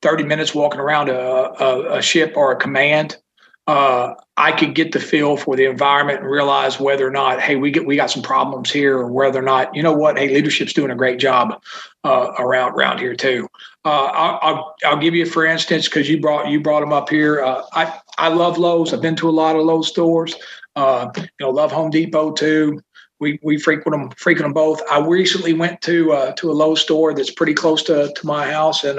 30 0.01 0.25
minutes 0.25 0.55
walking 0.55 0.81
around 0.81 1.11
a, 1.11 1.15
a, 1.15 1.99
a 1.99 2.03
ship 2.03 2.33
or 2.35 2.51
a 2.53 2.57
command, 2.57 3.19
uh, 3.67 4.15
I 4.37 4.51
could 4.53 4.75
get 4.75 4.93
the 4.93 4.99
feel 4.99 5.37
for 5.37 5.55
the 5.55 5.67
environment 5.67 6.21
and 6.21 6.29
realize 6.29 6.81
whether 6.81 7.07
or 7.07 7.11
not, 7.11 7.41
hey, 7.41 7.55
we 7.55 7.71
get 7.71 7.87
we 7.87 7.95
got 7.95 8.11
some 8.11 8.23
problems 8.23 8.73
here, 8.73 8.99
or 8.99 9.07
whether 9.07 9.39
or 9.39 9.43
not, 9.43 9.75
you 9.75 9.83
know 9.83 9.93
what, 9.93 10.19
hey, 10.19 10.35
leadership's 10.35 10.73
doing 10.73 10.91
a 10.91 10.97
great 10.97 11.21
job 11.21 11.63
uh, 12.03 12.33
around 12.39 12.73
around 12.73 12.99
here 12.99 13.15
too. 13.15 13.49
Uh, 13.85 14.05
I'll, 14.05 14.39
I'll, 14.43 14.75
I'll 14.85 14.97
give 14.97 15.15
you 15.15 15.27
for 15.27 15.45
instance 15.45 15.89
because 15.89 16.09
you 16.09 16.21
brought 16.21 16.49
you 16.49 16.61
brought 16.61 16.81
them 16.81 16.93
up 16.93 17.09
here. 17.09 17.41
Uh, 17.41 17.63
I 17.73 18.01
I 18.19 18.29
love 18.29 18.59
Lowe's. 18.59 18.93
I've 18.93 19.01
been 19.01 19.17
to 19.17 19.29
a 19.29 19.31
lot 19.31 19.57
of 19.57 19.65
Lowe's 19.65 19.89
stores. 19.89 20.35
Uh, 20.77 21.11
you 21.17 21.29
know, 21.41 21.51
love 21.51 21.73
Home 21.73 21.91
Depot 21.91 22.33
too. 22.33 22.81
We, 23.21 23.39
we 23.43 23.59
frequent 23.59 23.97
them 23.97 24.11
frequent 24.17 24.47
them 24.47 24.53
both. 24.53 24.83
I 24.91 24.99
recently 24.99 25.53
went 25.53 25.81
to 25.83 26.13
uh, 26.13 26.33
to 26.33 26.51
a 26.51 26.53
Lowe's 26.53 26.81
store 26.81 27.15
that's 27.15 27.31
pretty 27.31 27.55
close 27.55 27.83
to, 27.85 28.13
to 28.15 28.27
my 28.27 28.51
house, 28.51 28.83
and 28.85 28.99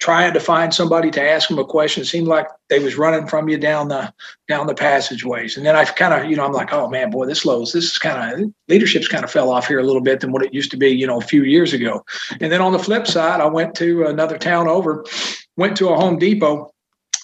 trying 0.00 0.32
to 0.32 0.40
find 0.40 0.72
somebody 0.72 1.10
to 1.10 1.22
ask 1.22 1.48
them 1.48 1.58
a 1.58 1.64
question. 1.64 2.02
It 2.02 2.06
seemed 2.06 2.26
like 2.26 2.46
they 2.68 2.78
was 2.78 2.96
running 2.96 3.26
from 3.26 3.48
you 3.48 3.58
down 3.58 3.88
the 3.88 4.12
down 4.48 4.66
the 4.66 4.74
passageways. 4.74 5.56
And 5.56 5.64
then 5.64 5.76
I 5.76 5.84
kind 5.84 6.14
of, 6.14 6.28
you 6.28 6.36
know, 6.36 6.44
I'm 6.44 6.52
like, 6.52 6.72
oh 6.72 6.88
man, 6.88 7.10
boy, 7.10 7.26
this 7.26 7.44
Lowe's, 7.44 7.72
this 7.72 7.84
is 7.84 7.98
kind 7.98 8.42
of 8.42 8.52
leadership's 8.68 9.08
kind 9.08 9.24
of 9.24 9.30
fell 9.30 9.50
off 9.50 9.68
here 9.68 9.78
a 9.78 9.84
little 9.84 10.00
bit 10.00 10.20
than 10.20 10.32
what 10.32 10.42
it 10.42 10.54
used 10.54 10.70
to 10.70 10.78
be, 10.78 10.88
you 10.88 11.06
know, 11.06 11.18
a 11.18 11.24
few 11.24 11.44
years 11.44 11.74
ago. 11.74 12.04
And 12.40 12.50
then 12.50 12.62
on 12.62 12.72
the 12.72 12.78
flip 12.78 13.06
side, 13.06 13.40
I 13.40 13.46
went 13.46 13.74
to 13.76 14.06
another 14.06 14.38
town 14.38 14.68
over, 14.68 15.04
went 15.56 15.76
to 15.76 15.90
a 15.90 15.96
Home 15.96 16.18
Depot. 16.18 16.72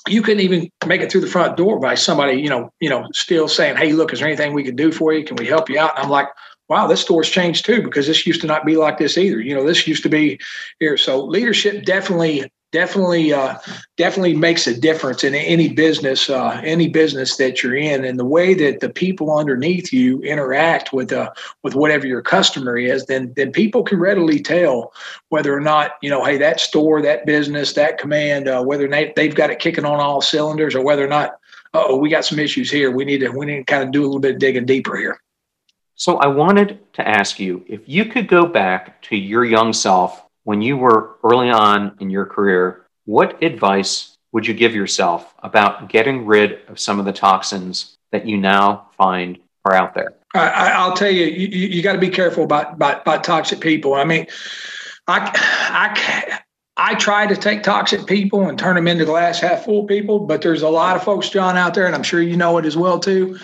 You 0.09 0.23
couldn't 0.23 0.41
even 0.41 0.71
make 0.87 1.01
it 1.01 1.11
through 1.11 1.23
the 1.23 1.27
front 1.27 1.57
door 1.57 1.79
by 1.81 1.95
somebody, 1.95 2.41
you 2.41 2.49
know, 2.49 2.71
you 2.81 2.89
know, 2.89 3.07
still 3.13 3.49
saying, 3.49 3.77
"Hey, 3.77 3.93
look, 3.93 4.13
is 4.13 4.21
there 4.21 4.29
anything 4.29 4.53
we 4.53 4.65
can 4.65 4.77
do 4.77 4.93
for 4.93 5.13
you? 5.13 5.25
Can 5.25 5.37
we 5.37 5.47
help 5.47 5.69
you 5.69 5.79
out?" 5.79 5.97
And 5.97 6.05
I'm 6.05 6.11
like, 6.11 6.29
wow, 6.69 6.87
this 6.87 7.01
store's 7.01 7.29
changed 7.29 7.65
too 7.65 7.83
because 7.83 8.07
this 8.07 8.27
used 8.27 8.41
to 8.41 8.47
not 8.47 8.65
be 8.65 8.77
like 8.77 8.99
this 8.99 9.19
either. 9.19 9.41
You 9.41 9.55
know, 9.55 9.65
this 9.65 9.87
used 9.87 10.03
to 10.03 10.09
be 10.09 10.39
here. 10.81 10.97
So 10.97 11.25
leadership 11.25 11.85
definitely 11.85 12.51
definitely 12.73 13.33
uh, 13.33 13.57
definitely 13.97 14.35
makes 14.35 14.67
a 14.67 14.79
difference 14.79 15.25
in 15.25 15.35
any 15.35 15.69
business 15.69 16.29
uh, 16.29 16.61
any 16.65 16.89
business 16.89 17.37
that 17.37 17.63
you're 17.63 17.77
in. 17.77 18.05
And 18.05 18.19
the 18.19 18.25
way 18.25 18.55
that 18.55 18.81
the 18.81 18.91
people 18.91 19.37
underneath 19.37 19.93
you 19.93 20.21
interact 20.23 20.93
with 20.93 21.13
uh, 21.13 21.33
with 21.63 21.75
whatever 21.75 22.07
your 22.07 22.23
customer 22.23 22.77
is 22.77 23.07
then 23.07 23.33
then 23.37 23.53
people 23.53 23.83
can 23.83 23.99
readily 23.99 24.41
tell 24.41 24.93
whether 25.29 25.55
or 25.55 25.61
not 25.61 25.93
you 26.03 26.11
know 26.11 26.25
hey 26.25 26.37
that 26.39 26.61
store 26.61 27.01
that 27.03 27.27
business 27.27 27.73
that 27.75 27.99
command 27.99 28.49
uh, 28.49 28.63
whether 28.63 28.89
they, 28.89 29.13
they've 29.17 29.35
got 29.35 29.51
it 29.51 29.59
kicking 29.59 29.85
on 29.85 30.01
all 30.01 30.21
cylinders 30.21 30.75
or 30.75 30.83
whether 30.83 31.05
or 31.05 31.09
not 31.09 31.39
oh 31.75 31.97
we 31.97 32.09
got 32.09 32.25
some 32.25 32.39
issues 32.39 32.71
here. 32.71 32.91
We 32.91 33.05
need 33.05 33.19
to 33.19 33.31
we 33.31 33.47
need 33.47 33.59
to 33.59 33.65
kind 33.65 33.83
of 33.83 33.93
do 33.93 34.03
a 34.03 34.07
little 34.07 34.21
bit 34.21 34.35
of 34.35 34.39
digging 34.39 34.67
deeper 34.67 34.97
here. 34.97 35.21
So 35.99 36.19
i 36.19 36.27
wanted 36.27 36.79
to 36.93 37.09
ask 37.09 37.41
you 37.41 37.65
if 37.67 37.81
you 37.87 38.05
could 38.05 38.29
go 38.29 38.45
back 38.45 39.01
to 39.03 39.17
your 39.17 39.47
young 39.47 39.73
self 39.73 40.26
when 40.47 40.63
you 40.63 40.77
were 40.77 41.17
early 41.25 41.51
on 41.51 41.97
in 41.99 42.09
your 42.09 42.25
career, 42.25 42.87
what 43.05 43.43
advice 43.43 44.17
would 44.31 44.47
you 44.47 44.55
give 44.55 44.77
yourself 44.77 45.35
about 45.43 45.89
getting 45.89 46.25
rid 46.25 46.61
of 46.69 46.79
some 46.79 47.01
of 47.01 47.05
the 47.05 47.13
toxins 47.13 47.97
that 48.13 48.29
you 48.29 48.37
now 48.37 48.87
find 48.97 49.39
are 49.65 49.75
out 49.75 49.95
there? 49.95 50.15
I, 50.35 50.87
will 50.87 50.95
tell 50.95 51.11
you, 51.11 51.25
you, 51.25 51.49
you 51.49 51.83
got 51.83 51.95
to 51.95 51.99
be 51.99 52.11
careful 52.11 52.45
about, 52.45 52.75
about, 52.75 53.03
about 53.03 53.25
toxic 53.25 53.61
people. 53.61 53.95
I 53.95 54.05
mean, 54.05 54.29
I, 55.09 55.33
I, 55.37 56.39
I 56.77 56.95
try 56.95 57.27
to 57.27 57.35
take 57.35 57.65
toxic 57.65 58.07
people 58.07 58.49
and 58.49 58.57
turn 58.57 58.77
them 58.77 58.87
into 58.87 59.05
glass 59.05 59.41
half 59.41 59.65
full 59.65 59.83
people, 59.85 60.21
but 60.21 60.43
there's 60.43 60.63
a 60.63 60.69
lot 60.69 60.95
of 60.95 61.03
folks, 61.03 61.29
John, 61.29 61.57
out 61.57 61.75
there, 61.75 61.87
and 61.87 61.95
I'm 61.95 62.05
sure 62.05 62.23
you 62.23 62.37
know 62.37 62.57
it 62.59 62.67
as 62.67 62.77
well 62.77 63.01
too, 63.01 63.37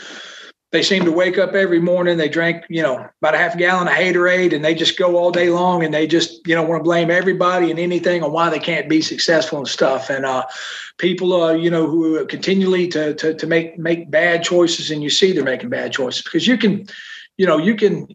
they 0.72 0.82
seem 0.82 1.04
to 1.04 1.12
wake 1.12 1.36
up 1.36 1.54
every 1.54 1.80
morning. 1.80 2.16
They 2.16 2.30
drink, 2.30 2.64
you 2.70 2.82
know, 2.82 3.06
about 3.20 3.34
a 3.34 3.38
half 3.38 3.56
gallon 3.58 3.88
of 3.88 3.94
Haterade, 3.94 4.54
and 4.54 4.64
they 4.64 4.74
just 4.74 4.98
go 4.98 5.16
all 5.16 5.30
day 5.30 5.50
long, 5.50 5.84
and 5.84 5.92
they 5.92 6.06
just, 6.06 6.46
you 6.46 6.54
know, 6.54 6.62
want 6.62 6.80
to 6.80 6.84
blame 6.84 7.10
everybody 7.10 7.70
and 7.70 7.78
anything 7.78 8.22
on 8.22 8.32
why 8.32 8.48
they 8.48 8.58
can't 8.58 8.88
be 8.88 9.02
successful 9.02 9.58
and 9.58 9.68
stuff. 9.68 10.08
And 10.08 10.24
uh, 10.24 10.46
people, 10.96 11.34
uh, 11.34 11.52
you 11.52 11.70
know, 11.70 11.86
who 11.86 12.24
continually 12.26 12.88
to, 12.88 13.12
to 13.14 13.34
to 13.34 13.46
make 13.46 13.78
make 13.78 14.10
bad 14.10 14.42
choices, 14.42 14.90
and 14.90 15.02
you 15.02 15.10
see 15.10 15.32
they're 15.32 15.44
making 15.44 15.68
bad 15.68 15.92
choices 15.92 16.22
because 16.22 16.46
you 16.46 16.56
can, 16.56 16.86
you 17.36 17.46
know, 17.46 17.58
you 17.58 17.76
can 17.76 18.08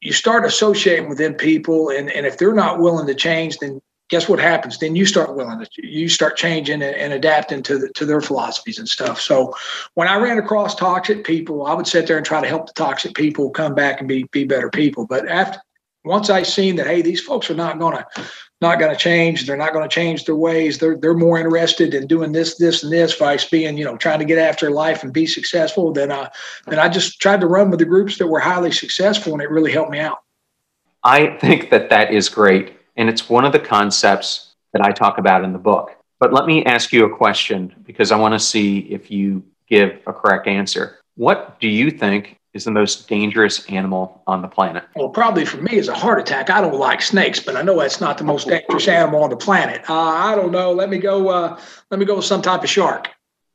you 0.00 0.12
start 0.12 0.44
associating 0.44 1.08
with 1.08 1.18
them 1.18 1.34
people, 1.34 1.90
and 1.90 2.10
and 2.10 2.26
if 2.26 2.38
they're 2.38 2.54
not 2.54 2.80
willing 2.80 3.06
to 3.06 3.14
change, 3.14 3.58
then 3.58 3.80
guess 4.08 4.28
what 4.28 4.40
happens? 4.40 4.78
Then 4.78 4.96
you 4.96 5.06
start 5.06 5.34
willing 5.34 5.60
to 5.60 5.86
you 5.86 6.08
start 6.08 6.36
changing 6.36 6.82
and, 6.82 6.96
and 6.96 7.12
adapting 7.12 7.62
to 7.64 7.78
the, 7.78 7.88
to 7.90 8.04
their 8.04 8.20
philosophies 8.20 8.78
and 8.78 8.88
stuff. 8.88 9.20
So 9.20 9.54
when 9.94 10.08
I 10.08 10.16
ran 10.16 10.38
across 10.38 10.74
toxic 10.74 11.24
people, 11.24 11.66
I 11.66 11.74
would 11.74 11.86
sit 11.86 12.06
there 12.06 12.16
and 12.16 12.26
try 12.26 12.40
to 12.40 12.48
help 12.48 12.66
the 12.66 12.72
toxic 12.72 13.14
people 13.14 13.50
come 13.50 13.74
back 13.74 14.00
and 14.00 14.08
be 14.08 14.24
be 14.32 14.44
better 14.44 14.70
people. 14.70 15.06
But 15.06 15.28
after 15.28 15.58
once 16.04 16.30
I 16.30 16.42
seen 16.42 16.76
that, 16.76 16.86
hey, 16.86 17.02
these 17.02 17.20
folks 17.20 17.50
are 17.50 17.54
not 17.54 17.78
gonna 17.78 18.06
not 18.60 18.80
gonna 18.80 18.96
change. 18.96 19.46
They're 19.46 19.56
not 19.56 19.74
gonna 19.74 19.88
change 19.88 20.24
their 20.24 20.36
ways. 20.36 20.78
They're 20.78 20.96
they're 20.96 21.14
more 21.14 21.38
interested 21.38 21.92
in 21.92 22.06
doing 22.06 22.32
this, 22.32 22.56
this, 22.56 22.82
and 22.82 22.92
this, 22.92 23.14
vice 23.14 23.44
being 23.44 23.76
you 23.76 23.84
know 23.84 23.96
trying 23.96 24.20
to 24.20 24.24
get 24.24 24.38
after 24.38 24.70
life 24.70 25.02
and 25.02 25.12
be 25.12 25.26
successful. 25.26 25.92
Then 25.92 26.10
I 26.10 26.30
then 26.66 26.78
I 26.78 26.88
just 26.88 27.20
tried 27.20 27.42
to 27.42 27.46
run 27.46 27.70
with 27.70 27.78
the 27.78 27.84
groups 27.84 28.16
that 28.18 28.26
were 28.26 28.40
highly 28.40 28.72
successful, 28.72 29.34
and 29.34 29.42
it 29.42 29.50
really 29.50 29.72
helped 29.72 29.90
me 29.90 29.98
out. 29.98 30.22
I 31.04 31.36
think 31.38 31.70
that 31.70 31.90
that 31.90 32.12
is 32.12 32.28
great 32.28 32.77
and 32.98 33.08
it's 33.08 33.30
one 33.30 33.46
of 33.46 33.52
the 33.52 33.58
concepts 33.58 34.54
that 34.74 34.82
I 34.82 34.90
talk 34.90 35.16
about 35.16 35.44
in 35.44 35.52
the 35.52 35.58
book. 35.58 35.92
But 36.20 36.32
let 36.32 36.46
me 36.46 36.64
ask 36.64 36.92
you 36.92 37.06
a 37.06 37.16
question 37.16 37.74
because 37.86 38.12
I 38.12 38.16
want 38.16 38.34
to 38.34 38.40
see 38.40 38.80
if 38.80 39.10
you 39.10 39.42
give 39.68 40.00
a 40.06 40.12
correct 40.12 40.48
answer. 40.48 40.98
What 41.14 41.58
do 41.60 41.68
you 41.68 41.90
think 41.90 42.36
is 42.54 42.64
the 42.64 42.70
most 42.72 43.08
dangerous 43.08 43.64
animal 43.66 44.22
on 44.26 44.42
the 44.42 44.48
planet? 44.48 44.84
Well, 44.96 45.10
probably 45.10 45.44
for 45.44 45.58
me 45.58 45.76
is 45.76 45.88
a 45.88 45.94
heart 45.94 46.18
attack. 46.18 46.50
I 46.50 46.60
don't 46.60 46.78
like 46.78 47.00
snakes, 47.00 47.38
but 47.38 47.56
I 47.56 47.62
know 47.62 47.78
that's 47.78 48.00
not 48.00 48.18
the 48.18 48.24
most 48.24 48.48
dangerous 48.48 48.88
animal 48.88 49.22
on 49.22 49.30
the 49.30 49.36
planet. 49.36 49.88
Uh, 49.88 49.94
I 49.94 50.34
don't 50.34 50.50
know. 50.50 50.72
Let 50.72 50.90
me 50.90 50.98
go. 50.98 51.28
Uh, 51.28 51.60
let 51.90 52.00
me 52.00 52.06
go 52.06 52.16
with 52.16 52.24
some 52.24 52.42
type 52.42 52.64
of 52.64 52.68
shark. 52.68 53.08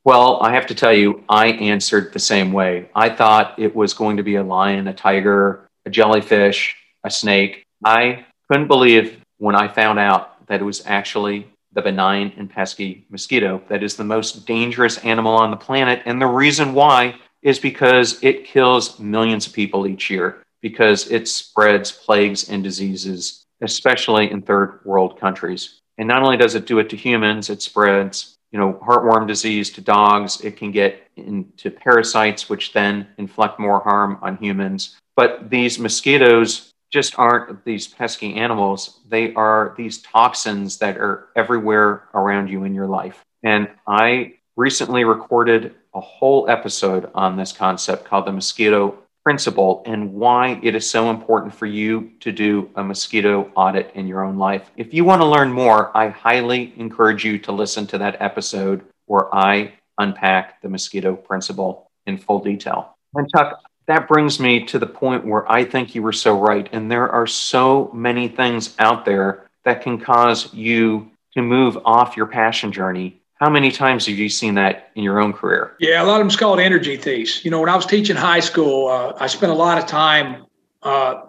Well, 0.04 0.38
I 0.42 0.52
have 0.52 0.66
to 0.66 0.74
tell 0.74 0.92
you, 0.92 1.24
I 1.28 1.48
answered 1.48 2.12
the 2.12 2.18
same 2.18 2.52
way. 2.52 2.88
I 2.94 3.08
thought 3.08 3.58
it 3.58 3.74
was 3.74 3.94
going 3.94 4.16
to 4.18 4.22
be 4.22 4.36
a 4.36 4.42
lion, 4.42 4.86
a 4.88 4.94
tiger, 4.94 5.66
a 5.86 5.90
jellyfish, 5.90 6.76
a 7.04 7.10
snake. 7.10 7.64
I 7.84 8.24
couldn't 8.48 8.68
believe 8.68 9.23
when 9.38 9.54
I 9.54 9.68
found 9.68 9.98
out 9.98 10.46
that 10.46 10.60
it 10.60 10.64
was 10.64 10.86
actually 10.86 11.48
the 11.72 11.82
benign 11.82 12.32
and 12.36 12.48
pesky 12.48 13.04
mosquito 13.10 13.60
that 13.68 13.82
is 13.82 13.96
the 13.96 14.04
most 14.04 14.46
dangerous 14.46 14.98
animal 14.98 15.34
on 15.34 15.50
the 15.50 15.56
planet. 15.56 16.02
And 16.06 16.20
the 16.20 16.26
reason 16.26 16.72
why 16.72 17.16
is 17.42 17.58
because 17.58 18.22
it 18.22 18.44
kills 18.44 18.98
millions 18.98 19.46
of 19.46 19.52
people 19.52 19.86
each 19.86 20.08
year 20.08 20.42
because 20.62 21.10
it 21.10 21.28
spreads 21.28 21.92
plagues 21.92 22.48
and 22.48 22.64
diseases, 22.64 23.44
especially 23.60 24.30
in 24.30 24.40
third 24.40 24.80
world 24.84 25.20
countries. 25.20 25.78
And 25.98 26.08
not 26.08 26.22
only 26.22 26.38
does 26.38 26.54
it 26.54 26.66
do 26.66 26.78
it 26.78 26.88
to 26.90 26.96
humans, 26.96 27.50
it 27.50 27.60
spreads, 27.60 28.34
you 28.50 28.58
know, 28.58 28.72
heartworm 28.74 29.28
disease 29.28 29.70
to 29.70 29.80
dogs. 29.80 30.40
It 30.40 30.56
can 30.56 30.70
get 30.70 31.06
into 31.16 31.70
parasites, 31.70 32.48
which 32.48 32.72
then 32.72 33.06
inflict 33.18 33.60
more 33.60 33.80
harm 33.80 34.18
on 34.22 34.36
humans. 34.38 34.96
But 35.16 35.50
these 35.50 35.78
mosquitoes 35.78 36.70
just 36.94 37.18
aren't 37.18 37.64
these 37.64 37.88
pesky 37.88 38.36
animals. 38.36 39.00
They 39.08 39.34
are 39.34 39.74
these 39.76 40.00
toxins 40.00 40.78
that 40.78 40.96
are 40.96 41.26
everywhere 41.34 42.04
around 42.14 42.46
you 42.48 42.62
in 42.62 42.72
your 42.72 42.86
life. 42.86 43.24
And 43.42 43.68
I 43.88 44.34
recently 44.54 45.02
recorded 45.02 45.74
a 45.92 46.00
whole 46.00 46.48
episode 46.48 47.10
on 47.12 47.36
this 47.36 47.50
concept 47.50 48.04
called 48.04 48.26
the 48.26 48.32
mosquito 48.32 48.96
principle 49.24 49.82
and 49.86 50.12
why 50.12 50.60
it 50.62 50.76
is 50.76 50.88
so 50.88 51.10
important 51.10 51.52
for 51.52 51.66
you 51.66 52.12
to 52.20 52.30
do 52.30 52.70
a 52.76 52.84
mosquito 52.84 53.50
audit 53.56 53.90
in 53.96 54.06
your 54.06 54.22
own 54.22 54.38
life. 54.38 54.70
If 54.76 54.94
you 54.94 55.04
want 55.04 55.20
to 55.20 55.26
learn 55.26 55.50
more, 55.50 55.96
I 55.96 56.10
highly 56.10 56.74
encourage 56.76 57.24
you 57.24 57.40
to 57.40 57.50
listen 57.50 57.88
to 57.88 57.98
that 57.98 58.18
episode 58.20 58.84
where 59.06 59.34
I 59.34 59.72
unpack 59.98 60.62
the 60.62 60.68
mosquito 60.68 61.16
principle 61.16 61.90
in 62.06 62.18
full 62.18 62.38
detail. 62.38 62.96
And 63.16 63.28
Tuck, 63.34 63.60
that 63.86 64.08
brings 64.08 64.40
me 64.40 64.64
to 64.66 64.78
the 64.78 64.86
point 64.86 65.26
where 65.26 65.50
I 65.50 65.64
think 65.64 65.94
you 65.94 66.02
were 66.02 66.12
so 66.12 66.38
right. 66.38 66.68
And 66.72 66.90
there 66.90 67.08
are 67.10 67.26
so 67.26 67.90
many 67.92 68.28
things 68.28 68.74
out 68.78 69.04
there 69.04 69.48
that 69.64 69.82
can 69.82 69.98
cause 69.98 70.52
you 70.54 71.10
to 71.34 71.42
move 71.42 71.78
off 71.84 72.16
your 72.16 72.26
passion 72.26 72.72
journey. 72.72 73.20
How 73.34 73.50
many 73.50 73.70
times 73.70 74.06
have 74.06 74.16
you 74.16 74.28
seen 74.28 74.54
that 74.54 74.90
in 74.94 75.02
your 75.02 75.20
own 75.20 75.32
career? 75.32 75.74
Yeah, 75.80 76.02
a 76.02 76.04
lot 76.04 76.14
of 76.14 76.18
them's 76.20 76.36
called 76.36 76.60
energy 76.60 76.96
thieves. 76.96 77.44
You 77.44 77.50
know, 77.50 77.60
when 77.60 77.68
I 77.68 77.76
was 77.76 77.84
teaching 77.84 78.16
high 78.16 78.40
school, 78.40 78.88
uh, 78.88 79.12
I 79.18 79.26
spent 79.26 79.52
a 79.52 79.54
lot 79.54 79.76
of 79.76 79.86
time 79.86 80.46
uh, 80.82 81.22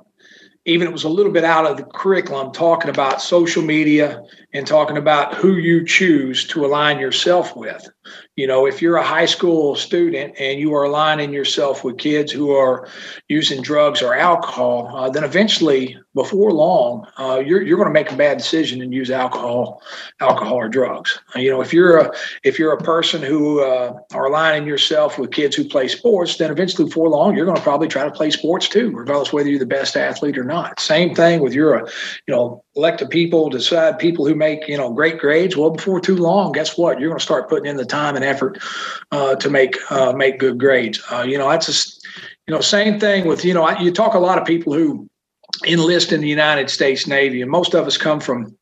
even 0.66 0.88
it 0.88 0.92
was 0.92 1.04
a 1.04 1.10
little 1.10 1.32
bit 1.32 1.44
out 1.44 1.66
of 1.66 1.78
the 1.78 1.84
curriculum 1.84 2.52
talking 2.52 2.90
about 2.90 3.22
social 3.22 3.62
media 3.62 4.24
and 4.56 4.66
talking 4.66 4.96
about 4.96 5.34
who 5.34 5.58
you 5.58 5.86
choose 5.86 6.48
to 6.48 6.66
align 6.66 6.98
yourself 6.98 7.56
with. 7.58 7.90
You 8.36 8.48
know 8.48 8.66
if 8.66 8.82
you're 8.82 8.96
a 8.96 9.04
high 9.04 9.26
school 9.26 9.76
student 9.76 10.36
and 10.40 10.60
you 10.60 10.74
are 10.76 10.84
aligning 10.84 11.34
yourself 11.34 11.84
with 11.84 11.98
kids 11.98 12.32
who 12.32 12.52
are 12.52 12.88
using 13.28 13.62
drugs 13.62 14.02
or 14.02 14.14
alcohol 14.16 14.96
uh, 14.96 15.10
then 15.10 15.24
eventually 15.24 15.98
before 16.14 16.52
long 16.52 17.08
uh, 17.18 17.42
you're, 17.46 17.62
you're 17.62 17.78
going 17.78 17.90
to 17.90 17.94
make 17.94 18.12
a 18.12 18.16
bad 18.16 18.38
decision 18.38 18.82
and 18.82 18.94
use 18.94 19.10
alcohol 19.10 19.82
alcohol 20.20 20.56
or 20.56 20.70
drugs. 20.70 21.20
Uh, 21.36 21.40
you 21.40 21.50
know 21.50 21.62
if 21.62 21.74
you're 21.74 21.98
a 21.98 22.12
if 22.44 22.60
you're 22.60 22.74
a 22.74 22.84
person 22.84 23.24
who 23.24 23.62
uh, 23.62 23.94
are 24.14 24.26
aligning 24.26 24.68
yourself 24.68 25.18
with 25.18 25.32
kids 25.32 25.56
who 25.56 25.68
play 25.68 25.88
sports 25.88 26.38
then 26.38 26.52
eventually 26.52 26.86
before 26.86 27.10
long 27.10 27.36
you're 27.36 27.46
going 27.46 27.58
to 27.58 27.64
probably 27.64 27.88
try 27.88 28.04
to 28.04 28.12
play 28.12 28.30
sports 28.30 28.70
too 28.70 28.92
regardless 28.92 29.34
whether 29.34 29.50
you're 29.50 29.60
the 29.60 29.66
best 29.66 29.98
athlete 29.98 30.38
or 30.38 30.44
not. 30.44 30.80
Same 30.80 31.16
thing 31.16 31.42
with 31.42 31.54
your 31.54 31.90
you 32.28 32.36
know 32.36 32.65
elected 32.76 33.10
people 33.10 33.50
decide 33.50 33.98
people 34.00 34.26
who 34.26 34.36
make 34.36 34.68
you 34.68 34.78
know 34.78 34.92
great 34.92 35.18
grades. 35.18 35.56
Well 35.56 35.72
before 35.72 36.00
too 36.00 36.16
long 36.16 36.52
guess 36.52 36.78
what? 36.78 37.00
You're 37.00 37.10
going 37.10 37.20
to 37.20 37.26
start 37.26 37.50
putting 37.50 37.70
in 37.70 37.78
the 37.78 37.86
time 37.86 38.16
and 38.16 38.26
effort 38.26 38.60
uh, 39.12 39.36
to 39.36 39.50
make 39.50 39.78
uh, 39.92 40.14
make 40.14 40.40
good 40.40 40.58
grades. 40.58 41.02
Uh, 41.12 41.22
you 41.22 41.38
know 41.38 41.50
that's 41.50 41.66
just 41.66 42.06
you 42.48 42.54
know 42.54 42.62
same 42.62 43.00
thing 43.00 43.28
with 43.28 43.44
you 43.44 43.54
know 43.54 43.70
you 43.80 43.92
talk 43.92 44.14
a 44.14 44.20
lot 44.20 44.38
of 44.38 44.46
people 44.46 44.74
who 44.74 45.10
enlist 45.66 46.12
in 46.12 46.22
the 46.22 46.28
united 46.28 46.70
states 46.70 47.08
navy 47.08 47.42
and 47.42 47.50
most 47.50 47.74
of 47.74 47.88
us 47.88 47.98
come 47.98 48.20
from 48.20 48.56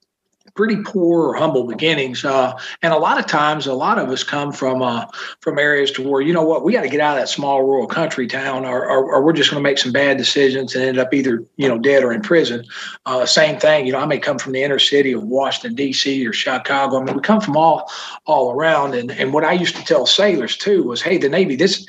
pretty 0.56 0.78
poor 0.84 1.30
or 1.30 1.36
humble 1.36 1.66
beginnings. 1.66 2.24
Uh, 2.24 2.58
and 2.82 2.94
a 2.94 2.98
lot 2.98 3.18
of 3.18 3.26
times, 3.26 3.66
a 3.66 3.74
lot 3.74 3.98
of 3.98 4.10
us 4.10 4.24
come 4.24 4.52
from 4.52 4.82
uh, 4.82 5.06
from 5.40 5.58
areas 5.58 5.92
to 5.92 6.08
where 6.08 6.22
you 6.22 6.34
know 6.34 6.44
what 6.44 6.64
we 6.64 6.74
got 6.74 6.82
to 6.82 6.90
get 6.90 7.00
out 7.00 7.18
of 7.18 7.22
that 7.22 7.30
small 7.30 7.64
rural 7.64 7.88
country 7.88 8.28
town, 8.28 8.66
or, 8.66 8.86
or, 8.86 9.14
or 9.14 9.24
we're 9.24 9.34
just 9.34 9.50
going 9.50 9.62
to 9.62 9.70
make 9.70 9.78
some 9.78 9.92
bad 9.92 10.18
decisions 10.18 10.76
and 10.76 10.84
end 10.84 10.98
up 10.98 11.14
either 11.14 11.44
you 11.58 11.68
know 11.68 11.78
dead 11.78 12.04
or 12.04 12.14
in 12.14 12.22
prison. 12.22 12.66
Uh, 13.06 13.26
same 13.26 13.60
thing, 13.60 13.86
you 13.86 13.92
know, 13.92 14.00
I 14.00 14.06
may 14.06 14.20
come 14.20 14.38
from 14.38 14.54
the 14.54 14.64
inner 14.64 14.80
city 14.80 15.12
of 15.12 15.24
Washington 15.24 15.76
D.C. 15.76 16.26
or 16.26 16.34
Chicago. 16.34 17.00
I 17.00 17.04
mean, 17.04 17.16
we 17.16 17.22
come 17.22 17.42
from 17.42 17.58
all 17.58 17.90
all 18.26 18.52
around. 18.52 18.94
And 18.94 19.12
and 19.12 19.34
what 19.34 19.44
I 19.44 19.54
used 19.54 19.76
to 19.76 19.84
tell 19.84 20.06
sailors 20.06 20.58
too 20.58 20.84
was, 20.84 21.02
hey, 21.02 21.18
the 21.18 21.30
Navy 21.30 21.56
this 21.56 21.86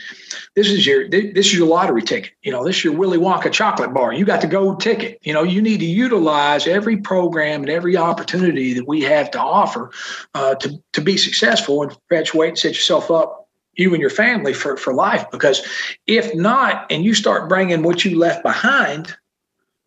this 0.54 0.68
is 0.70 0.86
your 0.86 1.08
this 1.08 1.46
is 1.46 1.54
your 1.54 1.66
lottery 1.66 2.02
ticket. 2.02 2.32
You 2.42 2.52
know, 2.52 2.64
this 2.64 2.76
is 2.76 2.84
your 2.84 2.94
Willy 2.94 3.18
Wonka 3.18 3.50
chocolate 3.52 3.92
bar. 3.92 4.12
You 4.12 4.24
got 4.24 4.40
the 4.40 4.46
gold 4.46 4.80
ticket. 4.80 5.18
You 5.22 5.32
know, 5.32 5.42
you 5.42 5.60
need 5.60 5.80
to 5.80 5.86
utilize 5.86 6.66
every 6.66 6.96
program 6.96 7.62
and 7.62 7.70
every 7.70 7.96
opportunity 7.96 8.74
that 8.74 8.86
we 8.86 9.02
have 9.02 9.30
to 9.32 9.40
offer 9.40 9.90
uh, 10.34 10.54
to 10.56 10.82
to 10.92 11.00
be 11.00 11.16
successful 11.16 11.82
and 11.82 11.90
perpetuate 11.90 12.48
and 12.48 12.58
set 12.58 12.74
yourself 12.74 13.10
up 13.10 13.44
you 13.76 13.92
and 13.92 14.00
your 14.00 14.10
family 14.10 14.52
for, 14.52 14.76
for 14.76 14.94
life 14.94 15.28
because 15.30 15.66
if 16.06 16.34
not 16.34 16.86
and 16.90 17.04
you 17.04 17.14
start 17.14 17.48
bringing 17.48 17.82
what 17.82 18.04
you 18.04 18.18
left 18.18 18.42
behind 18.42 19.16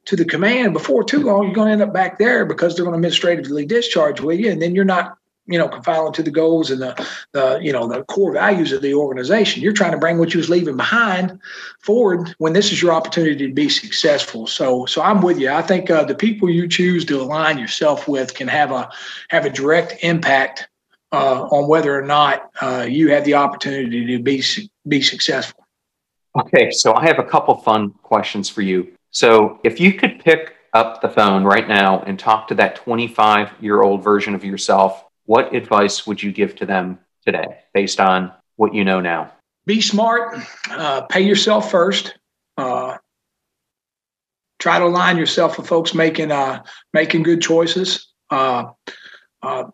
to 0.06 0.16
the 0.16 0.26
command 0.26 0.74
before 0.74 1.04
too 1.04 1.22
long 1.22 1.46
you're 1.46 1.54
going 1.54 1.68
to 1.68 1.74
end 1.74 1.82
up 1.82 1.94
back 1.94 2.20
there 2.20 2.46
because 2.46 2.76
they're 2.76 2.86
going 2.86 2.94
to 2.94 2.98
administratively 2.98 3.66
discharge 3.66 4.20
with 4.20 4.40
you 4.40 4.52
and 4.52 4.62
then 4.62 4.76
you're 4.76 4.86
not 4.86 5.18
you 5.48 5.58
know, 5.58 5.68
confining 5.68 6.14
to 6.14 6.24
the 6.24 6.32
goals 6.32 6.70
and 6.72 6.82
the, 6.82 7.08
the, 7.32 7.60
you 7.62 7.72
know, 7.72 7.88
the 7.88 8.04
core 8.04 8.34
values 8.34 8.72
of 8.72 8.82
the 8.82 8.94
organization. 8.94 9.64
You're 9.64 9.74
trying 9.74 9.94
to 9.94 9.98
bring 9.98 10.18
what 10.18 10.34
you 10.34 10.40
was 10.40 10.50
leaving 10.50 10.78
behind 10.78 11.40
forward 11.82 12.36
when 12.38 12.54
this 12.54 12.72
is 12.72 12.82
your 12.82 12.92
opportunity 12.92 13.48
to 13.48 13.54
be 13.54 13.70
successful. 13.70 14.46
So, 14.46 14.86
so 14.86 15.02
I'm 15.02 15.22
with 15.22 15.40
you. 15.40 15.50
I 15.50 15.62
think 15.62 15.90
uh, 15.90 16.04
the 16.04 16.16
people 16.16 16.50
you 16.50 16.68
choose 16.68 17.06
to 17.06 17.22
align 17.22 17.58
yourself 17.58 18.08
with 18.08 18.34
can 18.34 18.48
have 18.48 18.72
a 18.72 18.90
have 19.30 19.46
a 19.46 19.50
direct 19.50 20.04
impact 20.04 20.68
uh, 21.12 21.44
on 21.44 21.70
whether 21.70 21.98
or 21.98 22.06
not 22.06 22.52
uh, 22.62 22.86
you 22.88 23.10
have 23.12 23.24
the 23.24 23.36
opportunity 23.36 24.06
to 24.06 24.22
be 24.22 24.44
be 24.88 25.02
successful. 25.02 25.66
Okay, 26.40 26.70
so 26.72 26.94
I 26.94 27.06
have 27.06 27.20
a 27.20 27.24
couple 27.24 27.56
fun 27.56 27.92
questions 28.04 28.50
for 28.50 28.62
you. 28.62 28.90
So, 29.10 29.60
if 29.64 29.80
you 29.80 29.94
could 29.94 30.20
pick 30.24 30.54
up 30.74 31.02
the 31.02 31.10
phone 31.10 31.44
right 31.44 31.68
now 31.68 32.02
and 32.02 32.20
talk 32.20 32.48
to 32.50 32.56
that 32.56 32.76
25 32.76 33.54
year 33.62 33.82
old 33.82 34.04
version 34.04 34.36
of 34.36 34.44
yourself 34.44 35.07
what 35.28 35.54
advice 35.54 36.08
would 36.08 36.24
you 36.24 36.32
give 36.32 36.56
to 36.56 36.66
them 36.66 36.98
today 37.24 37.60
based 37.74 38.00
on 38.00 38.34
what 38.56 38.74
you 38.74 38.84
know 38.84 39.00
now? 39.00 39.32
Be 39.68 39.82
smart, 39.82 40.40
uh, 40.72 41.02
pay 41.02 41.22
yourself 41.22 41.70
first. 41.70 42.18
Uh, 42.58 42.98
try 44.60 44.80
to 44.80 44.86
align 44.86 45.18
yourself 45.18 45.58
with 45.58 45.68
folks 45.68 45.94
making 45.94 46.32
uh, 46.32 46.64
making 46.94 47.24
good 47.24 47.42
choices, 47.42 48.08
uh, 48.32 48.66
uh, 49.44 49.66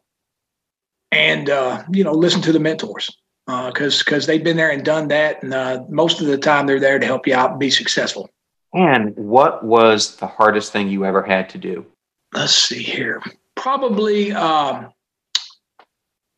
and 1.12 1.50
uh, 1.50 1.84
you 1.92 2.04
know 2.04 2.12
listen 2.12 2.42
to 2.42 2.52
the 2.52 2.60
mentors 2.60 3.10
because 3.46 4.00
because 4.00 4.26
they've 4.26 4.44
been 4.44 4.58
there 4.58 4.72
and 4.72 4.84
done 4.84 5.08
that, 5.10 5.44
and 5.44 5.88
most 5.90 6.20
of 6.20 6.28
the 6.28 6.38
time 6.38 6.66
they're 6.66 6.80
there 6.80 7.00
to 7.00 7.06
help 7.06 7.28
you 7.28 7.36
out 7.36 7.52
and 7.52 7.60
be 7.60 7.70
successful. 7.70 8.30
And 8.74 9.16
what 9.16 9.64
was 9.64 10.16
the 10.16 10.26
hardest 10.26 10.72
thing 10.72 10.90
you 10.90 11.06
ever 11.06 11.22
had 11.22 11.50
to 11.50 11.60
do? 11.60 11.86
Let's 12.34 12.56
see 12.56 12.82
here. 12.82 13.22
Probably 13.56 14.32
um, 14.32 14.92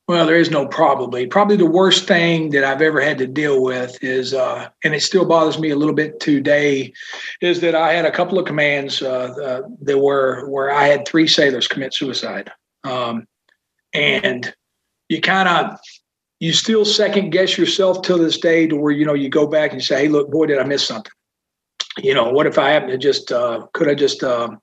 well, 0.08 0.28
there 0.28 0.36
is 0.36 0.51
no 0.51 0.68
probably. 0.68 1.26
Probably 1.26 1.58
the 1.58 1.66
worst 1.66 2.08
thing 2.08 2.51
that 2.51 2.64
I've 2.64 2.82
ever 2.82 3.01
had 3.01 3.18
to 3.18 3.28
deal 3.28 3.64
with 3.64 3.97
is, 4.03 4.36
uh, 4.36 4.70
and 4.84 4.93
it 4.93 5.01
still 5.01 5.26
bothers 5.26 5.58
me 5.58 5.72
a 5.72 5.76
little 5.76 5.95
bit 5.95 6.20
today, 6.20 6.93
is 7.41 7.62
that 7.62 7.74
I 7.74 7.93
had 7.93 8.06
a 8.06 8.12
couple 8.12 8.38
of 8.38 8.45
commands 8.45 9.01
uh, 9.01 9.34
uh, 9.43 9.62
that 9.82 9.97
were 9.97 10.47
where 10.47 10.72
I 10.72 10.88
had 10.88 11.08
three 11.08 11.28
sailors 11.28 11.68
commit 11.68 11.93
suicide, 11.93 12.51
um, 12.84 13.28
and 13.93 14.53
you 15.10 15.22
kind 15.22 15.49
of 15.49 15.80
you 16.39 16.53
still 16.53 16.86
second 16.86 17.32
guess 17.32 17.58
yourself 17.58 18.03
till 18.03 18.20
this 18.20 18.38
day 18.38 18.68
to 18.68 18.76
where 18.76 18.91
you 18.91 19.06
know 19.06 19.16
you 19.16 19.30
go 19.30 19.47
back 19.47 19.72
and 19.72 19.82
you 19.82 19.86
say, 19.86 20.03
hey, 20.03 20.08
look, 20.08 20.30
boy, 20.30 20.45
did 20.45 20.60
I 20.60 20.66
miss 20.66 20.86
something? 20.86 21.12
You 21.97 22.14
know, 22.14 22.30
what 22.30 22.45
if 22.45 22.60
I 22.60 22.70
happened 22.70 22.91
to 22.91 22.97
just 22.99 23.32
uh, 23.32 23.66
could 23.74 23.89
I 23.89 23.95
just 23.95 24.24
um, 24.24 24.60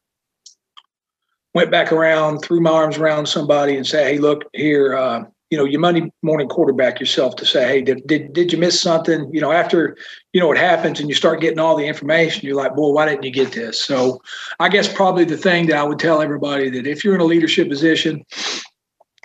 went 1.55 1.71
back 1.71 1.93
around, 1.93 2.39
threw 2.39 2.61
my 2.61 2.71
arms 2.71 2.99
around 2.99 3.27
somebody 3.27 3.77
and 3.77 3.87
say, 3.87 4.05
"Hey, 4.05 4.19
look 4.19 4.45
here, 4.53 4.97
uh, 4.97 5.25
you 5.51 5.59
know, 5.59 5.65
your 5.65 5.81
Monday 5.81 6.11
morning 6.23 6.49
quarterback 6.49 6.99
yourself 6.99 7.37
to 7.37 7.45
say, 7.45 7.67
"Hey, 7.67 7.83
did, 7.83 8.07
did 8.07 8.33
did 8.33 8.53
you 8.53 8.59
miss 8.59 8.81
something?" 8.81 9.29
You 9.33 9.41
know, 9.41 9.53
after 9.53 9.97
you 10.33 10.41
know 10.41 10.49
what 10.49 10.57
happens 10.57 10.99
and 10.99 11.09
you 11.09 11.15
start 11.15 11.41
getting 11.41 11.59
all 11.59 11.77
the 11.77 11.87
information, 11.87 12.47
you're 12.47 12.57
like, 12.57 12.75
"Boy, 12.75 12.91
why 12.93 13.07
didn't 13.07 13.25
you 13.25 13.31
get 13.31 13.53
this?" 13.53 13.81
So, 13.81 14.23
I 14.61 14.69
guess 14.69 14.91
probably 14.93 15.25
the 15.25 15.37
thing 15.37 15.67
that 15.67 15.77
I 15.77 15.83
would 15.83 15.99
tell 15.99 16.23
everybody 16.23 16.71
that 16.71 16.87
if 16.87 17.05
you're 17.05 17.15
in 17.15 17.21
a 17.21 17.25
leadership 17.25 17.69
position, 17.69 18.25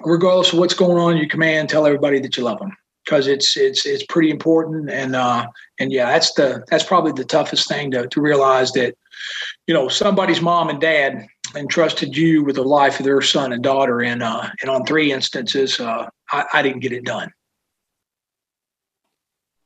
regardless 0.04 0.52
of 0.52 0.60
what's 0.60 0.74
going 0.74 0.98
on 0.98 1.14
in 1.14 1.18
your 1.18 1.30
command, 1.30 1.70
tell 1.70 1.86
everybody 1.86 2.20
that 2.20 2.36
you 2.36 2.44
love 2.44 2.60
them 2.60 2.76
because 3.08 3.28
it's 3.28 3.56
it's 3.56 3.86
it's 3.86 4.04
pretty 4.10 4.30
important 4.30 4.90
and 4.90 5.16
uh 5.16 5.48
and 5.80 5.94
yeah 5.94 6.12
that's 6.12 6.34
the 6.34 6.64
that's 6.70 6.84
probably 6.84 7.14
the 7.14 7.24
toughest 7.24 7.70
thing 7.70 7.90
to 7.90 8.06
to 8.10 8.20
realize 8.20 8.74
that 8.74 8.96
you 9.66 9.74
know 9.74 9.88
somebody's 9.88 10.42
mom 10.42 10.70
and 10.70 10.82
dad 10.82 11.26
entrusted 11.58 12.16
you 12.16 12.44
with 12.44 12.56
the 12.56 12.64
life 12.64 13.00
of 13.00 13.06
their 13.06 13.22
son 13.22 13.54
and 13.54 13.64
daughter, 13.64 14.02
and 14.02 14.24
uh, 14.24 14.50
and 14.62 14.70
on 14.70 14.86
three 14.86 15.12
instances, 15.12 15.80
uh, 15.80 16.10
I, 16.32 16.46
I, 16.54 16.62
didn't 16.62 16.80
get 16.80 16.92
it 16.92 17.04
done. 17.04 17.32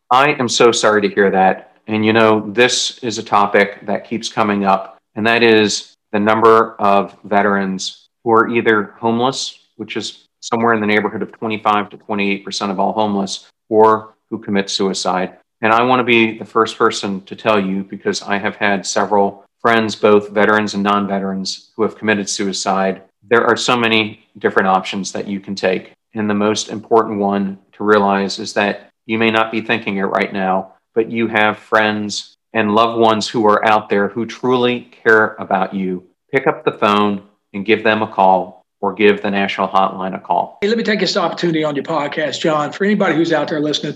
I 0.10 0.34
am 0.34 0.50
so 0.50 0.72
sorry 0.72 1.02
to 1.02 1.10
hear 1.10 1.32
that. 1.32 1.78
And 1.88 2.06
you 2.06 2.14
know, 2.14 2.52
this 2.52 3.00
is 3.00 3.18
a 3.18 3.24
topic 3.24 3.86
that 3.86 4.06
keeps 4.06 4.30
coming 4.30 4.66
up, 4.66 4.98
and 5.16 5.26
that 5.28 5.44
is 5.44 5.96
the 6.12 6.20
number 6.20 6.76
of 6.76 7.18
veterans 7.24 8.10
who 8.24 8.32
are 8.32 8.50
either 8.50 8.96
homeless, 9.00 9.60
which 9.78 9.98
is 9.98 10.28
somewhere 10.40 10.74
in 10.74 10.82
the 10.82 10.88
neighborhood 10.88 11.22
of 11.22 11.32
25 11.32 11.90
to 11.92 11.98
28% 11.98 12.72
of 12.72 12.80
all 12.80 12.94
homeless, 12.94 13.48
or 13.70 14.16
who 14.30 14.40
commit 14.40 14.70
suicide. 14.70 15.38
And 15.62 15.72
I 15.72 15.84
want 15.84 16.00
to 16.00 16.04
be 16.04 16.38
the 16.38 16.46
first 16.46 16.78
person 16.78 17.22
to 17.22 17.36
tell 17.36 17.64
you 17.64 17.84
because 17.84 18.22
I 18.24 18.38
have 18.38 18.56
had 18.56 18.86
several 18.86 19.46
friends, 19.62 19.96
both 19.96 20.30
veterans 20.30 20.74
and 20.74 20.84
non 20.84 21.08
veterans, 21.08 21.72
who 21.76 21.84
have 21.84 21.98
committed 21.98 22.28
suicide. 22.30 23.04
There 23.30 23.46
are 23.46 23.56
so 23.56 23.78
many 23.78 24.26
different 24.38 24.68
options 24.68 25.12
that 25.12 25.28
you 25.28 25.40
can 25.40 25.56
take. 25.56 25.94
And 26.14 26.30
the 26.30 26.34
most 26.34 26.70
important 26.70 27.20
one 27.20 27.60
to 27.74 27.84
realize 27.84 28.40
is 28.40 28.54
that 28.54 28.90
you 29.06 29.18
may 29.18 29.32
not 29.32 29.52
be 29.52 29.62
thinking 29.62 29.98
it 29.98 30.04
right 30.04 30.34
now, 30.34 30.74
but 30.94 31.12
you 31.12 31.28
have 31.28 31.58
friends 31.58 32.36
and 32.54 32.76
loved 32.76 33.00
ones 33.00 33.28
who 33.28 33.46
are 33.48 33.66
out 33.66 33.90
there 33.90 34.10
who 34.10 34.26
truly 34.26 34.82
care 34.82 35.36
about 35.40 35.74
you. 35.74 36.04
Pick 36.32 36.48
up 36.48 36.66
the 36.66 36.74
phone 36.74 37.28
and 37.54 37.66
give 37.66 37.84
them 37.84 38.02
a 38.02 38.12
call 38.12 38.61
or 38.82 38.94
give 38.94 39.22
the 39.22 39.32
national 39.32 39.68
hotline 39.68 40.16
a 40.16 40.20
call. 40.20 40.58
Hey, 40.62 40.68
let 40.68 40.78
me 40.78 40.84
take 40.84 41.00
this 41.00 41.16
opportunity 41.16 41.64
on 41.64 41.76
your 41.76 41.86
podcast, 41.86 42.42
John. 42.42 42.72
For 42.72 42.84
anybody 42.84 43.16
who's 43.16 43.32
out 43.32 43.48
there 43.48 43.62
listening, 43.62 43.96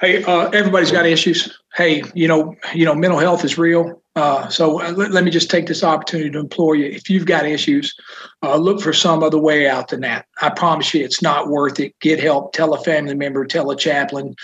hey, 0.00 0.24
uh, 0.24 0.48
everybody's 0.50 0.90
got 0.90 1.06
issues. 1.06 1.56
Hey, 1.74 2.02
you 2.14 2.26
know, 2.26 2.56
you 2.74 2.84
know, 2.84 2.94
mental 2.94 3.18
health 3.18 3.44
is 3.44 3.58
real. 3.58 4.02
Uh, 4.14 4.48
so 4.48 4.82
uh, 4.82 4.90
let, 4.92 5.10
let, 5.10 5.24
me 5.24 5.30
just 5.30 5.50
take 5.50 5.66
this 5.66 5.82
opportunity 5.82 6.30
to 6.30 6.38
implore 6.38 6.74
you: 6.74 6.86
if 6.86 7.08
you've 7.08 7.24
got 7.24 7.46
issues, 7.46 7.94
uh, 8.42 8.56
look 8.56 8.80
for 8.80 8.92
some 8.92 9.22
other 9.22 9.38
way 9.38 9.68
out 9.68 9.88
than 9.88 10.00
that. 10.00 10.26
I 10.42 10.50
promise 10.50 10.92
you, 10.92 11.02
it's 11.02 11.22
not 11.22 11.48
worth 11.48 11.80
it. 11.80 11.98
Get 12.00 12.20
help. 12.20 12.52
Tell 12.52 12.74
a 12.74 12.82
family 12.82 13.14
member. 13.14 13.46
Tell 13.46 13.70
a 13.70 13.76
chaplain. 13.76 14.34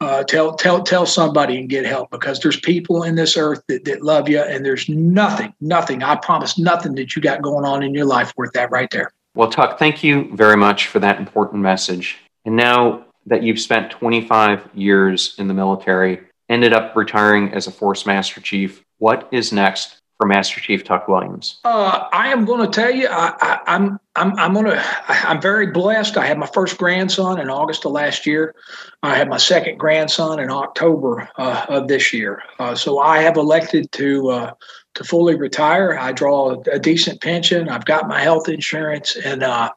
Uh, 0.00 0.22
tell 0.22 0.54
tell 0.54 0.84
tell 0.84 1.04
somebody 1.04 1.58
and 1.58 1.68
get 1.68 1.84
help 1.84 2.08
because 2.12 2.38
there's 2.38 2.60
people 2.60 3.02
in 3.02 3.16
this 3.16 3.36
earth 3.36 3.60
that, 3.66 3.84
that 3.84 4.02
love 4.02 4.28
you, 4.28 4.40
and 4.40 4.64
there's 4.64 4.88
nothing, 4.88 5.52
nothing. 5.60 6.04
I 6.04 6.14
promise, 6.14 6.56
nothing 6.56 6.94
that 6.94 7.16
you 7.16 7.22
got 7.22 7.42
going 7.42 7.64
on 7.64 7.82
in 7.82 7.94
your 7.94 8.06
life 8.06 8.32
worth 8.36 8.52
that 8.52 8.70
right 8.70 8.90
there. 8.92 9.12
Well, 9.38 9.48
Tuck, 9.48 9.78
thank 9.78 10.02
you 10.02 10.34
very 10.34 10.56
much 10.56 10.88
for 10.88 10.98
that 10.98 11.20
important 11.20 11.62
message. 11.62 12.18
And 12.44 12.56
now 12.56 13.04
that 13.26 13.44
you've 13.44 13.60
spent 13.60 13.88
25 13.92 14.68
years 14.74 15.36
in 15.38 15.46
the 15.46 15.54
military, 15.54 16.22
ended 16.48 16.72
up 16.72 16.96
retiring 16.96 17.54
as 17.54 17.68
a 17.68 17.70
Force 17.70 18.04
Master 18.04 18.40
Chief, 18.40 18.82
what 18.96 19.28
is 19.30 19.52
next 19.52 20.00
for 20.16 20.26
Master 20.26 20.58
Chief 20.60 20.82
Tuck 20.82 21.06
Williams? 21.06 21.60
Uh, 21.64 22.08
I 22.12 22.32
am 22.32 22.46
going 22.46 22.68
to 22.68 22.72
tell 22.72 22.90
you, 22.90 23.06
I, 23.08 23.60
am 23.68 24.00
I'm, 24.16 24.32
I'm, 24.32 24.38
I'm 24.40 24.54
going 24.54 24.76
to, 24.76 24.84
I'm 25.06 25.40
very 25.40 25.68
blessed. 25.68 26.16
I 26.16 26.26
had 26.26 26.36
my 26.36 26.48
first 26.52 26.76
grandson 26.76 27.38
in 27.38 27.48
August 27.48 27.86
of 27.86 27.92
last 27.92 28.26
year. 28.26 28.56
I 29.04 29.14
had 29.14 29.28
my 29.28 29.36
second 29.36 29.78
grandson 29.78 30.40
in 30.40 30.50
October 30.50 31.28
uh, 31.38 31.64
of 31.68 31.86
this 31.86 32.12
year. 32.12 32.42
Uh, 32.58 32.74
so 32.74 32.98
I 32.98 33.20
have 33.20 33.36
elected 33.36 33.92
to 33.92 34.30
uh, 34.30 34.50
to 34.94 35.04
fully 35.04 35.36
retire. 35.36 35.98
I 35.98 36.12
draw 36.12 36.60
a, 36.72 36.78
decent 36.78 37.20
pension. 37.20 37.68
I've 37.68 37.84
got 37.84 38.08
my 38.08 38.20
health 38.20 38.48
insurance, 38.48 39.16
and 39.16 39.42
uh, 39.42 39.70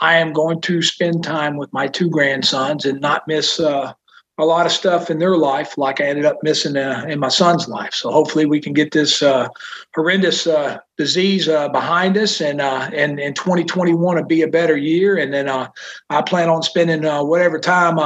I 0.00 0.16
am 0.18 0.32
going 0.32 0.60
to 0.62 0.82
spend 0.82 1.24
time 1.24 1.56
with 1.56 1.72
my 1.72 1.86
two 1.88 2.08
grandsons 2.08 2.84
and 2.84 3.00
not 3.00 3.26
miss 3.26 3.60
uh, 3.60 3.92
a 4.38 4.44
lot 4.44 4.64
of 4.64 4.72
stuff 4.72 5.10
in 5.10 5.18
their 5.18 5.36
life, 5.36 5.76
like 5.76 6.00
I 6.00 6.04
ended 6.04 6.24
up 6.24 6.38
missing 6.42 6.76
uh, 6.76 7.04
in 7.06 7.18
my 7.18 7.28
son's 7.28 7.68
life. 7.68 7.92
So 7.92 8.10
hopefully, 8.10 8.46
we 8.46 8.60
can 8.60 8.72
get 8.72 8.92
this 8.92 9.22
uh, 9.22 9.48
horrendous 9.94 10.46
uh, 10.46 10.78
disease 10.96 11.48
uh, 11.48 11.68
behind 11.68 12.16
us, 12.16 12.40
and 12.40 12.60
and 12.60 13.20
in 13.20 13.34
2021 13.34 14.16
to 14.16 14.24
be 14.24 14.42
a 14.42 14.48
better 14.48 14.76
year. 14.76 15.18
And 15.18 15.32
then 15.32 15.48
I 15.48 16.22
plan 16.22 16.48
on 16.48 16.62
spending 16.62 17.02
whatever 17.26 17.58
time 17.58 17.98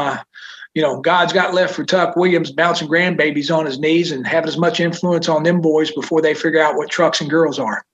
you 0.74 0.82
know, 0.82 1.00
God's 1.00 1.32
got 1.32 1.54
left 1.54 1.74
for 1.74 1.84
Tuck 1.84 2.16
Williams 2.16 2.50
bouncing 2.50 2.88
grandbabies 2.88 3.56
on 3.56 3.64
his 3.64 3.78
knees 3.78 4.10
and 4.10 4.26
having 4.26 4.48
as 4.48 4.58
much 4.58 4.80
influence 4.80 5.28
on 5.28 5.44
them 5.44 5.60
boys 5.60 5.92
before 5.92 6.20
they 6.20 6.34
figure 6.34 6.60
out 6.60 6.76
what 6.76 6.90
trucks 6.90 7.20
and 7.20 7.30
girls 7.30 7.60
are. 7.60 7.84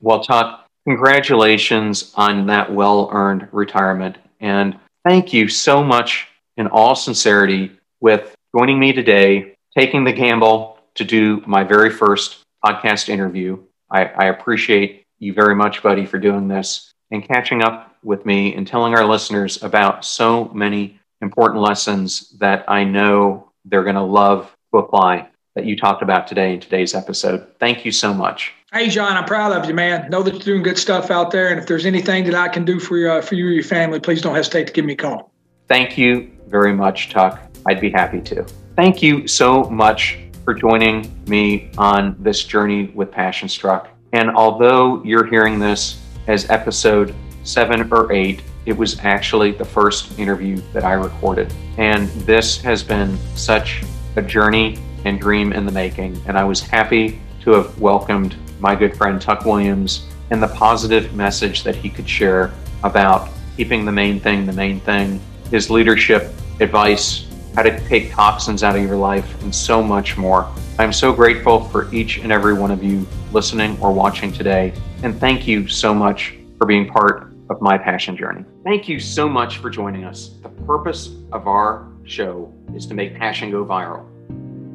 Well, 0.00 0.24
Tuck, 0.24 0.66
congratulations 0.86 2.12
on 2.16 2.46
that 2.46 2.72
well 2.72 3.10
earned 3.12 3.46
retirement. 3.52 4.16
And 4.40 4.78
thank 5.04 5.34
you 5.34 5.48
so 5.48 5.84
much, 5.84 6.28
in 6.56 6.66
all 6.68 6.96
sincerity, 6.96 7.72
with 8.00 8.34
joining 8.56 8.78
me 8.78 8.92
today, 8.92 9.56
taking 9.76 10.04
the 10.04 10.12
gamble 10.12 10.78
to 10.94 11.04
do 11.04 11.42
my 11.46 11.62
very 11.62 11.90
first 11.90 12.38
podcast 12.64 13.10
interview. 13.10 13.58
I, 13.90 14.04
I 14.04 14.24
appreciate 14.26 15.04
you 15.18 15.34
very 15.34 15.54
much, 15.54 15.82
buddy, 15.82 16.06
for 16.06 16.18
doing 16.18 16.48
this 16.48 16.94
and 17.10 17.26
catching 17.26 17.62
up 17.62 17.96
with 18.02 18.24
me 18.24 18.54
and 18.54 18.66
telling 18.66 18.94
our 18.94 19.04
listeners 19.04 19.62
about 19.62 20.04
so 20.04 20.46
many 20.54 20.99
important 21.20 21.60
lessons 21.60 22.30
that 22.38 22.64
I 22.68 22.84
know 22.84 23.50
they're 23.64 23.84
going 23.84 23.96
to 23.96 24.02
love 24.02 24.54
to 24.72 24.78
apply 24.78 25.28
that 25.54 25.64
you 25.64 25.76
talked 25.76 26.02
about 26.02 26.26
today 26.26 26.54
in 26.54 26.60
today's 26.60 26.94
episode. 26.94 27.46
Thank 27.58 27.84
you 27.84 27.92
so 27.92 28.14
much. 28.14 28.52
Hey, 28.72 28.88
John, 28.88 29.16
I'm 29.16 29.24
proud 29.24 29.52
of 29.52 29.68
you, 29.68 29.74
man. 29.74 30.08
Know 30.10 30.22
that 30.22 30.32
you're 30.32 30.42
doing 30.42 30.62
good 30.62 30.78
stuff 30.78 31.10
out 31.10 31.32
there. 31.32 31.48
And 31.48 31.58
if 31.58 31.66
there's 31.66 31.86
anything 31.86 32.24
that 32.24 32.34
I 32.34 32.48
can 32.48 32.64
do 32.64 32.78
for 32.78 32.96
you, 32.96 33.10
uh, 33.10 33.20
for 33.20 33.34
you 33.34 33.48
or 33.48 33.50
your 33.50 33.64
family, 33.64 33.98
please 33.98 34.22
don't 34.22 34.34
hesitate 34.34 34.68
to 34.68 34.72
give 34.72 34.84
me 34.84 34.92
a 34.92 34.96
call. 34.96 35.32
Thank 35.66 35.98
you 35.98 36.30
very 36.46 36.72
much, 36.72 37.10
Tuck. 37.10 37.40
I'd 37.66 37.80
be 37.80 37.90
happy 37.90 38.20
to. 38.22 38.44
Thank 38.76 39.02
you 39.02 39.26
so 39.26 39.64
much 39.64 40.18
for 40.44 40.54
joining 40.54 41.12
me 41.26 41.70
on 41.78 42.16
this 42.20 42.44
journey 42.44 42.86
with 42.94 43.10
Passion 43.10 43.48
Struck. 43.48 43.88
And 44.12 44.30
although 44.30 45.02
you're 45.04 45.26
hearing 45.26 45.58
this 45.58 46.00
as 46.28 46.48
episode 46.48 47.14
seven 47.42 47.92
or 47.92 48.12
eight, 48.12 48.42
it 48.66 48.76
was 48.76 48.98
actually 49.00 49.52
the 49.52 49.64
first 49.64 50.18
interview 50.18 50.56
that 50.72 50.84
I 50.84 50.92
recorded. 50.92 51.52
And 51.78 52.08
this 52.26 52.60
has 52.62 52.82
been 52.82 53.18
such 53.34 53.82
a 54.16 54.22
journey 54.22 54.78
and 55.04 55.20
dream 55.20 55.52
in 55.52 55.64
the 55.64 55.72
making. 55.72 56.20
And 56.26 56.36
I 56.36 56.44
was 56.44 56.60
happy 56.60 57.20
to 57.42 57.52
have 57.52 57.78
welcomed 57.80 58.36
my 58.60 58.74
good 58.74 58.96
friend 58.96 59.20
Tuck 59.20 59.44
Williams 59.44 60.06
and 60.30 60.42
the 60.42 60.48
positive 60.48 61.14
message 61.14 61.64
that 61.64 61.74
he 61.74 61.88
could 61.88 62.08
share 62.08 62.52
about 62.84 63.28
keeping 63.56 63.84
the 63.84 63.92
main 63.92 64.20
thing 64.20 64.46
the 64.46 64.52
main 64.52 64.80
thing, 64.80 65.20
his 65.50 65.70
leadership 65.70 66.32
advice, 66.60 67.26
how 67.54 67.62
to 67.62 67.80
take 67.88 68.10
toxins 68.12 68.62
out 68.62 68.76
of 68.76 68.82
your 68.82 68.96
life, 68.96 69.42
and 69.42 69.54
so 69.54 69.82
much 69.82 70.16
more. 70.16 70.48
I'm 70.78 70.92
so 70.92 71.12
grateful 71.12 71.64
for 71.64 71.92
each 71.92 72.18
and 72.18 72.30
every 72.30 72.54
one 72.54 72.70
of 72.70 72.82
you 72.82 73.06
listening 73.32 73.76
or 73.80 73.92
watching 73.92 74.32
today. 74.32 74.72
And 75.02 75.18
thank 75.18 75.46
you 75.46 75.66
so 75.66 75.94
much 75.94 76.34
for 76.58 76.66
being 76.66 76.88
part 76.88 77.29
of 77.50 77.60
my 77.60 77.76
passion 77.76 78.16
journey. 78.16 78.44
Thank 78.64 78.88
you 78.88 79.00
so 79.00 79.28
much 79.28 79.58
for 79.58 79.68
joining 79.68 80.04
us. 80.04 80.36
The 80.42 80.48
purpose 80.48 81.16
of 81.32 81.48
our 81.48 81.88
show 82.04 82.54
is 82.74 82.86
to 82.86 82.94
make 82.94 83.18
passion 83.18 83.50
go 83.50 83.64
viral. 83.64 84.06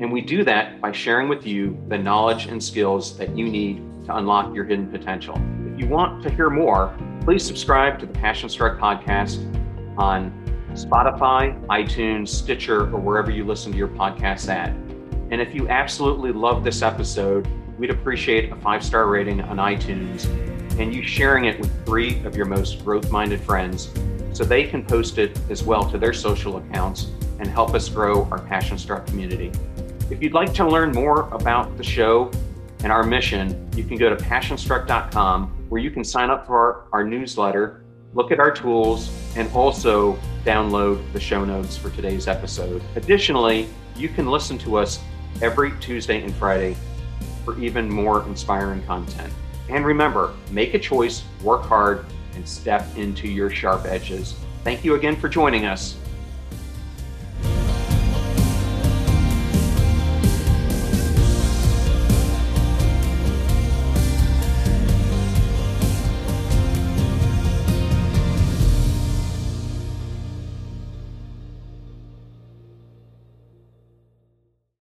And 0.01 0.11
we 0.11 0.19
do 0.19 0.43
that 0.43 0.82
by 0.82 0.91
sharing 0.91 1.30
with 1.30 1.47
you 1.47 1.82
the 1.88 1.97
knowledge 1.97 2.47
and 2.47 2.61
skills 2.61 3.17
that 3.17 3.36
you 3.36 3.47
need 3.47 3.78
to 4.05 4.17
unlock 4.17 4.53
your 4.53 4.65
hidden 4.65 4.91
potential. 4.91 5.41
If 5.73 5.80
you 5.80 5.88
want 5.88 6.21
to 6.23 6.30
hear 6.30 6.49
more, 6.49 6.95
please 7.21 7.45
subscribe 7.45 7.97
to 7.99 8.05
the 8.05 8.13
Passion 8.13 8.49
Struck 8.49 8.78
podcast 8.78 9.39
on 9.97 10.34
Spotify, 10.73 11.65
iTunes, 11.67 12.28
Stitcher, 12.28 12.93
or 12.93 12.99
wherever 12.99 13.32
you 13.32 13.45
listen 13.45 13.71
to 13.71 13.78
your 13.78 13.88
podcasts 13.88 14.49
at. 14.49 14.69
And 15.32 15.41
if 15.41 15.55
you 15.55 15.69
absolutely 15.69 16.34
love 16.34 16.65
this 16.65 16.82
episode, 16.82 17.47
we'd 17.80 17.89
appreciate 17.89 18.51
a 18.51 18.55
five 18.57 18.84
star 18.84 19.07
rating 19.07 19.39
on 19.39 19.57
iTunes 19.57 20.26
and 20.80 20.93
you 20.93 21.03
sharing 21.03 21.45
it 21.45 21.59
with 21.59 21.86
three 21.86 22.23
of 22.26 22.36
your 22.36 22.45
most 22.45 22.84
growth 22.84 23.11
minded 23.11 23.41
friends 23.41 23.89
so 24.34 24.43
they 24.43 24.65
can 24.65 24.86
post 24.86 25.17
it 25.17 25.39
as 25.49 25.63
well 25.63 25.89
to 25.89 25.97
their 25.97 26.13
social 26.13 26.57
accounts 26.57 27.11
and 27.39 27.47
help 27.47 27.73
us 27.73 27.88
grow 27.89 28.26
our 28.32 28.39
Passion 28.39 28.78
Struck 28.78 29.05
community. 29.07 29.51
If 30.09 30.21
you'd 30.21 30.34
like 30.34 30.53
to 30.55 30.67
learn 30.67 30.91
more 30.91 31.30
about 31.30 31.78
the 31.78 31.84
show 31.84 32.32
and 32.84 32.91
our 32.91 33.03
mission, 33.03 33.69
you 33.76 33.84
can 33.84 33.97
go 33.97 34.09
to 34.09 34.15
passionstruck.com 34.15 35.47
where 35.69 35.82
you 35.82 35.89
can 35.89 36.03
sign 36.03 36.30
up 36.30 36.45
for 36.45 36.57
our, 36.57 36.84
our 36.91 37.03
newsletter, 37.03 37.84
look 38.13 38.32
at 38.32 38.39
our 38.39 38.51
tools, 38.51 39.09
and 39.36 39.51
also 39.53 40.17
download 40.43 41.01
the 41.11 41.19
show 41.19 41.43
notes 41.43 41.76
for 41.78 41.89
today's 41.91 42.28
episode. 42.28 42.82
Additionally, 42.95 43.67
you 43.95 44.09
can 44.09 44.28
listen 44.28 44.57
to 44.59 44.78
us 44.78 44.99
every 45.41 45.71
Tuesday 45.80 46.21
and 46.21 46.34
Friday 46.36 46.76
for 47.43 47.59
even 47.59 47.89
more 47.89 48.23
inspiring 48.28 48.84
content. 48.84 49.34
And 49.70 49.86
remember, 49.86 50.34
make 50.51 50.74
a 50.74 50.80
choice, 50.80 51.24
work 51.43 51.63
hard, 51.63 52.05
and 52.36 52.47
step 52.47 52.86
into 52.97 53.28
your 53.28 53.49
sharp 53.49 53.86
edges. 53.86 54.36
Thank 54.63 54.84
you 54.84 54.95
again 54.95 55.16
for 55.16 55.30
joining 55.30 55.66
us. 55.66 55.97